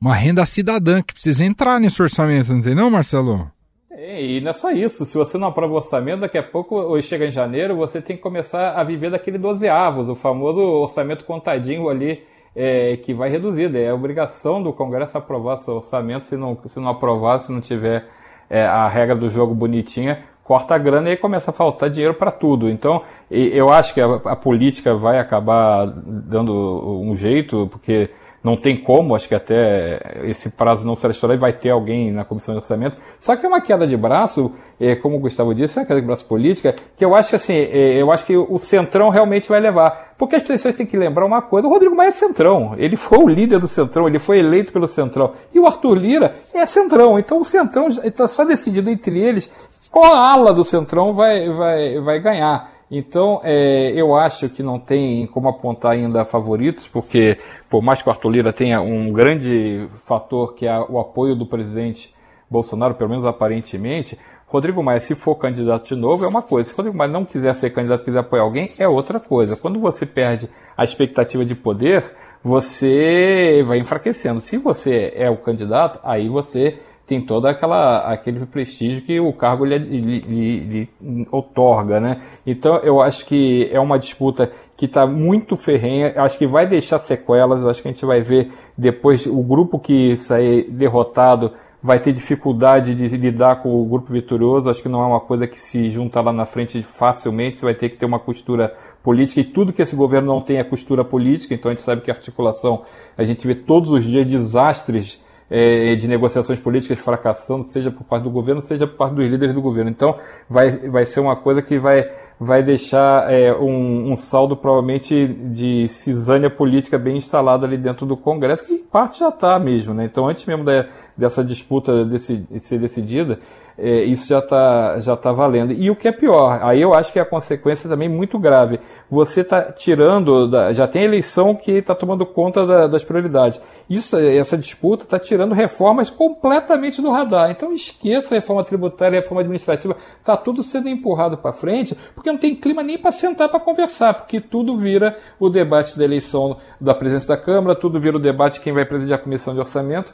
uma 0.00 0.14
renda 0.14 0.44
cidadã 0.44 1.00
que 1.00 1.14
precisa 1.14 1.44
entrar 1.44 1.80
nesse 1.80 2.02
orçamento, 2.02 2.52
não 2.52 2.60
tem 2.60 2.74
não, 2.74 2.90
Marcelo? 2.90 3.50
É, 3.90 4.22
e 4.22 4.40
não 4.40 4.50
é 4.50 4.52
só 4.52 4.70
isso. 4.70 5.04
Se 5.04 5.16
você 5.16 5.36
não 5.38 5.48
aprova 5.48 5.72
o 5.72 5.76
orçamento, 5.76 6.20
daqui 6.20 6.38
a 6.38 6.42
pouco, 6.42 6.76
ou 6.76 7.00
chega 7.02 7.26
em 7.26 7.30
janeiro, 7.30 7.74
você 7.74 8.00
tem 8.00 8.14
que 8.14 8.22
começar 8.22 8.78
a 8.78 8.84
viver 8.84 9.10
daquele 9.10 9.38
12 9.38 9.66
avos, 9.68 10.08
o 10.08 10.14
famoso 10.14 10.60
orçamento 10.60 11.24
contadinho 11.24 11.88
ali, 11.88 12.22
é, 12.54 12.96
que 12.98 13.12
vai 13.12 13.28
reduzido. 13.28 13.76
É 13.76 13.92
obrigação 13.92 14.62
do 14.62 14.72
Congresso 14.72 15.18
aprovar 15.18 15.56
seu 15.56 15.74
orçamento. 15.74 16.26
Se 16.26 16.36
não, 16.36 16.56
se 16.66 16.78
não 16.78 16.88
aprovar, 16.90 17.40
se 17.40 17.50
não 17.50 17.60
tiver 17.60 18.06
é, 18.48 18.64
a 18.64 18.86
regra 18.86 19.16
do 19.16 19.30
jogo 19.30 19.54
bonitinha, 19.54 20.24
corta 20.48 20.74
a 20.74 20.78
grana 20.78 21.08
e 21.08 21.10
aí 21.10 21.16
começa 21.18 21.50
a 21.50 21.54
faltar 21.54 21.90
dinheiro 21.90 22.14
para 22.14 22.32
tudo. 22.32 22.70
Então, 22.70 23.02
eu 23.30 23.68
acho 23.68 23.92
que 23.92 24.00
a, 24.00 24.06
a, 24.06 24.34
política 24.34 24.94
vai 24.94 25.18
acabar 25.18 25.86
dando 25.86 27.02
um 27.02 27.14
jeito, 27.14 27.68
porque 27.70 28.08
não 28.42 28.56
tem 28.56 28.80
como, 28.80 29.14
acho 29.14 29.28
que 29.28 29.34
até 29.34 30.22
esse 30.24 30.48
prazo 30.48 30.86
não 30.86 30.96
será 30.96 31.10
estourado 31.10 31.38
e 31.38 31.40
vai 31.40 31.52
ter 31.52 31.68
alguém 31.68 32.10
na 32.10 32.24
comissão 32.24 32.54
de 32.54 32.60
orçamento. 32.60 32.96
Só 33.18 33.36
que 33.36 33.44
é 33.44 33.48
uma 33.48 33.60
queda 33.60 33.86
de 33.86 33.94
braço, 33.94 34.50
é, 34.80 34.96
como 34.96 35.16
o 35.16 35.20
Gustavo 35.20 35.54
disse, 35.54 35.78
é 35.78 35.82
uma 35.82 35.86
queda 35.86 36.00
de 36.00 36.06
braço 36.06 36.24
política, 36.24 36.74
que 36.96 37.04
eu 37.04 37.14
acho 37.14 37.28
que 37.28 37.36
assim, 37.36 37.52
é, 37.52 38.00
eu 38.00 38.10
acho 38.10 38.24
que 38.24 38.34
o 38.34 38.56
Centrão 38.56 39.10
realmente 39.10 39.50
vai 39.50 39.60
levar. 39.60 40.14
Porque 40.16 40.36
as 40.36 40.42
pessoas 40.42 40.74
têm 40.74 40.86
que 40.86 40.96
lembrar 40.96 41.26
uma 41.26 41.42
coisa, 41.42 41.68
o 41.68 41.70
Rodrigo 41.70 41.94
Maia 41.94 42.08
é 42.08 42.12
Centrão, 42.12 42.74
ele 42.78 42.96
foi 42.96 43.18
o 43.18 43.28
líder 43.28 43.58
do 43.58 43.68
Centrão, 43.68 44.08
ele 44.08 44.18
foi 44.18 44.38
eleito 44.38 44.72
pelo 44.72 44.88
Centrão. 44.88 45.34
E 45.52 45.60
o 45.60 45.66
Arthur 45.66 45.94
Lira 45.94 46.34
é 46.54 46.64
Centrão, 46.64 47.18
então 47.18 47.40
o 47.40 47.44
Centrão 47.44 47.88
está 47.88 48.26
só 48.26 48.44
decidido 48.44 48.88
entre 48.88 49.20
eles 49.20 49.52
qual 49.90 50.14
ala 50.14 50.52
do 50.52 50.64
Centrão 50.64 51.14
vai, 51.14 51.48
vai, 51.50 52.00
vai 52.00 52.20
ganhar. 52.20 52.78
Então, 52.90 53.40
é, 53.44 53.92
eu 53.94 54.14
acho 54.16 54.48
que 54.48 54.62
não 54.62 54.78
tem 54.78 55.26
como 55.26 55.48
apontar 55.48 55.92
ainda 55.92 56.24
favoritos, 56.24 56.88
porque 56.88 57.36
por 57.68 57.82
mais 57.82 58.00
que 58.00 58.08
o 58.08 58.12
Arthur 58.12 58.30
Lira 58.30 58.52
tenha 58.52 58.80
um 58.80 59.12
grande 59.12 59.88
fator 60.06 60.54
que 60.54 60.66
é 60.66 60.78
o 60.88 60.98
apoio 60.98 61.36
do 61.36 61.46
presidente 61.46 62.14
Bolsonaro, 62.50 62.94
pelo 62.94 63.10
menos 63.10 63.26
aparentemente, 63.26 64.18
Rodrigo 64.46 64.82
Maia, 64.82 64.98
se 64.98 65.14
for 65.14 65.34
candidato 65.34 65.94
de 65.94 66.00
novo, 66.00 66.24
é 66.24 66.28
uma 66.28 66.40
coisa. 66.40 66.70
Se 66.70 66.74
Rodrigo 66.74 66.96
Maia 66.96 67.10
não 67.10 67.26
quiser 67.26 67.54
ser 67.54 67.68
candidato, 67.68 68.02
quiser 68.02 68.20
apoiar 68.20 68.42
alguém, 68.42 68.70
é 68.78 68.88
outra 68.88 69.20
coisa. 69.20 69.54
Quando 69.54 69.78
você 69.78 70.06
perde 70.06 70.48
a 70.74 70.82
expectativa 70.82 71.44
de 71.44 71.54
poder, 71.54 72.10
você 72.42 73.62
vai 73.66 73.76
enfraquecendo. 73.76 74.40
Se 74.40 74.56
você 74.56 75.12
é 75.14 75.28
o 75.28 75.36
candidato, 75.36 76.00
aí 76.02 76.30
você 76.30 76.78
tem 77.08 77.22
todo 77.22 77.46
aquela, 77.46 78.00
aquele 78.12 78.44
prestígio 78.44 79.02
que 79.02 79.18
o 79.18 79.32
cargo 79.32 79.64
lhe, 79.64 79.78
lhe, 79.78 80.20
lhe, 80.20 80.60
lhe 81.00 81.28
otorga, 81.32 81.98
né? 81.98 82.20
Então 82.46 82.76
eu 82.84 83.00
acho 83.00 83.24
que 83.24 83.66
é 83.72 83.80
uma 83.80 83.98
disputa 83.98 84.52
que 84.76 84.84
está 84.84 85.06
muito 85.06 85.56
ferrenha, 85.56 86.12
acho 86.18 86.38
que 86.38 86.46
vai 86.46 86.66
deixar 86.66 86.98
sequelas, 86.98 87.64
acho 87.64 87.80
que 87.80 87.88
a 87.88 87.92
gente 87.92 88.04
vai 88.04 88.20
ver 88.20 88.52
depois 88.76 89.26
o 89.26 89.42
grupo 89.42 89.78
que 89.78 90.16
sair 90.18 90.70
derrotado 90.70 91.52
vai 91.82 91.98
ter 91.98 92.12
dificuldade 92.12 92.94
de 92.94 93.08
lidar 93.16 93.62
com 93.62 93.80
o 93.80 93.86
grupo 93.86 94.12
vitorioso, 94.12 94.68
acho 94.68 94.82
que 94.82 94.88
não 94.88 95.02
é 95.02 95.06
uma 95.06 95.20
coisa 95.20 95.46
que 95.46 95.58
se 95.58 95.88
junta 95.88 96.20
lá 96.20 96.32
na 96.32 96.44
frente 96.44 96.82
facilmente, 96.82 97.56
você 97.56 97.64
vai 97.64 97.74
ter 97.74 97.88
que 97.88 97.96
ter 97.96 98.04
uma 98.04 98.18
costura 98.18 98.74
política. 99.02 99.40
E 99.40 99.44
tudo 99.44 99.72
que 99.72 99.80
esse 99.80 99.96
governo 99.96 100.28
não 100.28 100.42
tem 100.42 100.58
é 100.58 100.64
costura 100.64 101.04
política, 101.04 101.54
então 101.54 101.70
a 101.70 101.74
gente 101.74 101.84
sabe 101.84 102.02
que 102.02 102.10
a 102.10 102.14
articulação, 102.14 102.82
a 103.16 103.24
gente 103.24 103.46
vê 103.46 103.54
todos 103.54 103.90
os 103.90 104.04
dias 104.04 104.26
desastres 104.26 105.22
é, 105.50 105.94
de 105.96 106.06
negociações 106.06 106.60
políticas 106.60 106.98
fracassando, 106.98 107.64
seja 107.64 107.90
por 107.90 108.04
parte 108.04 108.24
do 108.24 108.30
governo, 108.30 108.60
seja 108.60 108.86
por 108.86 108.96
parte 108.96 109.14
dos 109.14 109.26
líderes 109.26 109.54
do 109.54 109.62
governo. 109.62 109.90
Então, 109.90 110.18
vai, 110.48 110.70
vai 110.88 111.06
ser 111.06 111.20
uma 111.20 111.36
coisa 111.36 111.62
que 111.62 111.78
vai, 111.78 112.04
vai 112.38 112.62
deixar 112.62 113.32
é, 113.32 113.54
um, 113.54 114.12
um, 114.12 114.16
saldo 114.16 114.56
provavelmente 114.56 115.26
de 115.26 115.88
cisânia 115.88 116.50
política 116.50 116.98
bem 116.98 117.16
instalado 117.16 117.64
ali 117.64 117.78
dentro 117.78 118.04
do 118.04 118.16
Congresso, 118.16 118.66
que 118.66 118.76
parte 118.78 119.20
já 119.20 119.30
está 119.30 119.58
mesmo. 119.58 119.94
Né? 119.94 120.04
Então, 120.04 120.28
antes 120.28 120.44
mesmo 120.44 120.64
de, 120.64 120.86
dessa 121.16 121.42
disputa 121.42 122.04
de 122.04 122.18
ser 122.18 122.78
decidida, 122.78 123.38
é, 123.78 124.02
isso 124.02 124.28
já 124.28 124.40
está 124.40 124.98
já 124.98 125.16
tá 125.16 125.32
valendo. 125.32 125.72
E 125.72 125.88
o 125.88 125.94
que 125.94 126.08
é 126.08 126.12
pior, 126.12 126.58
aí 126.62 126.82
eu 126.82 126.92
acho 126.92 127.12
que 127.12 127.18
é 127.18 127.22
a 127.22 127.24
consequência 127.24 127.88
também 127.88 128.08
muito 128.08 128.38
grave. 128.38 128.80
Você 129.08 129.42
está 129.42 129.72
tirando, 129.72 130.48
da, 130.48 130.72
já 130.72 130.88
tem 130.88 131.04
eleição 131.04 131.54
que 131.54 131.70
está 131.70 131.94
tomando 131.94 132.26
conta 132.26 132.66
da, 132.66 132.86
das 132.88 133.04
prioridades. 133.04 133.60
Isso, 133.88 134.16
essa 134.16 134.58
disputa 134.58 135.04
está 135.04 135.18
tirando 135.18 135.54
reformas 135.54 136.10
completamente 136.10 137.00
do 137.00 137.10
radar. 137.10 137.50
Então 137.50 137.72
esqueça 137.72 138.34
a 138.34 138.38
reforma 138.38 138.64
tributária, 138.64 139.18
a 139.18 139.22
reforma 139.22 139.42
administrativa, 139.42 139.96
está 140.18 140.36
tudo 140.36 140.62
sendo 140.62 140.88
empurrado 140.88 141.38
para 141.38 141.52
frente, 141.52 141.96
porque 142.14 142.30
não 142.30 142.38
tem 142.38 142.56
clima 142.56 142.82
nem 142.82 142.98
para 142.98 143.12
sentar 143.12 143.48
para 143.48 143.60
conversar, 143.60 144.12
porque 144.14 144.40
tudo 144.40 144.76
vira 144.76 145.16
o 145.38 145.48
debate 145.48 145.96
da 145.96 146.04
eleição 146.04 146.56
da 146.80 146.94
presidência 146.94 147.28
da 147.28 147.36
Câmara, 147.36 147.76
tudo 147.76 148.00
vira 148.00 148.16
o 148.16 148.20
debate 148.20 148.54
de 148.54 148.60
quem 148.60 148.72
vai 148.72 148.84
presidir 148.84 149.14
a 149.14 149.18
comissão 149.18 149.54
de 149.54 149.60
orçamento. 149.60 150.12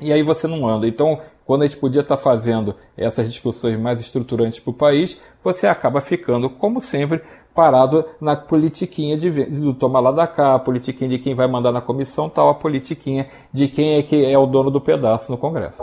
E 0.00 0.12
aí 0.12 0.22
você 0.22 0.46
não 0.46 0.66
anda. 0.68 0.86
Então, 0.86 1.20
quando 1.44 1.62
a 1.62 1.66
gente 1.66 1.78
podia 1.78 2.02
estar 2.02 2.16
fazendo 2.16 2.74
essas 2.96 3.26
discussões 3.28 3.78
mais 3.80 4.00
estruturantes 4.00 4.60
para 4.60 4.70
o 4.70 4.74
país, 4.74 5.20
você 5.42 5.66
acaba 5.66 6.00
ficando, 6.00 6.50
como 6.50 6.80
sempre, 6.80 7.22
parado 7.54 8.04
na 8.20 8.36
politiquinha 8.36 9.16
de, 9.16 9.30
do 9.46 9.74
toma 9.74 9.98
lá 9.98 10.12
da 10.12 10.26
cá, 10.26 10.54
a 10.54 10.58
politiquinha 10.58 11.10
de 11.10 11.18
quem 11.18 11.34
vai 11.34 11.48
mandar 11.48 11.72
na 11.72 11.80
comissão 11.80 12.28
tal, 12.28 12.48
a 12.48 12.54
politiquinha 12.54 13.28
de 13.52 13.66
quem 13.66 13.94
é 13.94 14.02
que 14.02 14.24
é 14.24 14.38
o 14.38 14.46
dono 14.46 14.70
do 14.70 14.80
pedaço 14.80 15.32
no 15.32 15.38
Congresso. 15.38 15.82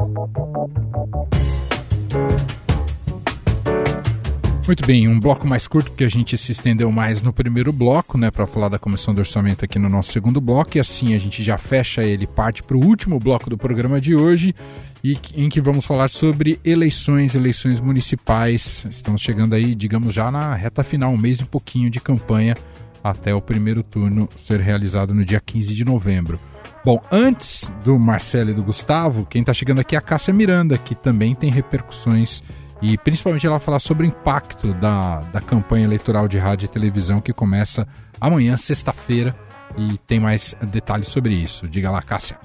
Muito 4.67 4.83
bem, 4.83 5.07
um 5.07 5.19
bloco 5.19 5.47
mais 5.47 5.67
curto 5.67 5.91
que 5.91 6.03
a 6.03 6.09
gente 6.09 6.35
se 6.39 6.51
estendeu 6.51 6.91
mais 6.91 7.21
no 7.21 7.31
primeiro 7.31 7.71
bloco, 7.71 8.17
né, 8.17 8.31
para 8.31 8.47
falar 8.47 8.67
da 8.67 8.79
comissão 8.79 9.13
de 9.13 9.19
orçamento 9.19 9.63
aqui 9.63 9.77
no 9.77 9.87
nosso 9.87 10.11
segundo 10.11 10.41
bloco, 10.41 10.75
e 10.75 10.79
assim 10.79 11.13
a 11.13 11.19
gente 11.19 11.43
já 11.43 11.55
fecha 11.55 12.03
ele 12.03 12.25
parte 12.25 12.63
para 12.63 12.75
o 12.75 12.83
último 12.83 13.19
bloco 13.19 13.47
do 13.47 13.59
programa 13.59 14.01
de 14.01 14.15
hoje, 14.15 14.55
e 15.03 15.19
em 15.35 15.49
que 15.49 15.61
vamos 15.61 15.85
falar 15.85 16.09
sobre 16.09 16.59
eleições, 16.65 17.35
eleições 17.35 17.79
municipais. 17.79 18.87
Estamos 18.89 19.21
chegando 19.21 19.53
aí, 19.53 19.75
digamos, 19.75 20.15
já 20.15 20.31
na 20.31 20.55
reta 20.55 20.83
final, 20.83 21.11
um 21.11 21.17
mês 21.17 21.41
e 21.41 21.43
um 21.43 21.47
pouquinho 21.47 21.91
de 21.91 21.99
campanha 21.99 22.55
até 23.03 23.35
o 23.35 23.41
primeiro 23.41 23.83
turno 23.83 24.27
ser 24.35 24.59
realizado 24.59 25.13
no 25.13 25.23
dia 25.23 25.39
15 25.39 25.75
de 25.75 25.85
novembro. 25.85 26.39
Bom, 26.83 26.99
antes 27.11 27.71
do 27.83 27.99
Marcelo 27.99 28.49
e 28.49 28.53
do 28.53 28.63
Gustavo, 28.63 29.27
quem 29.27 29.41
está 29.41 29.53
chegando 29.53 29.79
aqui 29.79 29.95
é 29.95 29.99
a 29.99 30.01
Cássia 30.01 30.33
Miranda, 30.33 30.75
que 30.75 30.95
também 30.95 31.35
tem 31.35 31.51
repercussões 31.51 32.41
e 32.81 32.97
principalmente 32.97 33.45
ela 33.45 33.59
falar 33.59 33.79
sobre 33.79 34.05
o 34.05 34.07
impacto 34.07 34.73
da, 34.73 35.21
da 35.21 35.41
campanha 35.41 35.85
eleitoral 35.85 36.27
de 36.27 36.37
rádio 36.37 36.65
e 36.65 36.69
televisão 36.69 37.21
que 37.21 37.33
começa 37.33 37.87
amanhã, 38.19 38.57
sexta-feira, 38.57 39.35
e 39.77 39.97
tem 39.99 40.19
mais 40.19 40.55
detalhes 40.71 41.07
sobre 41.07 41.33
isso. 41.33 41.67
Diga 41.67 41.91
lá, 41.91 42.01
Cássia. 42.01 42.37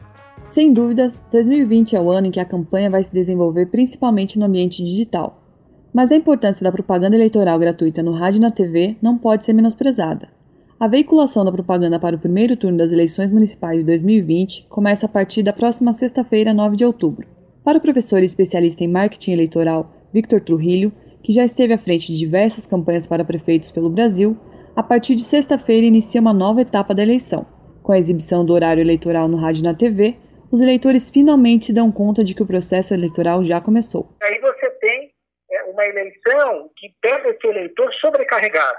Sem 0.44 0.72
dúvidas, 0.72 1.24
2020 1.30 1.94
é 1.94 2.00
o 2.00 2.10
ano 2.10 2.26
em 2.26 2.30
que 2.30 2.40
a 2.40 2.44
campanha 2.44 2.90
vai 2.90 3.02
se 3.02 3.12
desenvolver 3.12 3.66
principalmente 3.66 4.38
no 4.38 4.46
ambiente 4.46 4.82
digital. 4.84 5.40
Mas 5.92 6.10
a 6.10 6.16
importância 6.16 6.64
da 6.64 6.72
propaganda 6.72 7.16
eleitoral 7.16 7.58
gratuita 7.58 8.02
no 8.02 8.12
rádio 8.12 8.38
e 8.38 8.40
na 8.40 8.50
TV 8.50 8.96
não 9.02 9.18
pode 9.18 9.44
ser 9.44 9.52
menosprezada. 9.52 10.28
A 10.78 10.88
veiculação 10.88 11.44
da 11.44 11.52
propaganda 11.52 12.00
para 12.00 12.16
o 12.16 12.18
primeiro 12.18 12.56
turno 12.56 12.78
das 12.78 12.90
eleições 12.90 13.30
municipais 13.30 13.80
de 13.80 13.84
2020 13.84 14.66
começa 14.68 15.06
a 15.06 15.08
partir 15.08 15.42
da 15.42 15.52
próxima 15.52 15.92
sexta-feira, 15.92 16.54
9 16.54 16.76
de 16.76 16.84
outubro. 16.84 17.26
Para 17.62 17.78
o 17.78 17.80
professor 17.80 18.22
e 18.22 18.26
especialista 18.26 18.82
em 18.82 18.88
marketing 18.88 19.32
eleitoral 19.32 19.92
Victor 20.12 20.40
Trujillo, 20.40 20.92
que 21.22 21.32
já 21.32 21.44
esteve 21.44 21.72
à 21.72 21.78
frente 21.78 22.06
de 22.06 22.18
diversas 22.18 22.66
campanhas 22.66 23.06
para 23.06 23.24
prefeitos 23.24 23.70
pelo 23.70 23.90
Brasil, 23.90 24.36
a 24.76 24.82
partir 24.82 25.14
de 25.14 25.24
sexta-feira 25.24 25.86
inicia 25.86 26.20
uma 26.20 26.32
nova 26.32 26.62
etapa 26.62 26.94
da 26.94 27.02
eleição. 27.02 27.46
Com 27.82 27.92
a 27.92 27.98
exibição 27.98 28.44
do 28.44 28.52
horário 28.52 28.80
eleitoral 28.80 29.28
no 29.28 29.36
rádio 29.36 29.60
e 29.60 29.64
na 29.64 29.74
TV, 29.74 30.16
os 30.50 30.60
eleitores 30.60 31.10
finalmente 31.10 31.66
se 31.66 31.74
dão 31.74 31.92
conta 31.92 32.24
de 32.24 32.34
que 32.34 32.42
o 32.42 32.46
processo 32.46 32.92
eleitoral 32.92 33.44
já 33.44 33.60
começou. 33.60 34.16
Aí 34.22 34.38
você 34.40 34.70
tem 34.80 35.12
é, 35.50 35.62
uma 35.64 35.84
eleição 35.84 36.70
que 36.76 36.94
pega 37.00 37.28
esse 37.30 37.46
eleitor 37.46 37.92
sobrecarregado. 37.94 38.78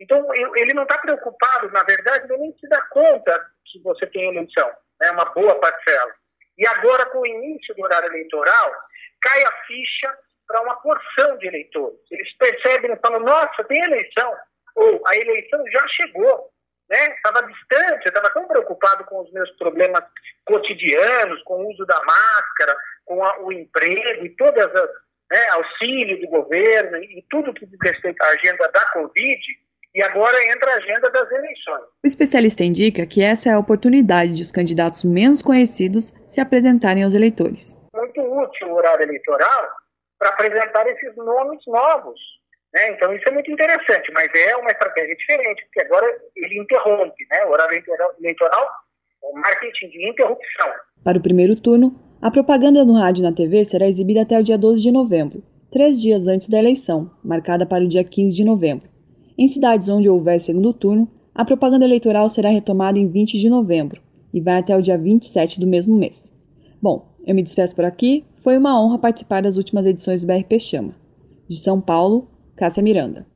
Então, 0.00 0.26
ele 0.56 0.72
não 0.72 0.84
está 0.84 0.96
preocupado, 0.98 1.70
na 1.72 1.82
verdade, 1.82 2.24
ele 2.24 2.40
nem 2.40 2.52
se 2.58 2.66
dá 2.68 2.80
conta 2.90 3.38
que 3.66 3.78
você 3.82 4.06
tem 4.06 4.30
eleição, 4.30 4.70
é 5.02 5.10
uma 5.10 5.26
boa 5.26 5.54
parcela. 5.56 6.12
E 6.56 6.66
agora, 6.66 7.06
com 7.06 7.18
o 7.18 7.26
início 7.26 7.74
do 7.74 7.82
horário 7.82 8.08
eleitoral, 8.08 8.72
cai 9.20 9.44
a 9.44 9.52
ficha 9.66 10.18
para 10.50 10.62
uma 10.62 10.76
porção 10.76 11.38
de 11.38 11.46
eleitores. 11.46 11.98
Eles 12.10 12.36
percebem 12.36 12.92
e 12.92 12.96
falam, 12.96 13.20
nossa, 13.20 13.62
tem 13.64 13.80
eleição, 13.82 14.32
ou 14.74 15.06
a 15.06 15.16
eleição 15.16 15.62
já 15.70 15.86
chegou 15.88 16.50
né? 16.90 17.14
Estava 17.14 17.46
distante, 17.46 18.08
estava 18.08 18.28
tão 18.30 18.46
preocupado 18.48 19.04
com 19.04 19.22
os 19.22 19.32
meus 19.32 19.48
problemas 19.52 20.02
cotidianos, 20.44 21.40
com 21.44 21.62
o 21.62 21.70
uso 21.70 21.86
da 21.86 22.04
máscara, 22.04 22.76
com 23.04 23.24
a, 23.24 23.40
o 23.42 23.52
emprego 23.52 24.26
e 24.26 24.30
todas 24.30 24.74
as 24.74 24.90
né, 25.30 25.48
auxílio 25.50 26.20
do 26.20 26.26
governo 26.26 26.96
e 26.96 27.24
tudo 27.30 27.54
que 27.54 27.64
diz 27.64 27.78
respeito 27.80 28.20
à 28.20 28.26
agenda 28.30 28.68
da 28.72 28.84
Covid, 28.86 29.40
e 29.94 30.02
agora 30.02 30.44
entra 30.52 30.72
a 30.72 30.76
agenda 30.76 31.10
das 31.10 31.30
eleições. 31.30 31.82
O 32.02 32.06
especialista 32.06 32.64
indica 32.64 33.06
que 33.06 33.22
essa 33.22 33.48
é 33.48 33.52
a 33.52 33.58
oportunidade 33.58 34.34
de 34.34 34.42
os 34.42 34.50
candidatos 34.50 35.04
menos 35.04 35.42
conhecidos 35.42 36.12
se 36.26 36.40
apresentarem 36.40 37.04
aos 37.04 37.14
eleitores. 37.14 37.80
Muito 37.94 38.20
útil 38.20 38.68
o 38.68 38.74
horário 38.74 39.04
eleitoral 39.04 39.68
para 40.20 40.28
apresentar 40.28 40.86
esses 40.86 41.16
nomes 41.16 41.60
novos, 41.66 42.20
né? 42.74 42.90
Então 42.90 43.12
isso 43.14 43.26
é 43.26 43.32
muito 43.32 43.50
interessante, 43.50 44.12
mas 44.12 44.30
é 44.34 44.54
uma 44.56 44.70
estratégia 44.70 45.16
diferente, 45.16 45.64
porque 45.64 45.80
agora 45.80 46.06
ele 46.36 46.60
interrompe, 46.60 47.26
né? 47.30 47.44
o 47.46 47.50
horário 47.50 47.82
eleitoral, 48.20 48.70
o 49.22 49.38
marketing 49.40 49.88
de 49.88 50.08
interrupção. 50.10 50.68
Para 51.02 51.18
o 51.18 51.22
primeiro 51.22 51.56
turno, 51.56 51.98
a 52.20 52.30
propaganda 52.30 52.84
no 52.84 52.98
rádio 52.98 53.22
e 53.22 53.24
na 53.24 53.34
TV 53.34 53.64
será 53.64 53.88
exibida 53.88 54.22
até 54.22 54.38
o 54.38 54.42
dia 54.42 54.58
12 54.58 54.82
de 54.82 54.92
novembro, 54.92 55.42
três 55.72 55.98
dias 56.00 56.28
antes 56.28 56.50
da 56.50 56.58
eleição, 56.58 57.10
marcada 57.24 57.64
para 57.64 57.82
o 57.82 57.88
dia 57.88 58.04
15 58.04 58.36
de 58.36 58.44
novembro. 58.44 58.90
Em 59.38 59.48
cidades 59.48 59.88
onde 59.88 60.10
houver 60.10 60.38
segundo 60.38 60.74
turno, 60.74 61.10
a 61.34 61.46
propaganda 61.46 61.86
eleitoral 61.86 62.28
será 62.28 62.50
retomada 62.50 62.98
em 62.98 63.08
20 63.08 63.38
de 63.38 63.48
novembro 63.48 64.02
e 64.34 64.40
vai 64.40 64.58
até 64.58 64.76
o 64.76 64.82
dia 64.82 64.98
27 64.98 65.58
do 65.58 65.66
mesmo 65.66 65.96
mês. 65.96 66.30
Bom, 66.82 67.16
eu 67.26 67.34
me 67.34 67.42
despeço 67.42 67.74
por 67.74 67.84
aqui. 67.84 68.24
Foi 68.42 68.56
uma 68.56 68.80
honra 68.80 68.98
participar 68.98 69.42
das 69.42 69.56
últimas 69.56 69.84
edições 69.84 70.22
do 70.22 70.26
BRP 70.26 70.58
Chama. 70.58 70.94
De 71.48 71.56
São 71.56 71.80
Paulo, 71.80 72.28
Cássia 72.56 72.82
Miranda. 72.82 73.26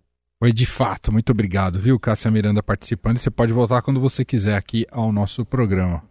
Oi, 0.42 0.52
de 0.52 0.66
fato, 0.66 1.12
muito 1.12 1.30
obrigado, 1.30 1.78
viu, 1.78 1.98
Cássia 1.98 2.30
Miranda 2.30 2.62
participando. 2.62 3.18
Você 3.18 3.30
pode 3.30 3.52
voltar 3.52 3.82
quando 3.82 4.00
você 4.00 4.24
quiser 4.24 4.56
aqui 4.56 4.86
ao 4.90 5.12
nosso 5.12 5.44
programa. 5.44 6.02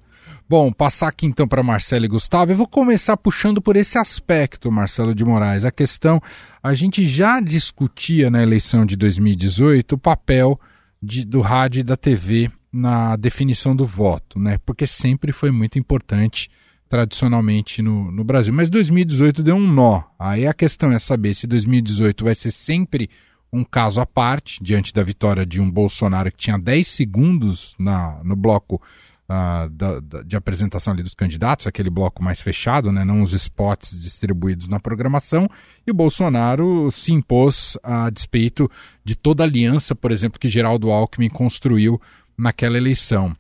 Bom, 0.48 0.72
passar 0.72 1.08
aqui 1.08 1.26
então 1.26 1.48
para 1.48 1.64
Marcelo 1.64 2.06
e 2.06 2.08
Gustavo. 2.08 2.52
Eu 2.52 2.56
vou 2.56 2.68
começar 2.68 3.18
puxando 3.18 3.62
por 3.62 3.76
esse 3.76 3.98
aspecto, 3.98 4.72
Marcelo 4.72 5.16
de 5.16 5.26
Moraes. 5.26 5.66
A 5.66 5.72
questão, 5.72 6.22
a 6.62 6.74
gente 6.74 7.06
já 7.06 7.40
discutia 7.40 8.30
na 8.30 8.44
eleição 8.44 8.86
de 8.86 8.96
2018 8.96 9.94
o 9.94 9.98
papel 9.98 10.60
de, 11.02 11.26
do 11.26 11.42
rádio 11.42 11.80
e 11.80 11.84
da 11.84 11.98
TV 11.98 12.52
na 12.72 13.16
definição 13.16 13.76
do 13.76 13.86
voto, 13.86 14.40
né? 14.40 14.58
Porque 14.66 14.86
sempre 14.86 15.32
foi 15.32 15.52
muito 15.52 15.80
importante 15.80 16.50
tradicionalmente 16.94 17.82
no, 17.82 18.12
no 18.12 18.24
Brasil. 18.24 18.54
Mas 18.54 18.70
2018 18.70 19.42
deu 19.42 19.56
um 19.56 19.68
nó. 19.68 20.04
Aí 20.20 20.46
a 20.46 20.54
questão 20.54 20.92
é 20.92 21.00
saber 21.00 21.34
se 21.34 21.48
2018 21.48 22.24
vai 22.24 22.36
ser 22.36 22.52
sempre 22.52 23.10
um 23.52 23.64
caso 23.64 24.00
à 24.00 24.06
parte, 24.06 24.64
diante 24.64 24.94
da 24.94 25.02
vitória 25.02 25.44
de 25.44 25.60
um 25.60 25.72
Bolsonaro 25.72 26.32
que 26.32 26.38
tinha 26.38 26.56
10 26.56 26.88
segundos 26.88 27.74
na, 27.80 28.24
no 28.24 28.36
bloco 28.36 28.80
uh, 29.28 29.68
da, 29.72 30.00
da, 30.02 30.22
de 30.22 30.36
apresentação 30.36 30.94
ali 30.94 31.02
dos 31.02 31.16
candidatos, 31.16 31.66
aquele 31.66 31.90
bloco 31.90 32.24
mais 32.24 32.40
fechado, 32.40 32.92
né, 32.92 33.04
não 33.04 33.24
os 33.24 33.34
spots 33.34 34.00
distribuídos 34.00 34.68
na 34.68 34.80
programação, 34.80 35.50
e 35.88 35.90
o 35.90 35.96
Bolsonaro 35.96 36.92
se 36.92 37.12
impôs 37.12 37.76
a 37.82 38.08
despeito 38.12 38.70
de 39.04 39.16
toda 39.16 39.44
a 39.44 39.48
aliança, 39.48 39.96
por 39.96 40.12
exemplo, 40.12 40.40
que 40.40 40.48
Geraldo 40.48 40.92
Alckmin 40.92 41.30
construiu 41.30 42.00
naquela 42.38 42.78
eleição. 42.78 43.36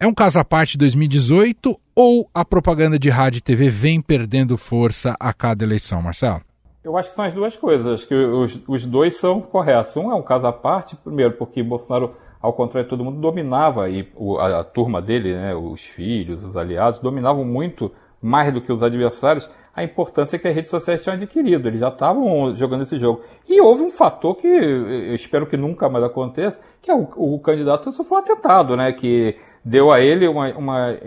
É 0.00 0.06
um 0.06 0.14
caso 0.14 0.38
à 0.38 0.44
parte 0.44 0.78
2018 0.78 1.78
ou 1.96 2.28
a 2.34 2.44
propaganda 2.44 2.98
de 2.98 3.08
rádio 3.08 3.38
e 3.38 3.40
TV 3.40 3.70
vem 3.70 4.02
perdendo 4.02 4.58
força 4.58 5.16
a 5.18 5.32
cada 5.32 5.64
eleição, 5.64 6.02
Marcelo? 6.02 6.42
Eu 6.84 6.96
acho 6.96 7.08
que 7.08 7.16
são 7.16 7.24
as 7.24 7.32
duas 7.32 7.56
coisas. 7.56 7.86
Acho 7.86 8.06
que 8.06 8.14
os, 8.14 8.60
os 8.68 8.84
dois 8.84 9.16
são 9.16 9.40
corretos. 9.40 9.96
Um 9.96 10.12
é 10.12 10.14
um 10.14 10.22
caso 10.22 10.46
à 10.46 10.52
parte, 10.52 10.94
primeiro, 10.94 11.32
porque 11.32 11.62
Bolsonaro, 11.62 12.14
ao 12.40 12.52
contrário 12.52 12.84
de 12.84 12.90
todo 12.90 13.02
mundo, 13.02 13.18
dominava 13.18 13.88
e 13.88 14.06
a, 14.38 14.60
a 14.60 14.64
turma 14.64 15.00
dele, 15.00 15.34
né, 15.34 15.54
os 15.54 15.80
filhos, 15.80 16.44
os 16.44 16.56
aliados, 16.56 17.00
dominavam 17.00 17.44
muito 17.44 17.90
mais 18.20 18.52
do 18.52 18.60
que 18.60 18.72
os 18.72 18.82
adversários 18.82 19.48
a 19.76 19.84
importância 19.84 20.38
que 20.38 20.48
as 20.48 20.54
redes 20.54 20.70
sociais 20.70 21.02
tinham 21.02 21.16
adquirido. 21.16 21.68
Eles 21.68 21.80
já 21.80 21.88
estavam 21.88 22.56
jogando 22.56 22.80
esse 22.80 22.98
jogo. 22.98 23.22
E 23.46 23.60
houve 23.60 23.82
um 23.82 23.90
fator 23.90 24.34
que 24.34 24.46
eu 24.46 25.14
espero 25.14 25.46
que 25.46 25.56
nunca 25.56 25.86
mais 25.86 26.02
aconteça, 26.02 26.58
que 26.80 26.90
é 26.90 26.94
o, 26.94 27.06
o 27.14 27.38
candidato 27.40 27.92
sofreu 27.92 28.16
um 28.16 28.20
atentado, 28.20 28.74
né? 28.74 28.90
Que 28.92 29.36
deu 29.66 29.90
a 29.90 30.00
ele 30.00 30.28
uma, 30.28 30.48
uma 30.56 30.98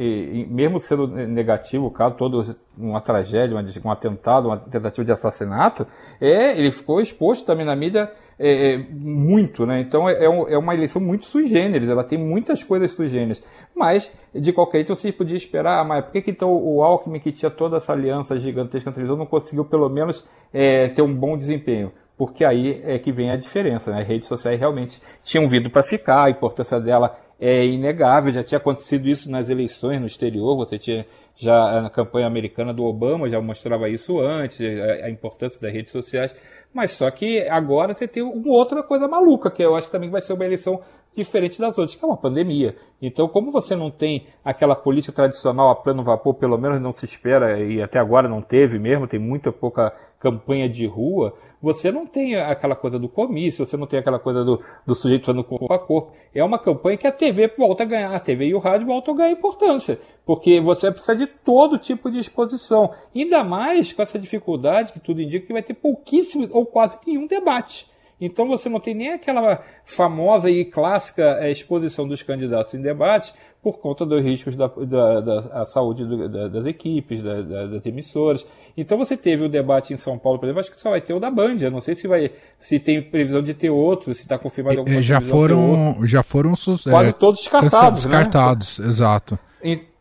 mesmo 0.50 0.82
sendo 0.82 1.08
negativo 1.08 1.86
o 1.86 1.92
caso 1.92 2.16
todo 2.16 2.56
uma 2.78 3.00
tragédia 3.00 3.56
um 3.86 3.92
atentado 3.92 4.50
uma 4.50 4.58
tentativa 4.58 5.06
de 5.06 5.12
assassinato 5.14 5.88
é 6.20 6.60
ele 6.60 6.70
ficou 6.72 7.00
exposto 7.00 7.46
também 7.46 7.66
na 7.66 7.74
mídia 7.74 8.12
é, 8.42 8.76
é, 8.76 8.88
muito, 8.90 9.66
né? 9.66 9.82
Então 9.82 10.08
é, 10.08 10.14
é, 10.14 10.26
é 10.26 10.58
uma 10.58 10.74
eleição 10.74 11.02
muito 11.02 11.26
sui 11.26 11.46
generis, 11.46 11.90
ela 11.90 12.06
tem 12.06 12.18
muitas 12.18 12.64
coisas 12.64 12.94
sui 12.94 13.10
generis. 13.10 13.44
Mas, 13.76 14.10
de 14.34 14.54
qualquer 14.54 14.78
jeito, 14.78 14.96
você 14.96 15.12
podia 15.12 15.36
esperar, 15.36 15.82
ah, 15.82 15.84
mas 15.84 16.06
por 16.06 16.14
que, 16.14 16.22
que 16.22 16.32
então 16.32 16.50
o 16.50 16.82
Alckmin, 16.82 17.20
que 17.20 17.34
tinha 17.34 17.52
toda 17.52 17.76
essa 17.76 17.92
aliança 17.92 18.40
gigantesca 18.40 18.90
na 18.90 18.94
televisão, 18.94 19.18
não 19.18 19.26
conseguiu 19.26 19.66
pelo 19.66 19.90
menos 19.90 20.26
é, 20.54 20.88
ter 20.88 21.02
um 21.02 21.14
bom 21.14 21.38
desempenho? 21.38 21.92
Porque 22.18 22.46
aí 22.46 22.82
é 22.86 22.98
que 22.98 23.12
vem 23.12 23.30
a 23.30 23.36
diferença, 23.36 23.92
né? 23.92 24.02
As 24.02 24.08
redes 24.08 24.30
sociais 24.30 24.58
realmente 24.58 25.02
tinham 25.26 25.48
vindo 25.50 25.70
para 25.70 25.84
ficar, 25.84 26.24
a 26.24 26.30
importância 26.30 26.80
dela 26.80 27.18
é 27.40 27.66
inegável, 27.66 28.34
já 28.34 28.44
tinha 28.44 28.58
acontecido 28.58 29.08
isso 29.08 29.32
nas 29.32 29.50
eleições 29.50 30.00
no 30.00 30.08
exterior, 30.08 30.58
você 30.58 30.78
tinha 30.78 31.06
já 31.36 31.86
a 31.86 31.90
campanha 31.90 32.28
americana 32.28 32.74
do 32.74 32.84
Obama 32.84 33.30
já 33.30 33.40
mostrava 33.40 33.88
isso 33.88 34.20
antes, 34.20 34.60
a, 34.60 35.06
a 35.06 35.10
importância 35.10 35.62
das 35.62 35.72
redes 35.72 35.92
sociais, 35.92 36.36
mas 36.74 36.92
só 36.92 37.10
que 37.10 37.48
agora 37.48 37.94
você 37.94 38.08
tem 38.08 38.22
uma 38.22 38.54
outra 38.54 38.84
coisa 38.84 39.08
maluca, 39.08 39.50
que 39.50 39.64
eu 39.64 39.76
acho 39.76 39.88
que 39.88 39.94
também 39.94 40.10
vai 40.10 40.22
ser 40.22 40.34
uma 40.34 40.46
eleição 40.46 40.82
diferente 41.16 41.60
das 41.60 41.78
outras, 41.78 41.96
que 41.96 42.04
é 42.04 42.08
uma 42.08 42.18
pandemia. 42.18 42.76
Então, 43.02 43.28
como 43.28 43.52
você 43.52 43.76
não 43.76 43.90
tem 43.90 44.28
aquela 44.44 44.76
política 44.76 45.14
tradicional 45.14 45.70
a 45.70 45.76
plano 45.76 46.04
vapor, 46.04 46.36
pelo 46.36 46.58
menos 46.58 46.82
não 46.82 46.92
se 46.92 47.06
espera, 47.06 47.60
e 47.60 47.82
até 47.82 48.00
agora 48.00 48.28
não 48.28 48.42
teve 48.42 48.78
mesmo, 48.78 49.08
tem 49.08 49.20
muita 49.20 49.52
pouca 49.52 49.94
campanha 50.20 50.68
de 50.68 50.86
rua, 50.86 51.34
você 51.62 51.92
não 51.92 52.06
tem 52.06 52.36
aquela 52.36 52.76
coisa 52.76 52.98
do 52.98 53.10
comício, 53.10 53.66
você 53.66 53.76
não 53.76 53.88
tem 53.88 54.00
aquela 54.00 54.20
coisa 54.20 54.44
do, 54.44 54.62
do 54.86 54.96
sujeito 54.96 55.26
falando 55.26 55.44
corpo 55.44 55.74
a 55.74 55.80
corpo. 55.80 56.14
É 56.34 56.44
uma 56.44 56.60
campanha 56.60 56.98
que 56.98 57.08
a 57.08 57.12
TV 57.12 57.48
volta 57.58 57.84
a 57.84 57.86
ganhar, 57.86 58.14
a 58.14 58.20
TV 58.20 58.48
e 58.48 58.54
o 58.54 58.60
rádio 58.60 58.88
voltam 58.88 59.14
a 59.14 59.18
ganhar 59.18 59.32
importância, 59.32 60.00
porque 60.26 60.62
você 60.62 60.92
precisa 60.92 61.16
de 61.16 61.28
todo 61.28 61.78
tipo 61.78 62.10
de 62.12 62.20
exposição. 62.20 62.94
Ainda 63.16 63.44
mais 63.44 63.92
com 63.92 64.02
essa 64.02 64.20
dificuldade 64.20 64.94
que 64.94 65.00
tudo 65.00 65.22
indica 65.22 65.48
que 65.48 65.54
vai 65.54 65.64
ter 65.64 65.74
pouquíssimo 65.74 66.48
ou 66.52 66.66
quase 66.66 66.98
nenhum 67.06 67.28
debate. 67.28 67.88
Então 68.22 68.48
você 68.48 68.68
não 68.68 68.80
tem 68.80 68.94
nem 68.94 69.14
aquela 69.14 69.64
famosa 69.86 70.50
e 70.50 70.66
clássica 70.66 71.38
é, 71.40 71.50
exposição 71.50 72.08
dos 72.08 72.22
candidatos 72.22 72.74
em 72.74 72.82
debate 72.82 73.34
por 73.62 73.80
conta 73.80 74.06
dos 74.06 74.22
riscos 74.22 74.56
da, 74.56 74.68
da, 74.68 75.22
da 75.22 75.66
saúde 75.66 76.06
do, 76.06 76.30
da, 76.30 76.48
das 76.48 76.66
equipes, 76.66 77.22
da, 77.22 77.42
das 77.42 77.86
emissoras. 77.86 78.46
Então 78.78 78.98
você 78.98 79.18
teve 79.18 79.46
o 79.46 79.50
debate 79.50 79.94
em 79.94 79.98
São 79.98 80.18
Paulo, 80.18 80.40
por 80.40 80.46
exemplo, 80.46 80.62
acho 80.62 80.72
que 80.72 80.80
só 80.80 80.90
vai 80.90 81.02
ter 81.02 81.14
o 81.14 81.20
da 81.20 81.30
Band. 81.30 81.58
Eu 81.62 81.72
não 81.72 81.82
sei 81.82 81.96
se 81.96 82.08
vai, 82.08 82.32
se 82.60 82.80
tem 82.80 83.02
previsão 83.02 83.42
de 83.42 83.54
ter 83.54 83.70
outro, 83.70 84.14
se 84.14 84.24
está 84.24 84.38
confirmado 84.38 84.78
é, 84.78 84.80
alguma 84.80 85.00
é, 85.00 85.02
já 85.02 85.20
foram, 85.20 85.98
já 86.06 86.24
foram 86.24 86.54
quase 86.90 87.10
é, 87.10 87.12
todos 87.14 87.42
descartados, 87.42 88.04
descartados, 88.04 88.80
né? 88.80 88.88
exato. 88.90 89.40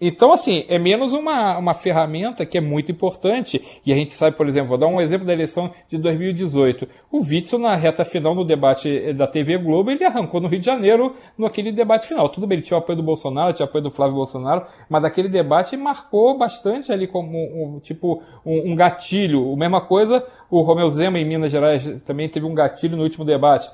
Então, 0.00 0.32
assim, 0.32 0.64
é 0.68 0.78
menos 0.78 1.12
uma, 1.12 1.58
uma 1.58 1.74
ferramenta 1.74 2.46
que 2.46 2.56
é 2.56 2.60
muito 2.60 2.92
importante. 2.92 3.62
E 3.84 3.92
a 3.92 3.96
gente 3.96 4.12
sabe, 4.12 4.36
por 4.36 4.48
exemplo, 4.48 4.68
vou 4.68 4.78
dar 4.78 4.86
um 4.86 5.00
exemplo 5.00 5.26
da 5.26 5.32
eleição 5.32 5.72
de 5.88 5.98
2018. 5.98 6.88
O 7.10 7.18
Witzel, 7.18 7.58
na 7.58 7.74
reta 7.74 8.04
final 8.04 8.34
no 8.34 8.44
debate 8.44 9.12
da 9.12 9.26
TV 9.26 9.58
Globo, 9.58 9.90
ele 9.90 10.04
arrancou 10.04 10.40
no 10.40 10.46
Rio 10.46 10.60
de 10.60 10.66
Janeiro 10.66 11.16
naquele 11.36 11.72
debate 11.72 12.06
final. 12.06 12.28
Tudo 12.28 12.46
bem, 12.46 12.58
ele 12.58 12.66
tinha 12.66 12.76
o 12.76 12.80
apoio 12.80 12.96
do 12.96 13.02
Bolsonaro, 13.02 13.52
tinha 13.52 13.66
o 13.66 13.68
apoio 13.68 13.84
do 13.84 13.90
Flávio 13.90 14.14
Bolsonaro, 14.14 14.64
mas 14.88 15.04
aquele 15.04 15.28
debate 15.28 15.76
marcou 15.76 16.38
bastante 16.38 16.92
ali 16.92 17.08
como 17.08 17.36
um, 17.36 17.80
tipo 17.80 18.22
um, 18.46 18.72
um 18.72 18.76
gatilho. 18.76 19.52
A 19.52 19.56
mesma 19.56 19.80
coisa, 19.80 20.24
o 20.48 20.62
Romeu 20.62 20.90
Zema 20.90 21.18
em 21.18 21.24
Minas 21.24 21.50
Gerais 21.50 21.84
também 22.06 22.28
teve 22.28 22.46
um 22.46 22.54
gatilho 22.54 22.96
no 22.96 23.02
último 23.02 23.24
debate. 23.24 23.68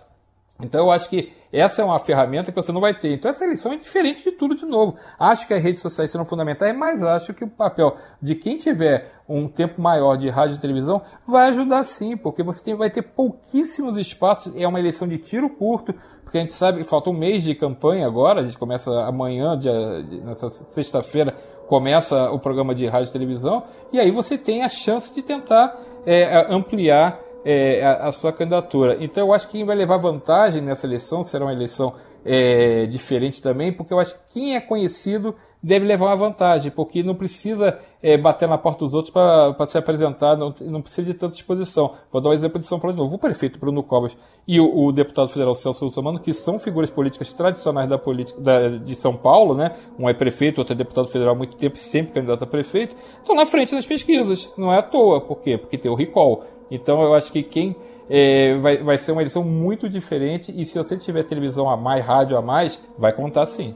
Então 0.60 0.86
eu 0.86 0.90
acho 0.90 1.08
que 1.08 1.32
essa 1.52 1.82
é 1.82 1.84
uma 1.84 1.98
ferramenta 1.98 2.50
que 2.50 2.56
você 2.60 2.72
não 2.72 2.80
vai 2.80 2.94
ter. 2.94 3.12
Então 3.12 3.30
essa 3.30 3.44
eleição 3.44 3.72
é 3.72 3.76
diferente 3.76 4.22
de 4.24 4.32
tudo 4.32 4.54
de 4.54 4.64
novo. 4.64 4.96
Acho 5.18 5.46
que 5.46 5.54
as 5.54 5.62
redes 5.62 5.80
sociais 5.80 6.10
serão 6.10 6.24
fundamentais, 6.24 6.76
mas 6.76 7.02
acho 7.02 7.34
que 7.34 7.44
o 7.44 7.48
papel 7.48 7.96
de 8.20 8.34
quem 8.34 8.56
tiver 8.56 9.12
um 9.28 9.48
tempo 9.48 9.80
maior 9.80 10.16
de 10.16 10.28
rádio 10.28 10.56
e 10.56 10.60
televisão 10.60 11.02
vai 11.26 11.48
ajudar 11.48 11.84
sim, 11.84 12.16
porque 12.16 12.42
você 12.42 12.62
tem, 12.62 12.74
vai 12.74 12.90
ter 12.90 13.02
pouquíssimos 13.02 13.98
espaços. 13.98 14.54
É 14.56 14.66
uma 14.66 14.78
eleição 14.78 15.08
de 15.08 15.18
tiro 15.18 15.48
curto, 15.48 15.94
porque 16.22 16.38
a 16.38 16.40
gente 16.40 16.52
sabe 16.52 16.82
que 16.82 16.88
falta 16.88 17.10
um 17.10 17.16
mês 17.16 17.42
de 17.42 17.54
campanha 17.54 18.06
agora, 18.06 18.40
a 18.40 18.44
gente 18.44 18.58
começa 18.58 18.90
amanhã, 19.04 19.58
dia, 19.58 20.02
nessa 20.24 20.50
sexta-feira, 20.50 21.32
começa 21.68 22.30
o 22.30 22.38
programa 22.38 22.74
de 22.74 22.86
rádio 22.86 23.10
e 23.10 23.12
televisão, 23.12 23.64
e 23.92 23.98
aí 23.98 24.10
você 24.10 24.36
tem 24.36 24.62
a 24.62 24.68
chance 24.68 25.14
de 25.14 25.22
tentar 25.22 25.78
é, 26.04 26.46
ampliar 26.52 27.18
é, 27.44 27.84
a, 27.84 28.08
a, 28.08 28.12
sua 28.12 28.32
candidatura. 28.32 28.96
Então 29.00 29.26
eu 29.26 29.32
acho 29.32 29.46
que 29.46 29.52
quem 29.52 29.64
vai 29.64 29.76
levar 29.76 29.98
vantagem 29.98 30.62
nessa 30.62 30.86
eleição 30.86 31.22
será 31.22 31.44
uma 31.44 31.52
eleição 31.52 31.94
é, 32.24 32.86
diferente 32.86 33.42
também, 33.42 33.72
porque 33.72 33.92
eu 33.92 33.98
acho 33.98 34.14
que 34.14 34.20
quem 34.30 34.56
é 34.56 34.60
conhecido 34.60 35.34
deve 35.64 35.86
levar 35.86 36.06
uma 36.06 36.16
vantagem, 36.16 36.70
porque 36.70 37.02
não 37.02 37.14
precisa 37.14 37.78
é, 38.02 38.18
bater 38.18 38.46
na 38.46 38.58
porta 38.58 38.80
dos 38.80 38.92
outros 38.92 39.10
para 39.10 39.66
se 39.66 39.78
apresentar, 39.78 40.36
não, 40.36 40.54
não, 40.60 40.82
precisa 40.82 41.06
de 41.06 41.14
tanta 41.14 41.36
exposição. 41.36 41.94
Vou 42.12 42.20
dar 42.20 42.28
um 42.28 42.32
exemplo 42.34 42.58
de 42.60 42.66
São 42.66 42.78
Paulo 42.78 42.94
de 42.94 43.00
novo. 43.00 43.14
O 43.14 43.18
prefeito 43.18 43.58
Bruno 43.58 43.82
Covas 43.82 44.14
e 44.46 44.60
o, 44.60 44.84
o 44.84 44.92
deputado 44.92 45.28
federal 45.28 45.54
Celso 45.54 45.86
Russomano, 45.86 46.20
que 46.20 46.34
são 46.34 46.58
figuras 46.58 46.90
políticas 46.90 47.32
tradicionais 47.32 47.88
da 47.88 47.96
política 47.96 48.38
da, 48.38 48.68
de 48.68 48.94
São 48.94 49.16
Paulo, 49.16 49.54
né? 49.54 49.74
um 49.98 50.06
é 50.06 50.12
prefeito, 50.12 50.58
outro 50.58 50.74
é 50.74 50.76
deputado 50.76 51.08
federal 51.08 51.32
há 51.34 51.38
muito 51.38 51.56
tempo, 51.56 51.78
sempre 51.78 52.12
candidato 52.12 52.44
a 52.44 52.46
prefeito, 52.46 52.94
estão 53.20 53.34
na 53.34 53.46
frente 53.46 53.74
nas 53.74 53.86
pesquisas. 53.86 54.52
Não 54.58 54.70
é 54.70 54.78
à 54.78 54.82
toa. 54.82 55.22
Por 55.22 55.40
quê? 55.40 55.56
Porque 55.56 55.78
tem 55.78 55.90
o 55.90 55.94
recall. 55.94 56.44
Então 56.74 57.02
eu 57.02 57.14
acho 57.14 57.30
que 57.32 57.42
quem 57.42 57.76
é, 58.08 58.56
vai, 58.58 58.78
vai 58.78 58.98
ser 58.98 59.12
uma 59.12 59.22
eleição 59.22 59.44
muito 59.44 59.88
diferente 59.88 60.52
e 60.54 60.64
se 60.64 60.76
você 60.76 60.96
tiver 60.96 61.22
televisão 61.24 61.68
a 61.68 61.76
mais, 61.76 62.04
rádio 62.04 62.36
a 62.36 62.42
mais, 62.42 62.80
vai 62.98 63.12
contar 63.12 63.46
sim. 63.46 63.74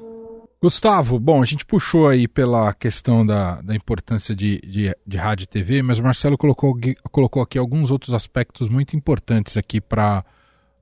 Gustavo, 0.61 1.20
bom, 1.20 1.40
a 1.40 1.44
gente 1.44 1.64
puxou 1.64 2.09
aí 2.09 2.26
pela 2.26 2.74
questão 2.74 3.24
da, 3.24 3.61
da 3.61 3.76
importância 3.76 4.34
de, 4.34 4.61
de, 4.61 4.92
de 5.07 5.16
rádio 5.16 5.44
e 5.44 5.46
TV, 5.46 5.82
mas 5.82 6.01
o 6.01 6.03
Marcelo 6.03 6.36
colocou, 6.36 6.76
colocou 7.12 7.40
aqui 7.40 7.57
alguns 7.57 7.92
outros 7.92 8.12
aspectos 8.12 8.68
muito 8.68 8.96
importantes 8.96 9.57
aqui 9.57 9.80
para 9.80 10.24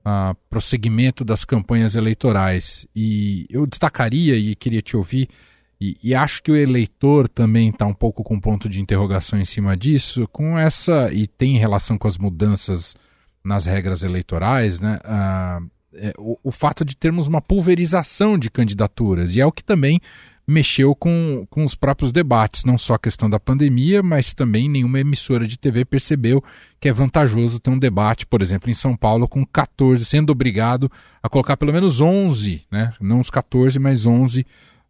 uh, 0.03 0.57
o 0.57 0.61
segmento 0.61 1.23
das 1.23 1.45
campanhas 1.45 1.95
eleitorais. 1.95 2.87
E 2.95 3.45
eu 3.51 3.67
destacaria 3.67 4.35
e 4.35 4.55
queria 4.55 4.81
te 4.81 4.97
ouvir 4.97 5.29
e, 5.79 5.97
e, 6.03 6.15
acho 6.15 6.41
que 6.41 6.51
o 6.51 6.55
eleitor 6.55 7.29
também 7.29 7.69
está 7.69 7.85
um 7.85 7.93
pouco 7.93 8.23
com 8.23 8.39
ponto 8.39 8.67
de 8.67 8.81
interrogação 8.81 9.39
em 9.39 9.45
cima 9.45 9.77
disso, 9.77 10.27
com 10.29 10.57
essa, 10.57 11.13
e 11.13 11.27
tem 11.27 11.57
relação 11.57 11.97
com 11.97 12.07
as 12.07 12.17
mudanças 12.17 12.95
nas 13.43 13.65
regras 13.65 14.01
eleitorais, 14.01 14.79
né? 14.79 14.99
Ah, 15.03 15.59
é, 15.93 16.13
o, 16.17 16.37
o, 16.43 16.51
fato 16.51 16.83
de 16.83 16.95
termos 16.95 17.27
uma 17.27 17.41
pulverização 17.41 18.37
de 18.37 18.49
candidaturas, 18.49 19.35
e 19.35 19.41
é 19.41 19.45
o 19.45 19.51
que 19.51 19.63
também 19.63 20.01
mexeu 20.47 20.95
com, 20.95 21.45
com 21.49 21.65
os 21.65 21.75
próprios 21.75 22.11
debates, 22.11 22.63
não 22.63 22.77
só 22.77 22.93
a 22.93 22.99
questão 22.99 23.29
da 23.29 23.39
pandemia, 23.39 24.01
mas 24.01 24.33
também 24.33 24.69
nenhuma 24.69 24.99
emissora 24.99 25.45
de 25.45 25.57
TV 25.57 25.83
percebeu 25.83 26.41
que 26.79 26.87
é 26.87 26.93
vantajoso 26.93 27.59
ter 27.59 27.69
um 27.69 27.77
debate, 27.77 28.25
por 28.25 28.41
exemplo, 28.41 28.69
em 28.69 28.73
São 28.73 28.95
Paulo, 28.95 29.27
com 29.27 29.45
14, 29.45 30.05
sendo 30.05 30.31
obrigado 30.31 30.89
a 31.21 31.27
colocar 31.27 31.57
pelo 31.57 31.73
menos 31.73 31.99
11, 31.99 32.65
né? 32.71 32.93
não 33.01 33.19
os 33.19 33.29
14, 33.29 33.77
mas 33.77 34.05
11 34.05 34.45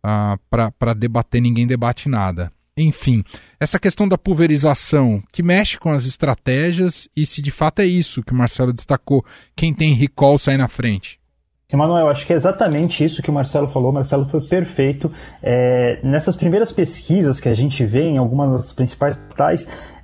ah, 0.10 0.38
para 0.50 0.94
debater, 0.94 1.42
ninguém 1.42 1.68
debate 1.68 2.08
nada. 2.08 2.50
Enfim, 2.78 3.26
essa 3.60 3.78
questão 3.78 4.08
da 4.08 4.18
pulverização 4.18 5.22
que 5.34 5.44
mexe 5.44 5.78
com 5.78 5.92
as 5.92 6.06
estratégias 6.06 7.10
e 7.14 7.26
se 7.26 7.42
de 7.42 7.52
fato 7.52 7.80
é 7.80 7.86
isso 7.86 8.24
que 8.24 8.32
o 8.32 8.36
Marcelo 8.36 8.72
destacou, 8.72 9.26
quem 9.54 9.74
tem 9.74 9.94
recall 9.94 10.40
sai 10.40 10.56
na 10.56 10.70
frente. 10.70 11.20
Emanuel, 11.70 12.08
acho 12.08 12.26
que 12.26 12.32
é 12.32 12.36
exatamente 12.38 13.04
isso 13.04 13.22
que 13.22 13.30
o 13.30 13.34
Marcelo 13.34 13.68
falou. 13.68 13.90
O 13.90 13.94
Marcelo 13.94 14.26
foi 14.30 14.40
perfeito. 14.48 15.12
É, 15.44 16.00
nessas 16.02 16.34
primeiras 16.34 16.72
pesquisas 16.72 17.42
que 17.42 17.50
a 17.50 17.54
gente 17.54 17.84
vê 17.84 18.04
em 18.04 18.18
algumas 18.18 18.52
das 18.52 18.72
principais 18.72 19.18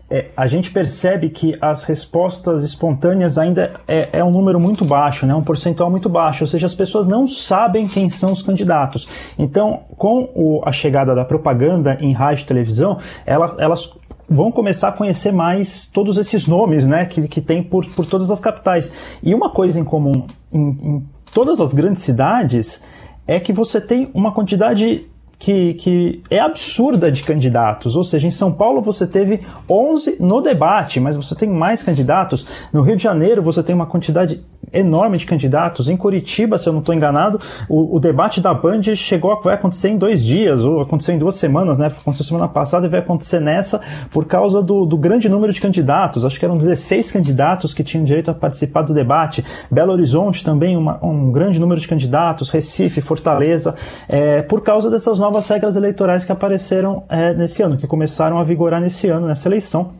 é, 0.09 0.29
a 0.35 0.47
gente 0.47 0.71
percebe 0.71 1.29
que 1.29 1.57
as 1.61 1.83
respostas 1.83 2.63
espontâneas 2.63 3.37
ainda 3.37 3.79
é, 3.87 4.09
é, 4.19 4.23
um 4.23 4.31
número 4.31 4.59
muito 4.59 4.85
baixo, 4.85 5.25
né? 5.25 5.33
um 5.33 5.43
percentual 5.43 5.89
muito 5.89 6.09
baixo, 6.09 6.43
ou 6.43 6.47
seja, 6.47 6.65
as 6.65 6.75
pessoas 6.75 7.07
não 7.07 7.25
sabem 7.25 7.87
quem 7.87 8.09
são 8.09 8.31
os 8.31 8.41
candidatos. 8.41 9.07
Então, 9.39 9.81
com 9.97 10.29
o, 10.35 10.61
a 10.65 10.71
chegada 10.71 11.15
da 11.15 11.25
propaganda 11.25 11.97
em 11.99 12.13
rádio 12.13 12.43
e 12.43 12.45
televisão, 12.45 12.99
ela, 13.25 13.55
elas 13.57 13.91
vão 14.29 14.51
começar 14.51 14.89
a 14.89 14.91
conhecer 14.91 15.31
mais 15.31 15.85
todos 15.85 16.17
esses 16.17 16.47
nomes 16.47 16.85
né, 16.85 17.05
que, 17.05 17.27
que 17.27 17.41
tem 17.41 17.63
por, 17.63 17.85
por 17.87 18.05
todas 18.05 18.29
as 18.29 18.39
capitais. 18.39 18.93
E 19.21 19.33
uma 19.33 19.49
coisa 19.49 19.79
em 19.79 19.83
comum 19.83 20.27
em, 20.51 20.59
em 20.59 21.09
todas 21.33 21.59
as 21.59 21.73
grandes 21.73 22.03
cidades 22.03 22.83
é 23.25 23.39
que 23.39 23.53
você 23.53 23.79
tem 23.79 24.09
uma 24.13 24.33
quantidade 24.33 25.07
que, 25.43 25.73
que 25.73 26.23
é 26.31 26.39
absurda 26.39 27.11
de 27.11 27.21
candidatos. 27.21 27.97
Ou 27.97 28.03
seja, 28.05 28.25
em 28.25 28.29
São 28.29 28.49
Paulo 28.49 28.81
você 28.81 29.05
teve 29.05 29.41
11 29.69 30.15
no 30.17 30.39
debate, 30.39 31.01
mas 31.01 31.17
você 31.17 31.35
tem 31.35 31.49
mais 31.49 31.83
candidatos. 31.83 32.47
No 32.71 32.81
Rio 32.81 32.95
de 32.95 33.03
Janeiro 33.03 33.43
você 33.43 33.61
tem 33.61 33.75
uma 33.75 33.85
quantidade 33.85 34.41
enorme 34.71 35.17
de 35.17 35.25
candidatos. 35.25 35.89
Em 35.89 35.97
Curitiba, 35.97 36.57
se 36.57 36.69
eu 36.69 36.73
não 36.73 36.79
estou 36.79 36.95
enganado, 36.95 37.39
o, 37.67 37.97
o, 37.97 37.99
debate 37.99 38.39
da 38.39 38.53
Band 38.53 38.81
chegou 38.95 39.33
a, 39.33 39.35
vai 39.41 39.55
acontecer 39.55 39.89
em 39.89 39.97
dois 39.97 40.23
dias, 40.23 40.63
ou 40.63 40.81
aconteceu 40.81 41.13
em 41.13 41.19
duas 41.19 41.35
semanas, 41.35 41.77
né? 41.77 41.87
Aconteceu 41.87 42.25
semana 42.25 42.47
passada 42.47 42.87
e 42.87 42.89
vai 42.89 43.01
acontecer 43.01 43.41
nessa 43.41 43.81
por 44.11 44.25
causa 44.25 44.61
do, 44.61 44.85
do 44.85 44.97
grande 44.97 45.27
número 45.27 45.51
de 45.51 45.59
candidatos. 45.59 46.25
Acho 46.25 46.39
que 46.39 46.45
eram 46.45 46.57
16 46.57 47.11
candidatos 47.11 47.73
que 47.73 47.83
tinham 47.83 48.05
direito 48.05 48.31
a 48.31 48.33
participar 48.33 48.83
do 48.83 48.93
debate. 48.93 49.43
Belo 49.69 49.91
Horizonte 49.91 50.43
também, 50.43 50.77
uma, 50.77 51.03
um 51.03 51.31
grande 51.31 51.59
número 51.59 51.79
de 51.79 51.87
candidatos. 51.87 52.49
Recife, 52.49 53.01
Fortaleza, 53.01 53.75
é, 54.07 54.41
por 54.41 54.61
causa 54.61 54.89
dessas 54.89 55.19
novas 55.19 55.32
regras 55.47 55.75
eleitorais 55.75 56.25
que 56.25 56.31
apareceram 56.31 57.03
é, 57.09 57.33
nesse 57.33 57.61
ano, 57.61 57.77
que 57.77 57.87
começaram 57.87 58.37
a 58.37 58.43
vigorar 58.43 58.81
nesse 58.81 59.07
ano, 59.09 59.27
nessa 59.27 59.47
eleição. 59.47 59.91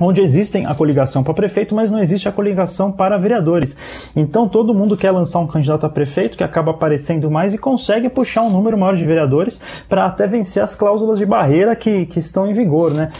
onde 0.00 0.22
existem 0.22 0.64
a 0.64 0.74
coligação 0.74 1.22
para 1.22 1.34
prefeito, 1.34 1.74
mas 1.74 1.90
não 1.90 1.98
existe 1.98 2.26
a 2.26 2.32
coligação 2.32 2.90
para 2.90 3.18
vereadores. 3.18 3.76
Então 4.16 4.48
todo 4.48 4.74
mundo 4.74 4.96
quer 4.96 5.10
lançar 5.10 5.38
um 5.40 5.46
candidato 5.46 5.84
a 5.84 5.90
prefeito 5.90 6.36
que 6.36 6.42
acaba 6.42 6.70
aparecendo 6.70 7.30
mais 7.30 7.52
e 7.52 7.58
consegue 7.58 8.08
puxar 8.08 8.42
um 8.42 8.50
número 8.50 8.78
maior 8.78 8.96
de 8.96 9.04
vereadores 9.04 9.60
para 9.88 10.06
até 10.06 10.26
vencer 10.26 10.62
as 10.62 10.74
cláusulas 10.74 11.18
de 11.18 11.26
barreira 11.26 11.76
que, 11.76 12.06
que 12.06 12.18
estão 12.18 12.46
em 12.46 12.54
vigor, 12.54 12.94
né? 12.94 13.10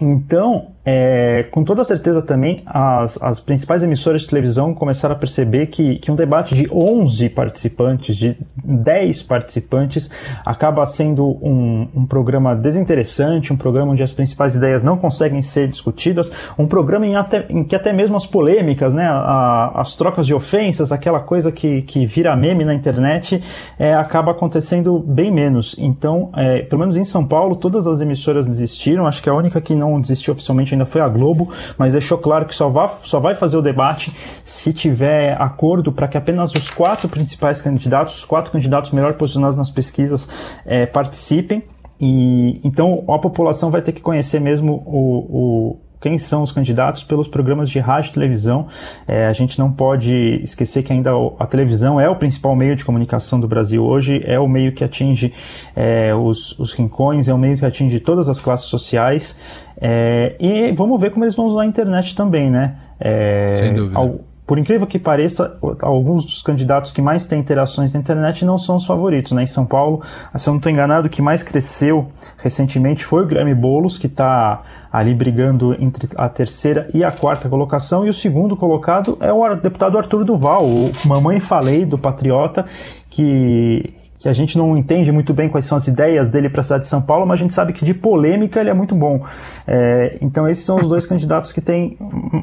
Então, 0.00 0.68
é, 0.92 1.44
com 1.52 1.62
toda 1.62 1.84
certeza 1.84 2.20
também, 2.20 2.64
as, 2.66 3.16
as 3.22 3.38
principais 3.38 3.84
emissoras 3.84 4.22
de 4.22 4.28
televisão 4.28 4.74
começaram 4.74 5.14
a 5.14 5.18
perceber 5.18 5.66
que, 5.66 6.00
que 6.00 6.10
um 6.10 6.16
debate 6.16 6.52
de 6.52 6.66
11 6.68 7.28
participantes, 7.28 8.16
de 8.16 8.36
10 8.64 9.22
participantes, 9.22 10.10
acaba 10.44 10.84
sendo 10.86 11.24
um, 11.40 11.88
um 11.94 12.04
programa 12.04 12.56
desinteressante, 12.56 13.52
um 13.52 13.56
programa 13.56 13.92
onde 13.92 14.02
as 14.02 14.10
principais 14.10 14.56
ideias 14.56 14.82
não 14.82 14.96
conseguem 14.96 15.40
ser 15.42 15.68
discutidas, 15.68 16.32
um 16.58 16.66
programa 16.66 17.06
em, 17.06 17.14
até, 17.14 17.46
em 17.48 17.62
que 17.62 17.76
até 17.76 17.92
mesmo 17.92 18.16
as 18.16 18.26
polêmicas, 18.26 18.92
né, 18.92 19.06
a, 19.06 19.70
as 19.76 19.94
trocas 19.94 20.26
de 20.26 20.34
ofensas, 20.34 20.90
aquela 20.90 21.20
coisa 21.20 21.52
que, 21.52 21.82
que 21.82 22.04
vira 22.04 22.34
meme 22.34 22.64
na 22.64 22.74
internet, 22.74 23.40
é, 23.78 23.94
acaba 23.94 24.32
acontecendo 24.32 24.98
bem 24.98 25.32
menos. 25.32 25.76
Então, 25.78 26.30
é, 26.34 26.62
pelo 26.62 26.80
menos 26.80 26.96
em 26.96 27.04
São 27.04 27.24
Paulo, 27.24 27.54
todas 27.54 27.86
as 27.86 28.00
emissoras 28.00 28.48
desistiram, 28.48 29.06
acho 29.06 29.22
que 29.22 29.30
a 29.30 29.34
única 29.34 29.60
que 29.60 29.72
não 29.72 30.00
desistiu 30.00 30.34
oficialmente 30.34 30.79
ainda 30.80 30.86
foi 30.86 31.00
a 31.00 31.08
Globo, 31.08 31.52
mas 31.76 31.92
deixou 31.92 32.18
claro 32.18 32.46
que 32.46 32.54
só 32.54 32.68
vai, 32.68 32.90
só 33.02 33.20
vai 33.20 33.34
fazer 33.34 33.56
o 33.56 33.62
debate 33.62 34.14
se 34.44 34.72
tiver 34.72 35.40
acordo 35.40 35.92
para 35.92 36.08
que 36.08 36.16
apenas 36.16 36.54
os 36.54 36.70
quatro 36.70 37.08
principais 37.08 37.60
candidatos, 37.60 38.16
os 38.18 38.24
quatro 38.24 38.50
candidatos 38.50 38.90
melhor 38.90 39.14
posicionados 39.14 39.56
nas 39.56 39.70
pesquisas, 39.70 40.28
é, 40.64 40.86
participem. 40.86 41.62
E 42.00 42.60
então 42.64 43.04
a 43.08 43.18
população 43.18 43.70
vai 43.70 43.82
ter 43.82 43.92
que 43.92 44.00
conhecer 44.00 44.40
mesmo 44.40 44.82
o, 44.86 45.18
o 45.28 45.89
quem 46.00 46.16
são 46.16 46.42
os 46.42 46.50
candidatos 46.50 47.02
pelos 47.02 47.28
programas 47.28 47.68
de 47.68 47.78
rádio 47.78 48.10
e 48.10 48.14
televisão. 48.14 48.66
É, 49.06 49.26
a 49.26 49.32
gente 49.32 49.58
não 49.58 49.70
pode 49.70 50.12
esquecer 50.42 50.82
que 50.82 50.92
ainda 50.92 51.10
a 51.38 51.46
televisão 51.46 52.00
é 52.00 52.08
o 52.08 52.16
principal 52.16 52.56
meio 52.56 52.74
de 52.74 52.84
comunicação 52.84 53.38
do 53.38 53.46
Brasil 53.46 53.84
hoje, 53.84 54.22
é 54.24 54.38
o 54.38 54.48
meio 54.48 54.72
que 54.72 54.82
atinge 54.82 55.32
é, 55.76 56.14
os, 56.14 56.58
os 56.58 56.72
rincões, 56.72 57.28
é 57.28 57.34
o 57.34 57.38
meio 57.38 57.58
que 57.58 57.66
atinge 57.66 58.00
todas 58.00 58.28
as 58.28 58.40
classes 58.40 58.66
sociais. 58.66 59.38
É, 59.80 60.36
e 60.40 60.72
vamos 60.72 61.00
ver 61.00 61.10
como 61.10 61.24
eles 61.24 61.34
vão 61.34 61.46
usar 61.46 61.62
a 61.62 61.66
internet 61.66 62.14
também, 62.14 62.50
né? 62.50 62.76
É, 62.98 63.54
Sem 63.56 63.74
dúvida. 63.74 63.98
Ao, 63.98 64.20
por 64.50 64.58
incrível 64.58 64.84
que 64.84 64.98
pareça, 64.98 65.56
alguns 65.80 66.24
dos 66.24 66.42
candidatos 66.42 66.92
que 66.92 67.00
mais 67.00 67.24
têm 67.24 67.38
interações 67.38 67.92
na 67.92 68.00
internet 68.00 68.44
não 68.44 68.58
são 68.58 68.74
os 68.74 68.84
favoritos. 68.84 69.30
Né? 69.30 69.44
Em 69.44 69.46
São 69.46 69.64
Paulo, 69.64 70.02
se 70.34 70.48
eu 70.48 70.52
não 70.52 70.58
estou 70.58 70.72
enganado, 70.72 71.06
o 71.06 71.08
que 71.08 71.22
mais 71.22 71.40
cresceu 71.44 72.08
recentemente 72.36 73.04
foi 73.04 73.22
o 73.22 73.26
Grêmio 73.28 73.54
Boulos, 73.54 73.96
que 73.96 74.08
está 74.08 74.60
ali 74.92 75.14
brigando 75.14 75.72
entre 75.80 76.08
a 76.16 76.28
terceira 76.28 76.90
e 76.92 77.04
a 77.04 77.12
quarta 77.12 77.48
colocação. 77.48 78.04
E 78.04 78.08
o 78.08 78.12
segundo 78.12 78.56
colocado 78.56 79.16
é 79.20 79.32
o 79.32 79.54
deputado 79.54 79.96
Arthur 79.96 80.24
Duval, 80.24 80.66
o 80.66 80.90
Mamãe 81.06 81.38
Falei 81.38 81.84
do 81.84 81.96
Patriota, 81.96 82.66
que 83.08 83.94
que 84.18 84.28
a 84.28 84.34
gente 84.34 84.58
não 84.58 84.76
entende 84.76 85.10
muito 85.10 85.32
bem 85.32 85.48
quais 85.48 85.64
são 85.64 85.78
as 85.78 85.88
ideias 85.88 86.28
dele 86.28 86.50
para 86.50 86.60
a 86.60 86.62
cidade 86.62 86.82
de 86.82 86.90
São 86.90 87.00
Paulo, 87.00 87.24
mas 87.24 87.40
a 87.40 87.42
gente 87.42 87.54
sabe 87.54 87.72
que 87.72 87.86
de 87.86 87.94
polêmica 87.94 88.60
ele 88.60 88.68
é 88.68 88.74
muito 88.74 88.94
bom. 88.94 89.24
É, 89.66 90.18
então 90.20 90.46
esses 90.46 90.62
são 90.62 90.76
os 90.76 90.86
dois 90.86 91.06
candidatos 91.08 91.54
que 91.54 91.60
têm 91.62 91.96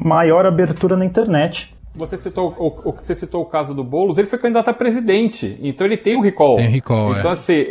maior 0.04 0.44
abertura 0.44 0.96
na 0.96 1.04
internet. 1.04 1.77
Você 1.98 2.16
citou 2.16 2.54
o, 2.58 2.92
você 2.92 3.14
citou 3.14 3.42
o 3.42 3.46
caso 3.46 3.74
do 3.74 3.84
Boulos, 3.84 4.16
ele 4.16 4.28
foi 4.28 4.38
candidato 4.38 4.68
a 4.68 4.72
presidente, 4.72 5.58
então 5.62 5.86
ele 5.86 5.96
tem 5.96 6.16
um 6.16 6.20
recall. 6.20 6.56
Tem 6.56 6.68
recall, 6.68 7.16
Então 7.16 7.30
é. 7.30 7.34
assim, 7.34 7.66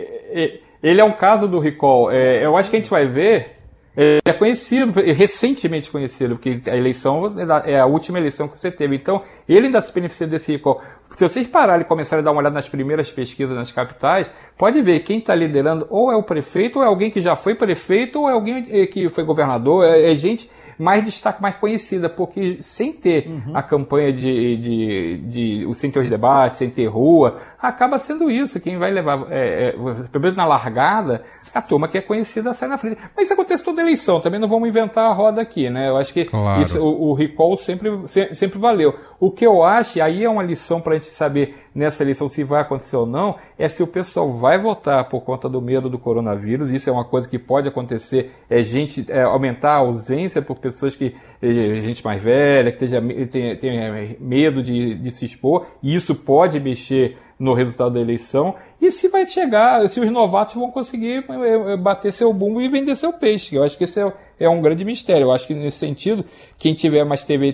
ele 0.84 1.02
é 1.02 1.04
um 1.04 1.14
caso 1.14 1.48
do 1.48 1.60
recall. 1.60 2.12
É, 2.12 2.46
eu 2.46 2.56
acho 2.56 2.70
que 2.70 2.76
a 2.76 2.80
gente 2.80 2.90
vai 2.90 3.08
ver 3.08 3.58
ele 3.98 4.20
é 4.28 4.34
conhecido, 4.34 5.02
recentemente 5.02 5.90
conhecido, 5.90 6.36
porque 6.36 6.62
a 6.70 6.78
eleição 6.78 7.34
é 7.66 7.80
a 7.80 7.88
última 7.88 8.20
eleição 8.20 8.48
que 8.48 8.60
você 8.60 8.70
teve. 8.70 8.96
Então, 8.96 9.24
ele 9.50 9.66
ainda 9.66 9.82
se 9.82 9.92
beneficia 9.92 10.28
desse 10.28 10.52
recall. 10.52 10.84
Se 11.12 11.28
vocês 11.28 11.48
pararem 11.48 11.82
e 11.82 11.86
começarem 11.86 12.22
a 12.22 12.26
dar 12.26 12.32
uma 12.32 12.42
olhada 12.42 12.56
nas 12.56 12.70
primeiras 12.70 13.12
pesquisas 13.12 13.56
nas 13.56 13.72
capitais, 13.72 14.32
pode 14.58 14.82
ver 14.82 15.00
quem 15.02 15.20
está 15.20 15.34
liderando 15.34 15.88
ou 15.90 16.12
é 16.12 16.16
o 16.16 16.24
prefeito, 16.24 16.80
ou 16.80 16.86
é 16.86 16.88
alguém 16.88 17.10
que 17.10 17.22
já 17.22 17.36
foi 17.36 17.56
prefeito, 17.56 18.22
ou 18.22 18.30
é 18.30 18.34
alguém 18.34 18.68
eh, 18.70 18.88
que 18.88 19.10
foi 19.10 19.24
governador, 19.24 19.86
é, 19.86 20.12
é 20.12 20.16
gente 20.16 20.50
mais 20.78 21.04
destaque, 21.04 21.42
mais 21.42 21.56
conhecida, 21.56 22.08
porque 22.08 22.60
sem 22.62 22.94
ter 22.94 23.28
uhum. 23.28 23.52
a 23.56 23.64
campanha 23.64 24.14
de, 24.14 24.58
de, 24.58 25.18
de, 25.26 25.74
sem 25.74 25.90
ter 25.90 26.00
os 26.00 26.10
debates, 26.10 26.60
sem 26.60 26.70
ter 26.70 26.86
rua, 26.86 27.40
acaba 27.60 27.98
sendo 27.98 28.30
isso. 28.30 28.60
Quem 28.60 28.78
vai 28.78 28.92
levar, 28.92 29.26
é, 29.32 29.70
é, 29.70 29.72
pelo 29.72 30.22
menos 30.22 30.38
na 30.38 30.46
largada, 30.46 31.24
a 31.54 31.62
turma 31.62 31.88
que 31.88 31.98
é 31.98 32.02
conhecida 32.02 32.54
sai 32.54 32.70
na 32.70 32.78
frente. 32.78 32.98
Mas 33.16 33.26
isso 33.26 33.34
acontece 33.34 33.66
toda 33.66 33.82
eleição, 33.82 34.22
também 34.22 34.40
não 34.40 34.48
vamos 34.48 34.70
inventar 34.70 35.10
a 35.10 35.14
roda 35.14 35.42
aqui, 35.42 35.70
né? 35.70 35.90
Eu 35.90 35.98
acho 35.98 36.14
que 36.14 36.26
claro. 36.26 36.62
isso, 36.62 36.80
o, 36.80 37.10
o 37.10 37.14
recall 37.14 37.58
sempre, 37.58 37.90
sempre 38.08 38.60
valeu. 38.60 38.94
O 39.20 39.32
que 39.32 39.46
eu 39.46 39.64
acho, 39.64 39.98
e 39.98 40.02
aí 40.02 40.24
é 40.24 40.30
uma 40.30 40.44
lição 40.44 40.80
para 40.80 40.97
saber 41.06 41.56
nessa 41.74 42.04
eleição 42.04 42.28
se 42.28 42.44
vai 42.44 42.62
acontecer 42.62 42.96
ou 42.96 43.06
não, 43.06 43.36
é 43.58 43.68
se 43.68 43.84
o 43.84 43.88
pessoal 43.88 44.34
vai 44.34 44.58
votar 44.58 45.08
por 45.08 45.22
conta 45.22 45.48
do 45.48 45.62
medo 45.62 45.90
do 45.90 46.00
coronavírus. 46.00 46.72
Isso 46.72 46.90
é 46.90 46.94
uma 46.94 47.06
coisa 47.06 47.30
que 47.30 47.38
pode 47.38 47.68
acontecer, 47.68 48.32
é 48.50 48.64
gente 48.64 49.06
é, 49.10 49.22
aumentar 49.22 49.74
a 49.74 49.78
ausência 49.78 50.42
por 50.42 50.58
pessoas 50.58 50.96
que 50.96 51.16
é, 51.42 51.82
gente 51.82 52.04
mais 52.04 52.22
velha, 52.22 52.72
que 52.72 52.80
tenha, 52.80 53.28
tenha, 53.28 53.58
tenha 53.58 54.16
medo 54.20 54.64
de, 54.64 54.96
de 54.96 55.12
se 55.12 55.26
expor. 55.26 55.68
E 55.84 55.94
isso 55.94 56.16
pode 56.16 56.60
mexer 56.60 57.18
no 57.40 57.54
resultado 57.54 57.94
da 57.94 58.00
eleição 58.00 58.56
e 58.80 58.92
se 58.92 59.08
vai 59.08 59.26
chegar, 59.26 59.88
se 59.90 60.00
os 60.00 60.12
novatos 60.12 60.54
vão 60.54 60.70
conseguir 60.70 61.26
é, 61.30 61.74
é, 61.74 61.78
bater 61.78 62.12
seu 62.12 62.32
bumbo 62.32 62.62
e 62.62 62.68
vender 62.68 62.96
seu 62.96 63.12
peixe. 63.12 63.56
Eu 63.56 63.64
acho 63.64 63.78
que 63.78 63.84
esse 63.84 64.00
é, 64.00 64.14
é 64.40 64.50
um 64.50 64.62
grande 64.62 64.86
mistério. 64.86 65.26
Eu 65.26 65.32
acho 65.32 65.48
que 65.48 65.54
nesse 65.54 65.78
sentido, 65.78 66.24
quem 66.60 66.76
tiver 66.76 67.04
mais 67.04 67.24
TV, 67.24 67.54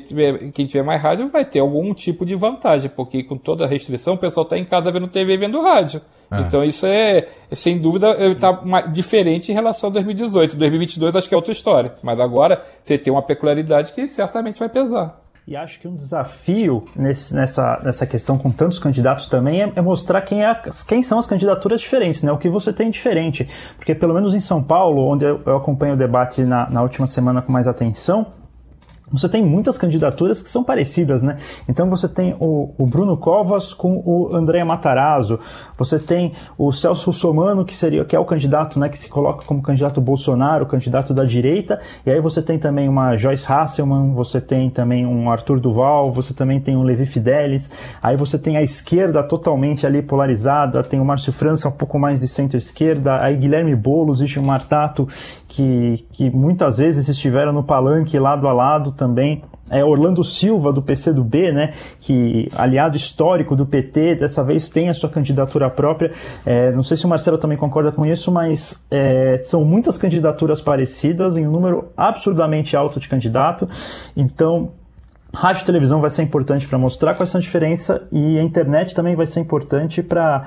quem 0.53 0.65
tiver 0.65 0.83
mais 0.83 1.01
rádio, 1.01 1.29
vai 1.29 1.45
ter 1.45 1.59
algum 1.59 1.93
tipo 1.93 2.25
de 2.25 2.35
vantagem, 2.35 2.91
porque 2.93 3.23
com 3.23 3.37
toda 3.37 3.63
a 3.63 3.67
restrição, 3.67 4.15
o 4.15 4.17
pessoal 4.17 4.43
está 4.43 4.57
em 4.57 4.65
casa 4.65 4.91
vendo 4.91 5.07
TV 5.07 5.33
e 5.33 5.37
vendo 5.37 5.61
rádio. 5.61 6.01
É. 6.29 6.41
Então 6.41 6.63
isso 6.63 6.85
é, 6.85 7.27
sem 7.53 7.77
dúvida, 7.77 8.17
está 8.25 8.51
diferente 8.91 9.49
em 9.49 9.55
relação 9.55 9.89
a 9.89 9.93
2018. 9.93 10.57
2022 10.57 11.15
acho 11.15 11.29
que 11.29 11.33
é 11.33 11.37
outra 11.37 11.53
história. 11.53 11.93
Mas 12.03 12.19
agora 12.19 12.65
você 12.81 12.97
tem 12.97 13.13
uma 13.13 13.21
peculiaridade 13.21 13.93
que 13.93 14.09
certamente 14.09 14.59
vai 14.59 14.67
pesar. 14.67 15.22
E 15.45 15.57
acho 15.57 15.77
que 15.77 15.87
um 15.89 15.95
desafio 15.95 16.85
nesse, 16.95 17.35
nessa, 17.35 17.77
nessa 17.83 18.07
questão 18.07 18.37
com 18.37 18.49
tantos 18.49 18.79
candidatos 18.79 19.27
também 19.27 19.61
é, 19.61 19.73
é 19.75 19.81
mostrar 19.81 20.21
quem, 20.21 20.41
é, 20.41 20.61
quem 20.87 21.03
são 21.03 21.19
as 21.19 21.27
candidaturas 21.27 21.81
diferentes, 21.81 22.23
né? 22.23 22.31
o 22.31 22.37
que 22.37 22.49
você 22.49 22.71
tem 22.71 22.89
diferente. 22.89 23.49
Porque 23.75 23.93
pelo 23.93 24.13
menos 24.13 24.33
em 24.33 24.39
São 24.39 24.63
Paulo, 24.63 25.05
onde 25.05 25.25
eu, 25.25 25.57
acompanho 25.57 25.95
o 25.95 25.97
debate 25.97 26.43
na, 26.43 26.69
na 26.69 26.81
última 26.81 27.05
semana 27.07 27.41
com 27.41 27.51
mais 27.51 27.67
atenção, 27.67 28.27
você 29.13 29.29
tem 29.29 29.45
muitas 29.45 29.77
candidaturas 29.77 30.41
que 30.41 30.49
são 30.49 30.63
parecidas, 30.63 31.21
né? 31.21 31.37
Então 31.69 31.87
você 31.89 32.09
tem 32.09 32.35
o, 32.39 32.73
o 32.77 32.85
Bruno 32.87 33.15
Covas 33.15 33.73
com 33.73 34.01
o 34.03 34.35
André 34.35 34.63
Matarazzo, 34.63 35.39
você 35.77 35.99
tem 35.99 36.33
o 36.57 36.71
Celso 36.71 37.05
Russomano, 37.05 37.63
que 37.63 37.75
seria 37.75 38.03
que 38.03 38.15
é 38.15 38.19
o 38.19 38.25
candidato, 38.25 38.79
né, 38.79 38.89
que 38.89 38.97
se 38.97 39.09
coloca 39.09 39.45
como 39.45 39.61
candidato 39.61 40.01
Bolsonaro, 40.01 40.65
candidato 40.65 41.13
da 41.13 41.23
direita, 41.23 41.79
e 42.05 42.11
aí 42.11 42.19
você 42.19 42.41
tem 42.41 42.57
também 42.57 42.89
uma 42.89 43.15
Joyce 43.15 43.45
Hasselman, 43.51 44.13
você 44.13 44.41
tem 44.41 44.69
também 44.69 45.05
um 45.05 45.29
Arthur 45.29 45.59
Duval, 45.59 46.11
você 46.11 46.33
também 46.33 46.59
tem 46.59 46.75
um 46.75 46.83
Levi 46.83 47.05
Fidelis, 47.05 47.71
aí 48.01 48.17
você 48.17 48.37
tem 48.39 48.57
a 48.57 48.61
esquerda 48.63 49.21
totalmente 49.23 49.85
ali 49.85 50.01
polarizada, 50.01 50.83
tem 50.83 50.99
o 50.99 51.05
Márcio 51.05 51.31
França 51.31 51.69
um 51.69 51.71
pouco 51.71 51.99
mais 51.99 52.19
de 52.19 52.27
centro-esquerda, 52.27 53.21
aí 53.21 53.35
Guilherme 53.35 53.75
Boulos 53.75 54.21
e 54.21 54.25
Gilmar 54.25 54.67
Tato, 54.67 55.07
que, 55.47 56.05
que 56.11 56.29
muitas 56.29 56.77
vezes 56.79 57.07
estiveram 57.07 57.53
no 57.53 57.63
palanque 57.63 58.17
lado 58.17 58.47
a 58.47 58.53
lado 58.53 58.91
também. 59.03 59.43
É 59.69 59.83
Orlando 59.83 60.23
Silva, 60.23 60.71
do 60.71 60.81
PCdoB, 60.81 61.51
né, 61.51 61.73
que 61.99 62.49
aliado 62.55 62.95
histórico 62.95 63.55
do 63.55 63.65
PT, 63.65 64.15
dessa 64.15 64.43
vez 64.43 64.69
tem 64.69 64.87
a 64.87 64.93
sua 64.93 65.09
candidatura 65.09 65.69
própria. 65.69 66.11
É, 66.45 66.71
não 66.71 66.83
sei 66.83 66.95
se 66.95 67.05
o 67.05 67.09
Marcelo 67.09 67.37
também 67.37 67.57
concorda 67.57 67.91
com 67.91 68.05
isso, 68.05 68.31
mas 68.31 68.85
é, 68.89 69.41
são 69.43 69.65
muitas 69.65 69.97
candidaturas 69.97 70.61
parecidas 70.61 71.37
em 71.37 71.45
um 71.45 71.51
número 71.51 71.89
absurdamente 71.97 72.77
alto 72.77 72.99
de 72.99 73.09
candidato. 73.09 73.67
Então, 74.15 74.71
rádio 75.33 75.63
e 75.63 75.65
televisão 75.65 75.99
vai 75.99 76.09
ser 76.09 76.23
importante 76.23 76.67
para 76.67 76.77
mostrar 76.77 77.15
quais 77.15 77.29
são 77.29 77.39
a 77.39 77.41
diferença 77.41 78.07
e 78.11 78.39
a 78.39 78.43
internet 78.43 78.93
também 78.93 79.15
vai 79.15 79.25
ser 79.25 79.41
importante 79.41 80.01
para 80.01 80.45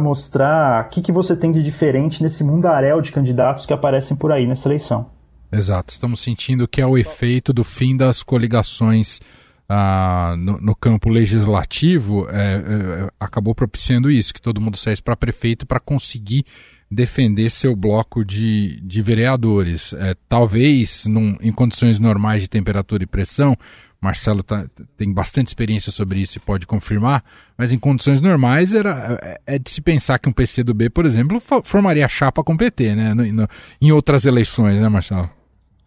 mostrar 0.00 0.86
o 0.86 0.88
que, 0.88 1.02
que 1.02 1.12
você 1.12 1.36
tem 1.36 1.52
de 1.52 1.62
diferente 1.62 2.22
nesse 2.22 2.42
mundaréu 2.42 3.02
de 3.02 3.12
candidatos 3.12 3.66
que 3.66 3.72
aparecem 3.74 4.16
por 4.16 4.32
aí 4.32 4.46
nessa 4.46 4.68
eleição. 4.68 5.17
Exato, 5.50 5.92
estamos 5.92 6.20
sentindo 6.20 6.68
que 6.68 6.80
é 6.80 6.86
o 6.86 6.98
efeito 6.98 7.52
do 7.52 7.64
fim 7.64 7.96
das 7.96 8.22
coligações 8.22 9.20
ah, 9.68 10.34
no, 10.38 10.58
no, 10.60 10.74
campo 10.74 11.10
legislativo, 11.10 12.26
é, 12.30 12.34
é, 12.34 13.10
acabou 13.20 13.54
propiciando 13.54 14.10
isso, 14.10 14.32
que 14.32 14.40
todo 14.40 14.60
mundo 14.60 14.78
saísse 14.78 15.02
para 15.02 15.16
prefeito 15.16 15.66
para 15.66 15.78
conseguir 15.78 16.44
defender 16.90 17.50
seu 17.50 17.76
bloco 17.76 18.24
de, 18.24 18.80
de 18.80 19.02
vereadores. 19.02 19.92
É, 19.92 20.14
talvez 20.28 21.04
num, 21.04 21.36
em 21.40 21.52
condições 21.52 21.98
normais 21.98 22.42
de 22.42 22.48
temperatura 22.48 23.02
e 23.02 23.06
pressão, 23.06 23.56
Marcelo 24.00 24.42
tá, 24.42 24.66
tem 24.96 25.12
bastante 25.12 25.48
experiência 25.48 25.92
sobre 25.92 26.20
isso 26.20 26.38
e 26.38 26.40
pode 26.40 26.66
confirmar, 26.66 27.22
mas 27.56 27.72
em 27.72 27.78
condições 27.78 28.20
normais 28.20 28.72
era, 28.72 29.18
é, 29.22 29.54
é 29.54 29.58
de 29.58 29.68
se 29.68 29.82
pensar 29.82 30.18
que 30.18 30.28
um 30.28 30.32
PC 30.32 30.62
do 30.62 30.72
B, 30.72 30.88
por 30.88 31.04
exemplo, 31.04 31.42
formaria 31.62 32.08
chapa 32.08 32.42
com 32.42 32.56
PT, 32.56 32.94
né? 32.94 33.12
No, 33.12 33.24
no, 33.32 33.48
em 33.82 33.92
outras 33.92 34.24
eleições, 34.24 34.80
né, 34.80 34.88
Marcelo? 34.88 35.37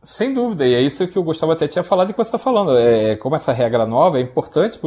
Sem 0.04 0.34
dúvida, 0.34 0.66
e 0.66 0.74
é 0.74 0.82
isso 0.82 1.08
que 1.08 1.20
o 1.20 1.24
Gustavo 1.24 1.52
até 1.52 1.68
tinha 1.68 1.84
falado 1.84 2.10
e 2.10 2.14
que 2.14 2.18
você 2.18 2.30
está 2.30 2.40
falando. 2.40 2.76
É, 2.76 3.16
como 3.18 3.36
essa 3.36 3.52
regra 3.52 3.86
nova 3.86 4.18
é 4.18 4.22
importante 4.22 4.80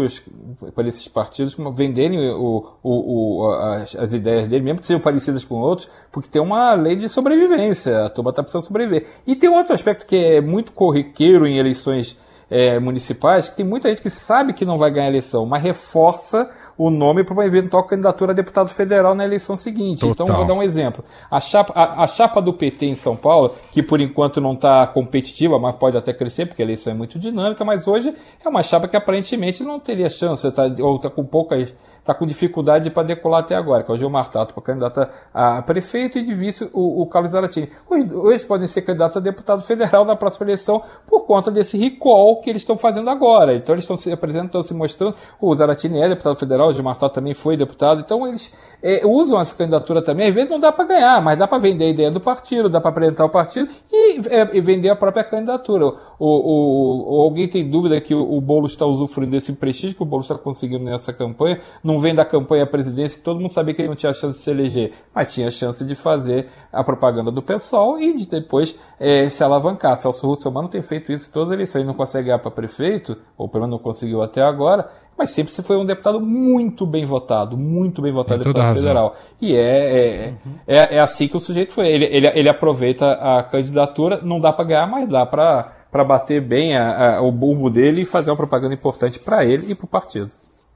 para 0.74 0.88
esses 0.88 1.06
partidos 1.06 1.56
venderem 1.72 2.18
o, 2.32 2.72
o, 2.82 3.42
o, 3.42 3.52
as, 3.52 3.94
as, 3.94 4.12
ideias 4.12 4.48
dele, 4.48 4.64
mesmo 4.64 4.80
que 4.80 4.86
sejam 4.86 5.00
parecidas 5.00 5.44
com 5.44 5.54
outros, 5.54 5.88
porque 6.10 6.28
tem 6.28 6.42
uma 6.42 6.74
lei 6.74 6.96
de 6.96 7.08
sobrevivência, 7.08 8.06
a 8.06 8.10
turma 8.10 8.30
está 8.30 8.42
precisando 8.42 8.66
sobreviver. 8.66 9.06
E 9.24 9.36
tem 9.36 9.48
outro 9.48 9.72
aspecto 9.72 10.04
que 10.04 10.16
é 10.16 10.40
muito 10.40 10.72
corriqueiro 10.72 11.46
em 11.46 11.58
eleições 11.58 12.18
é, 12.50 12.80
municipais, 12.80 13.48
que 13.48 13.56
tem 13.56 13.64
muita 13.64 13.90
gente 13.90 14.02
que 14.02 14.10
sabe 14.10 14.52
que 14.52 14.64
não 14.64 14.78
vai 14.78 14.90
ganhar 14.90 15.06
a 15.06 15.10
eleição, 15.10 15.46
mas 15.46 15.62
reforça 15.62 16.50
o 16.76 16.90
nome 16.90 17.24
para 17.24 17.34
uma 17.34 17.44
eventual 17.44 17.84
candidatura 17.84 18.32
a 18.32 18.34
deputado 18.34 18.68
federal 18.68 19.14
na 19.14 19.24
eleição 19.24 19.56
seguinte. 19.56 20.00
Total. 20.00 20.26
Então, 20.26 20.36
vou 20.36 20.46
dar 20.46 20.54
um 20.54 20.62
exemplo. 20.62 21.04
A 21.30 21.40
chapa, 21.40 21.72
a, 21.74 22.02
a, 22.02 22.06
chapa 22.06 22.40
do 22.40 22.52
PT 22.52 22.86
em 22.86 22.94
São 22.94 23.16
Paulo, 23.16 23.54
que 23.70 23.82
por 23.82 24.00
enquanto 24.00 24.40
não 24.40 24.54
está 24.54 24.86
competitiva, 24.86 25.58
mas 25.58 25.76
pode 25.76 25.96
até 25.96 26.12
crescer, 26.12 26.46
porque 26.46 26.62
a 26.62 26.64
eleição 26.64 26.92
é 26.92 26.96
muito 26.96 27.18
dinâmica, 27.18 27.64
mas 27.64 27.86
hoje 27.86 28.14
é 28.44 28.48
uma 28.48 28.62
chapa 28.62 28.88
que 28.88 28.96
aparentemente 28.96 29.62
não 29.62 29.78
teria 29.78 30.10
chance, 30.10 30.50
tá, 30.50 30.64
ou 30.80 30.96
está 30.96 31.08
com 31.08 31.24
poucas 31.24 31.72
está 32.04 32.12
com 32.12 32.26
dificuldade 32.26 32.90
para 32.90 33.02
decolar 33.02 33.40
até 33.40 33.56
agora, 33.56 33.82
que 33.82 33.90
é 33.90 33.94
o 33.94 33.98
Gilmar 33.98 34.30
Tato 34.30 34.52
para 34.52 34.62
candidato 34.62 35.08
a 35.32 35.62
prefeito 35.62 36.18
e 36.18 36.22
de 36.22 36.34
vice 36.34 36.68
o, 36.70 37.00
o 37.02 37.06
Carlos 37.06 37.32
Zaratini. 37.32 37.70
Dois 38.06 38.44
podem 38.44 38.66
ser 38.66 38.82
candidatos 38.82 39.16
a 39.16 39.20
deputado 39.20 39.62
federal 39.62 40.04
na 40.04 40.14
próxima 40.14 40.44
eleição 40.44 40.82
por 41.06 41.26
conta 41.26 41.50
desse 41.50 41.78
recall 41.78 42.42
que 42.42 42.50
eles 42.50 42.60
estão 42.60 42.76
fazendo 42.76 43.08
agora. 43.08 43.54
Então 43.54 43.74
eles 43.74 43.84
estão 43.84 43.96
se 43.96 44.12
apresentando, 44.12 44.62
se 44.62 44.74
mostrando. 44.74 45.14
O 45.40 45.54
Zaratini 45.54 45.98
é 45.98 46.08
deputado 46.08 46.36
federal, 46.36 46.68
o 46.68 46.74
Gilmar 46.74 46.98
Tato 46.98 47.14
também 47.14 47.32
foi 47.32 47.56
deputado. 47.56 48.00
Então 48.00 48.26
eles 48.26 48.52
é, 48.82 49.00
usam 49.06 49.40
essa 49.40 49.54
candidatura 49.54 50.02
também. 50.02 50.28
Às 50.28 50.34
vezes 50.34 50.50
não 50.50 50.60
dá 50.60 50.70
para 50.70 50.84
ganhar, 50.84 51.22
mas 51.22 51.38
dá 51.38 51.48
para 51.48 51.56
vender 51.56 51.86
a 51.86 51.88
ideia 51.88 52.10
do 52.10 52.20
partido, 52.20 52.68
dá 52.68 52.82
para 52.82 52.90
apresentar 52.90 53.24
o 53.24 53.30
partido 53.30 53.70
e, 53.90 54.20
é, 54.28 54.50
e, 54.56 54.60
vender 54.60 54.90
a 54.90 54.96
própria 54.96 55.24
candidatura. 55.24 55.86
O, 55.86 55.94
o, 56.18 57.22
alguém 57.22 57.48
tem 57.48 57.68
dúvida 57.68 57.98
que 57.98 58.14
o, 58.14 58.36
o 58.36 58.40
Boulos 58.42 58.72
está 58.72 58.84
usufruindo 58.84 59.32
desse 59.32 59.54
prestígio 59.54 59.96
que 59.96 60.02
o 60.02 60.06
Boulos 60.06 60.26
está 60.26 60.36
conseguindo 60.36 60.84
nessa 60.84 61.14
campanha? 61.14 61.60
Não 61.82 61.93
não 61.94 62.00
vem 62.00 62.14
da 62.14 62.24
campanha 62.24 62.64
à 62.64 62.66
presidência, 62.66 63.16
que 63.16 63.24
todo 63.24 63.40
mundo 63.40 63.52
sabia 63.52 63.72
que 63.72 63.82
ele 63.82 63.88
não 63.88 63.94
tinha 63.94 64.12
chance 64.12 64.38
de 64.38 64.44
se 64.44 64.50
eleger, 64.50 64.92
mas 65.14 65.32
tinha 65.32 65.50
chance 65.50 65.84
de 65.84 65.94
fazer 65.94 66.48
a 66.72 66.82
propaganda 66.82 67.30
do 67.30 67.40
PSOL 67.40 68.00
e 68.00 68.16
de 68.16 68.26
depois 68.26 68.78
é, 68.98 69.28
se 69.28 69.42
alavancar. 69.44 69.96
Celso 69.96 70.26
Russomano 70.26 70.68
tem 70.68 70.82
feito 70.82 71.12
isso 71.12 71.30
em 71.30 71.32
todas 71.32 71.50
as 71.50 71.54
eleições, 71.54 71.86
não 71.86 71.94
consegue 71.94 72.26
ganhar 72.26 72.40
para 72.40 72.50
prefeito, 72.50 73.16
ou 73.38 73.48
pelo 73.48 73.64
menos 73.64 73.78
não 73.78 73.82
conseguiu 73.82 74.22
até 74.22 74.42
agora, 74.42 74.90
mas 75.16 75.30
sempre 75.30 75.52
se 75.52 75.62
foi 75.62 75.76
um 75.76 75.86
deputado 75.86 76.20
muito 76.20 76.84
bem 76.84 77.06
votado, 77.06 77.56
muito 77.56 78.02
bem 78.02 78.12
votado 78.12 78.42
deputado 78.42 78.76
federal. 78.76 79.16
E 79.40 79.54
é, 79.54 79.60
é, 79.60 80.28
uhum. 80.44 80.52
é, 80.66 80.96
é, 80.96 81.00
assim 81.00 81.28
que 81.28 81.36
o 81.36 81.40
sujeito 81.40 81.72
foi. 81.72 81.86
Ele, 81.86 82.06
ele, 82.06 82.26
ele 82.26 82.48
aproveita 82.48 83.12
a 83.12 83.42
candidatura, 83.44 84.20
não 84.22 84.40
dá 84.40 84.52
para 84.52 84.64
ganhar, 84.64 84.86
mas 84.88 85.08
dá 85.08 85.24
para 85.24 86.04
bater 86.04 86.40
bem 86.40 86.76
a, 86.76 87.18
a, 87.18 87.22
o 87.22 87.30
bulbo 87.30 87.70
dele 87.70 88.00
e 88.00 88.04
fazer 88.04 88.32
uma 88.32 88.36
propaganda 88.36 88.74
importante 88.74 89.20
para 89.20 89.44
ele 89.44 89.70
e 89.70 89.74
para 89.76 89.84
o 89.84 89.88
partido. 89.88 90.30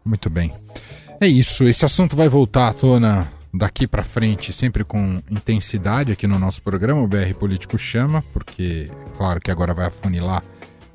Muito 0.05 0.31
bem. 0.31 0.53
É 1.21 1.27
isso, 1.27 1.65
esse 1.65 1.85
assunto 1.85 2.15
vai 2.15 2.29
voltar 2.29 2.69
à 2.69 2.73
tona 2.73 3.29
daqui 3.53 3.89
para 3.89 4.05
frente, 4.05 4.53
sempre 4.53 4.85
com 4.85 5.21
intensidade 5.29 6.13
aqui 6.13 6.29
no 6.29 6.39
nosso 6.39 6.63
programa, 6.63 7.03
o 7.03 7.09
BR 7.09 7.35
Político 7.37 7.77
chama, 7.77 8.23
porque 8.33 8.89
claro 9.17 9.41
que 9.41 9.51
agora 9.51 9.75
vai 9.75 9.87
afunilar 9.87 10.45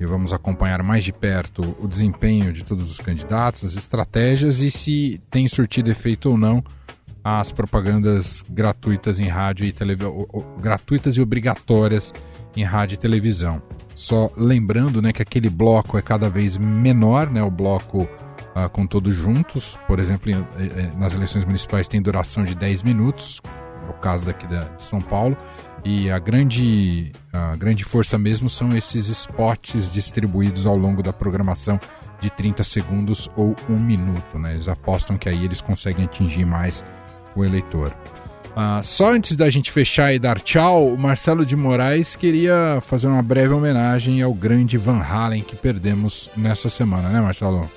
e 0.00 0.06
vamos 0.06 0.32
acompanhar 0.32 0.82
mais 0.82 1.04
de 1.04 1.12
perto 1.12 1.76
o 1.78 1.86
desempenho 1.86 2.54
de 2.54 2.64
todos 2.64 2.90
os 2.90 2.98
candidatos, 2.98 3.64
as 3.64 3.74
estratégias 3.76 4.60
e 4.60 4.70
se 4.70 5.20
tem 5.30 5.46
surtido 5.46 5.90
efeito 5.90 6.30
ou 6.30 6.38
não 6.38 6.64
as 7.22 7.52
propagandas 7.52 8.42
gratuitas 8.48 9.20
em 9.20 9.28
rádio 9.28 9.66
e 9.66 9.72
televisão, 9.72 10.26
gratuitas 10.58 11.16
e 11.16 11.20
obrigatórias 11.20 12.14
em 12.56 12.64
rádio 12.64 12.94
e 12.94 12.98
televisão. 12.98 13.60
Só 13.94 14.30
lembrando, 14.36 15.02
né, 15.02 15.12
que 15.12 15.22
aquele 15.22 15.50
bloco 15.50 15.98
é 15.98 16.02
cada 16.02 16.30
vez 16.30 16.56
menor, 16.56 17.30
né, 17.30 17.42
o 17.42 17.50
bloco 17.50 18.08
uh, 18.54 18.68
com 18.68 18.86
todos 18.86 19.14
juntos. 19.14 19.78
Por 19.86 19.98
exemplo, 19.98 20.30
em, 20.30 20.34
em, 20.34 20.98
nas 20.98 21.14
eleições 21.14 21.44
municipais 21.44 21.88
tem 21.88 22.00
duração 22.00 22.44
de 22.44 22.54
10 22.54 22.82
minutos, 22.82 23.40
é 23.86 23.90
o 23.90 23.94
caso 23.94 24.24
daqui 24.24 24.46
da, 24.46 24.60
de 24.60 24.82
São 24.82 25.00
Paulo. 25.00 25.36
E 25.84 26.10
a 26.10 26.18
grande, 26.18 27.12
a 27.30 27.54
grande 27.56 27.84
força 27.84 28.16
mesmo 28.16 28.48
são 28.48 28.74
esses 28.74 29.08
spots 29.08 29.90
distribuídos 29.92 30.66
ao 30.66 30.76
longo 30.76 31.02
da 31.02 31.12
programação 31.12 31.78
de 32.20 32.30
30 32.30 32.64
segundos 32.64 33.30
ou 33.36 33.54
um 33.68 33.78
minuto. 33.78 34.38
Né? 34.38 34.54
Eles 34.54 34.66
apostam 34.66 35.18
que 35.18 35.28
aí 35.28 35.44
eles 35.44 35.60
conseguem 35.60 36.06
atingir 36.06 36.46
mais 36.46 36.82
o 37.36 37.44
eleitor. 37.44 37.94
Uh, 38.54 38.82
só 38.82 39.12
antes 39.12 39.36
da 39.36 39.50
gente 39.50 39.70
fechar 39.70 40.14
e 40.14 40.18
dar 40.18 40.40
tchau, 40.40 40.86
o 40.86 40.96
Marcelo 40.96 41.44
de 41.44 41.56
Moraes 41.56 42.16
queria 42.16 42.80
fazer 42.82 43.08
uma 43.08 43.20
breve 43.20 43.52
homenagem 43.52 44.22
ao 44.22 44.32
grande 44.32 44.78
Van 44.78 45.02
Halen 45.02 45.42
que 45.42 45.56
perdemos 45.56 46.30
nessa 46.36 46.68
semana, 46.68 47.08
né, 47.08 47.20
Marcelo? 47.20 47.68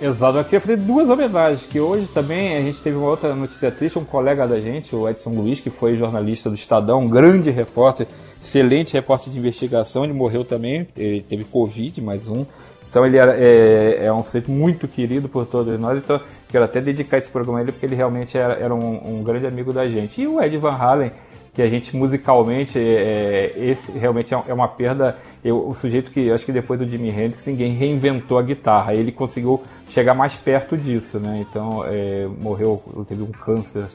Exato, 0.00 0.36
eu 0.36 0.44
queria 0.44 0.60
fazer 0.60 0.76
duas 0.76 1.08
homenagens, 1.08 1.64
que 1.64 1.80
hoje 1.80 2.06
também 2.08 2.54
a 2.54 2.60
gente 2.60 2.82
teve 2.82 2.96
uma 2.96 3.08
outra 3.08 3.34
notícia 3.34 3.70
triste, 3.70 3.98
um 3.98 4.04
colega 4.04 4.46
da 4.46 4.60
gente, 4.60 4.94
o 4.94 5.08
Edson 5.08 5.30
Luiz, 5.30 5.58
que 5.58 5.70
foi 5.70 5.96
jornalista 5.96 6.50
do 6.50 6.54
Estadão, 6.54 7.00
um 7.00 7.08
grande 7.08 7.50
repórter, 7.50 8.06
excelente 8.42 8.92
repórter 8.92 9.32
de 9.32 9.38
investigação, 9.38 10.04
ele 10.04 10.12
morreu 10.12 10.44
também, 10.44 10.86
ele 10.94 11.22
teve 11.22 11.44
Covid, 11.44 11.98
mais 12.02 12.28
um, 12.28 12.44
então 12.90 13.06
ele 13.06 13.16
era, 13.16 13.36
é, 13.38 14.04
é 14.04 14.12
um 14.12 14.22
ser 14.22 14.44
muito 14.46 14.86
querido 14.86 15.30
por 15.30 15.46
todos 15.46 15.80
nós, 15.80 15.96
então 15.96 16.20
quero 16.50 16.64
até 16.64 16.78
dedicar 16.78 17.16
esse 17.16 17.30
programa 17.30 17.60
a 17.60 17.62
ele, 17.62 17.72
porque 17.72 17.86
ele 17.86 17.94
realmente 17.94 18.36
era, 18.36 18.52
era 18.54 18.74
um, 18.74 19.18
um 19.18 19.22
grande 19.22 19.46
amigo 19.46 19.72
da 19.72 19.88
gente. 19.88 20.20
E 20.20 20.26
o 20.26 20.42
Ed 20.42 20.56
Van 20.58 20.72
Halen, 20.72 21.10
que 21.56 21.62
a 21.62 21.70
gente 21.70 21.96
musicalmente, 21.96 22.78
é, 22.78 23.50
esse 23.56 23.90
realmente 23.92 24.34
é, 24.34 24.42
é 24.46 24.52
uma 24.52 24.68
perda. 24.68 25.16
Eu, 25.42 25.66
o 25.66 25.74
sujeito 25.74 26.10
que, 26.10 26.30
acho 26.30 26.44
que 26.44 26.52
depois 26.52 26.78
do 26.78 26.86
Jimi 26.86 27.08
Hendrix, 27.08 27.46
ninguém 27.46 27.72
reinventou 27.72 28.38
a 28.38 28.42
guitarra. 28.42 28.92
Ele 28.92 29.10
conseguiu 29.10 29.64
chegar 29.88 30.12
mais 30.12 30.34
perto 30.34 30.76
disso, 30.76 31.18
né? 31.18 31.42
Então, 31.48 31.82
é, 31.86 32.28
morreu, 32.42 32.82
teve 33.08 33.22
um 33.22 33.32
câncer 33.32 33.86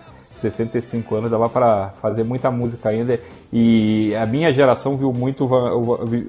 65 0.41 1.13
anos, 1.13 1.29
dava 1.29 1.47
para 1.47 1.89
fazer 2.01 2.23
muita 2.23 2.49
música 2.49 2.89
ainda. 2.89 3.19
E 3.53 4.15
a 4.15 4.25
minha 4.25 4.51
geração 4.51 4.97
viu 4.97 5.13
muito, 5.13 5.47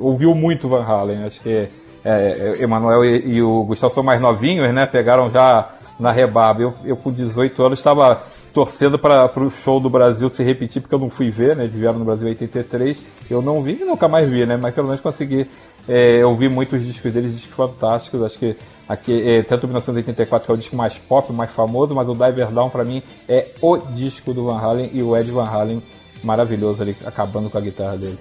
ouviu 0.01 0.35
muito 0.35 0.69
Van 0.69 0.85
Halen. 0.85 1.25
Acho 1.25 1.41
que 1.41 1.49
é, 1.49 1.69
é, 2.05 2.63
Emanuel 2.63 3.07
e, 3.07 3.37
e, 3.37 3.43
o 3.43 3.65
Gustavo 3.65 3.95
são 3.95 4.03
mais 4.03 4.21
novinhos, 4.21 4.71
né? 4.75 4.85
Pegaram 4.85 5.31
já 5.31 5.67
na 6.03 6.13
rebaba. 6.13 6.61
Eu, 6.61 6.75
eu 6.85 6.97
com 6.97 7.11
18 7.11 7.63
anos 7.63 7.79
estava 7.79 8.21
torcendo 8.53 8.99
para 8.99 9.31
o 9.37 9.51
show 9.51 9.81
do 9.81 9.89
Brasil 9.89 10.29
se 10.29 10.43
repetir, 10.43 10.83
porque 10.83 10.95
eu 10.95 10.99
não 10.99 11.09
fui 11.09 11.31
ver, 11.31 11.57
né? 11.57 11.67
vieram 11.67 11.99
no 11.99 12.05
Brasil 12.05 12.29
em 12.29 12.33
83. 12.33 13.05
Eu 13.31 13.41
não 13.41 13.63
vi 13.63 13.79
e 13.81 13.85
nunca 13.85 14.09
mais 14.09 14.29
vi, 14.29 14.45
né? 14.45 14.59
Mas 14.61 14.75
pelo 14.75 14.89
menos 14.89 15.01
consegui 15.01 15.47
é, 15.89 16.25
ouvir 16.25 16.51
muitos 16.51 16.85
discos 16.85 17.13
deles, 17.13 17.33
discos 17.33 17.55
fantásticos. 17.55 18.23
Acho 18.23 18.39
que 18.39 18.57
aqui, 18.89 19.23
é, 19.29 19.43
tanto 19.43 19.67
1984, 19.67 20.45
que 20.45 20.53
é 20.53 20.55
o 20.55 20.59
disco 20.59 20.77
mais 20.77 20.99
pop, 20.99 21.33
mais 21.33 21.51
famoso, 21.51 21.95
mas 21.95 22.09
o 22.09 22.15
Diver 22.15 22.51
Down, 22.51 22.69
para 22.69 22.85
mim, 22.85 23.03
é 23.29 23.47
o 23.63 23.77
disco 23.77 24.35
do 24.35 24.45
Van 24.45 24.59
Halen 24.59 24.91
e 24.93 25.03
o 25.03 25.17
Ed 25.17 25.31
Van 25.31 25.47
Halen 25.47 25.83
maravilhoso 26.23 26.83
ali, 26.83 26.97
acabando 27.05 27.49
com 27.49 27.59
a 27.59 27.61
guitarra 27.61 27.97
dele. 27.97 28.19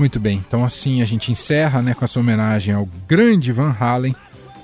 Muito 0.00 0.18
bem, 0.18 0.42
então 0.46 0.64
assim 0.64 1.02
a 1.02 1.04
gente 1.04 1.30
encerra 1.30 1.82
né, 1.82 1.92
com 1.92 2.04
essa 2.04 2.18
homenagem 2.18 2.74
ao 2.74 2.88
grande 3.06 3.52
Van 3.52 3.76
Halen. 3.78 4.16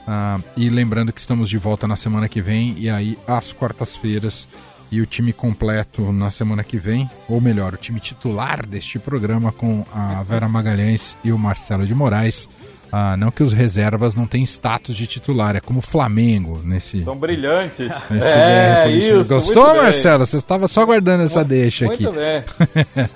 Uh, 0.06 0.42
e 0.56 0.68
lembrando 0.68 1.12
que 1.12 1.20
estamos 1.20 1.48
de 1.48 1.58
volta 1.58 1.88
na 1.88 1.96
semana 1.96 2.28
que 2.28 2.40
vem 2.40 2.76
e 2.78 2.88
aí 2.88 3.18
às 3.26 3.52
quartas-feiras 3.52 4.48
e 4.90 5.00
o 5.00 5.06
time 5.06 5.32
completo 5.32 6.12
na 6.12 6.30
semana 6.30 6.62
que 6.62 6.76
vem, 6.76 7.10
ou 7.28 7.40
melhor, 7.40 7.74
o 7.74 7.76
time 7.76 7.98
titular 7.98 8.64
deste 8.64 8.98
programa 8.98 9.50
com 9.50 9.84
a 9.92 10.22
Vera 10.22 10.48
Magalhães 10.48 11.16
e 11.24 11.32
o 11.32 11.38
Marcelo 11.38 11.86
de 11.86 11.94
Moraes. 11.94 12.48
Ah, 12.92 13.16
não 13.16 13.30
que 13.30 13.42
os 13.42 13.52
reservas 13.52 14.14
não 14.14 14.26
tenham 14.26 14.44
status 14.44 14.96
de 14.96 15.06
titular, 15.06 15.56
é 15.56 15.60
como 15.60 15.80
o 15.80 15.82
Flamengo 15.82 16.60
nesse. 16.64 17.02
São 17.02 17.16
brilhantes. 17.16 17.92
Nesse 18.10 18.26
é, 18.26 18.90
isso, 18.90 19.24
Gostou, 19.24 19.74
Marcelo? 19.74 20.24
Você 20.24 20.36
estava 20.36 20.68
só 20.68 20.82
aguardando 20.82 21.24
essa 21.24 21.40
muito, 21.40 21.48
deixa 21.48 21.86
aqui. 21.86 22.04
Muito 22.04 22.16
bem. 22.16 22.44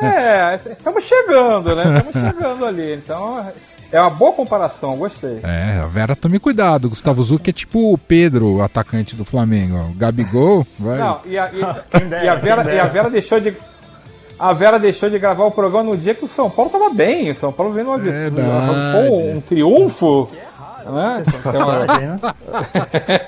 é, 0.08 0.54
estamos 0.54 1.04
chegando, 1.04 1.74
né? 1.74 1.98
Estamos 1.98 2.34
chegando 2.34 2.64
ali. 2.66 2.94
Então, 2.94 3.44
é 3.92 4.00
uma 4.00 4.10
boa 4.10 4.32
comparação, 4.32 4.96
gostei. 4.96 5.40
É, 5.42 5.80
a 5.82 5.86
Vera 5.86 6.14
tome 6.14 6.38
cuidado. 6.38 6.88
Gustavo 6.88 7.22
Zucchi 7.22 7.50
é 7.50 7.52
tipo 7.52 7.92
o 7.92 7.98
Pedro, 7.98 8.56
o 8.56 8.62
atacante 8.62 9.16
do 9.16 9.24
Flamengo. 9.24 9.78
O 9.78 9.94
Gabigol, 9.94 10.66
vai. 10.78 10.98
Não, 10.98 11.20
e 11.24 11.36
a, 11.36 11.50
e, 11.52 11.60
e 12.24 12.28
a 12.28 12.34
Vera, 12.36 12.74
e 12.74 12.78
a 12.78 12.86
Vera 12.86 13.10
deixou 13.10 13.40
de. 13.40 13.54
A 14.40 14.54
Vera 14.54 14.78
deixou 14.78 15.10
de 15.10 15.18
gravar 15.18 15.44
o 15.44 15.50
programa 15.50 15.90
no 15.90 15.96
dia 15.98 16.14
que 16.14 16.24
o 16.24 16.28
São 16.28 16.48
Paulo 16.48 16.70
tava 16.70 16.88
bem. 16.88 17.30
O 17.30 17.34
São 17.34 17.52
Paulo 17.52 17.74
vendo 17.74 17.88
uma 17.90 17.98
vitória. 17.98 18.42
Um, 19.12 19.36
um 19.36 19.40
triunfo. 19.42 20.30
Né? 20.86 21.22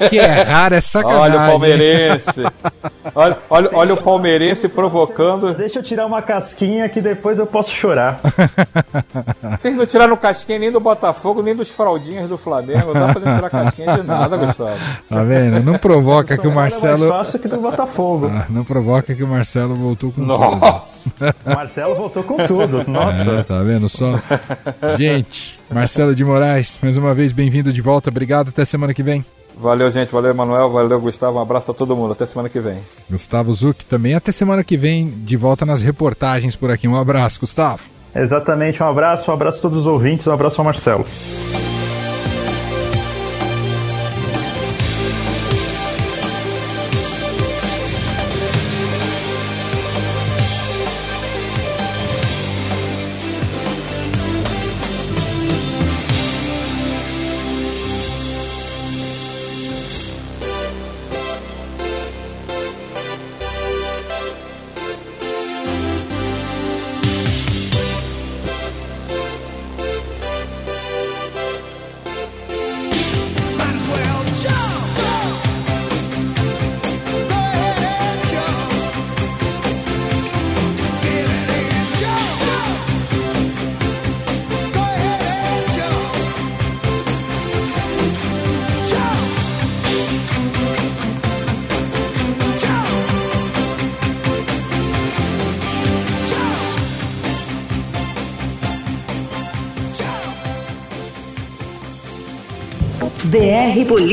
que 0.09 0.19
é 0.19 0.43
raro, 0.43 0.75
é 0.75 0.81
sacanagem. 0.81 1.21
Olha 1.21 1.35
o 1.35 1.51
palmeirense. 1.51 2.43
olha, 3.15 3.39
olha, 3.51 3.71
olha 3.73 3.95
o 3.95 3.97
palmeirense 3.97 4.69
provocando. 4.69 5.55
Deixa 5.55 5.79
eu 5.79 5.83
tirar 5.83 6.07
uma 6.07 6.23
casquinha 6.23 6.89
que 6.89 7.01
depois 7.01 7.39
eu 7.39 7.47
posso 7.47 7.71
chorar. 7.71 8.21
Vocês 9.59 9.77
não 9.77 9.87
tiraram 9.87 10.17
casquinha 10.17 10.59
nem 10.59 10.73
do 10.73 10.81
Botafogo, 10.81 11.43
nem 11.43 11.55
dos 11.55 11.71
fraldinhas 11.71 12.29
do 12.29 12.39
Flamengo. 12.39 12.95
Não 12.95 13.07
dá 13.07 13.13
pra 13.13 13.35
tirar 13.35 13.51
casquinha 13.51 13.99
de 13.99 14.03
nada, 14.03 14.37
Gustavo. 14.37 14.79
Tá 15.09 15.23
vendo? 15.23 15.63
Não 15.63 15.79
provoca 15.79 16.37
que 16.37 16.47
o 16.47 16.53
Marcelo. 16.53 17.05
É 17.05 17.09
mais 17.09 17.27
fácil 17.27 17.39
que 17.39 17.49
do 17.49 17.59
Botafogo. 17.59 18.31
Ah, 18.33 18.47
não 18.49 18.65
provoca 18.65 19.15
que 19.15 19.23
o 19.23 19.29
Marcelo 19.29 19.75
voltou 19.75 20.13
com 20.13 20.23
Nossa. 20.23 21.11
tudo. 21.19 21.35
Marcelo 21.45 21.95
voltou 21.95 22.23
com 22.23 22.37
tudo. 22.47 22.85
Nossa. 22.89 23.31
É, 23.31 23.43
tá 23.43 23.63
vendo 23.63 23.89
só? 23.89 24.19
Gente, 24.97 25.59
Marcelo 25.73 26.15
de 26.15 26.25
Moraes, 26.25 26.79
mais 26.83 26.97
uma 26.97 27.15
vez 27.15 27.33
bem-vindo 27.33 27.73
de 27.73 27.81
volta. 27.81 28.11
Obrigado, 28.11 28.49
até 28.49 28.65
semana 28.65 28.93
que 28.93 29.03
vem. 29.03 29.25
Valeu, 29.57 29.91
gente. 29.91 30.11
Valeu, 30.11 30.31
Emanuel. 30.31 30.71
Valeu, 30.71 31.01
Gustavo. 31.01 31.39
Um 31.39 31.43
abraço 31.43 31.71
a 31.71 31.75
todo 31.75 31.95
mundo. 31.95 32.13
Até 32.13 32.27
semana 32.27 32.49
que 32.49 32.59
vem. 32.59 32.79
Gustavo 33.11 33.53
Zuc 33.53 33.85
também. 33.85 34.15
Até 34.15 34.33
semana 34.33 34.65
que 34.65 34.77
vem, 34.77 35.09
de 35.09 35.37
volta 35.37 35.67
nas 35.67 35.83
reportagens 35.83 36.57
por 36.57 36.71
aqui. 36.71 36.89
Um 36.89 36.97
abraço, 36.97 37.41
Gustavo. 37.41 37.83
Exatamente. 38.15 38.83
Um 38.83 38.89
abraço, 38.89 39.31
um 39.31 39.35
abraço 39.35 39.59
a 39.59 39.63
todos 39.63 39.81
os 39.81 39.87
ouvintes, 39.87 40.27
um 40.27 40.33
abraço 40.33 40.61
ao 40.61 40.65
Marcelo. 40.65 41.05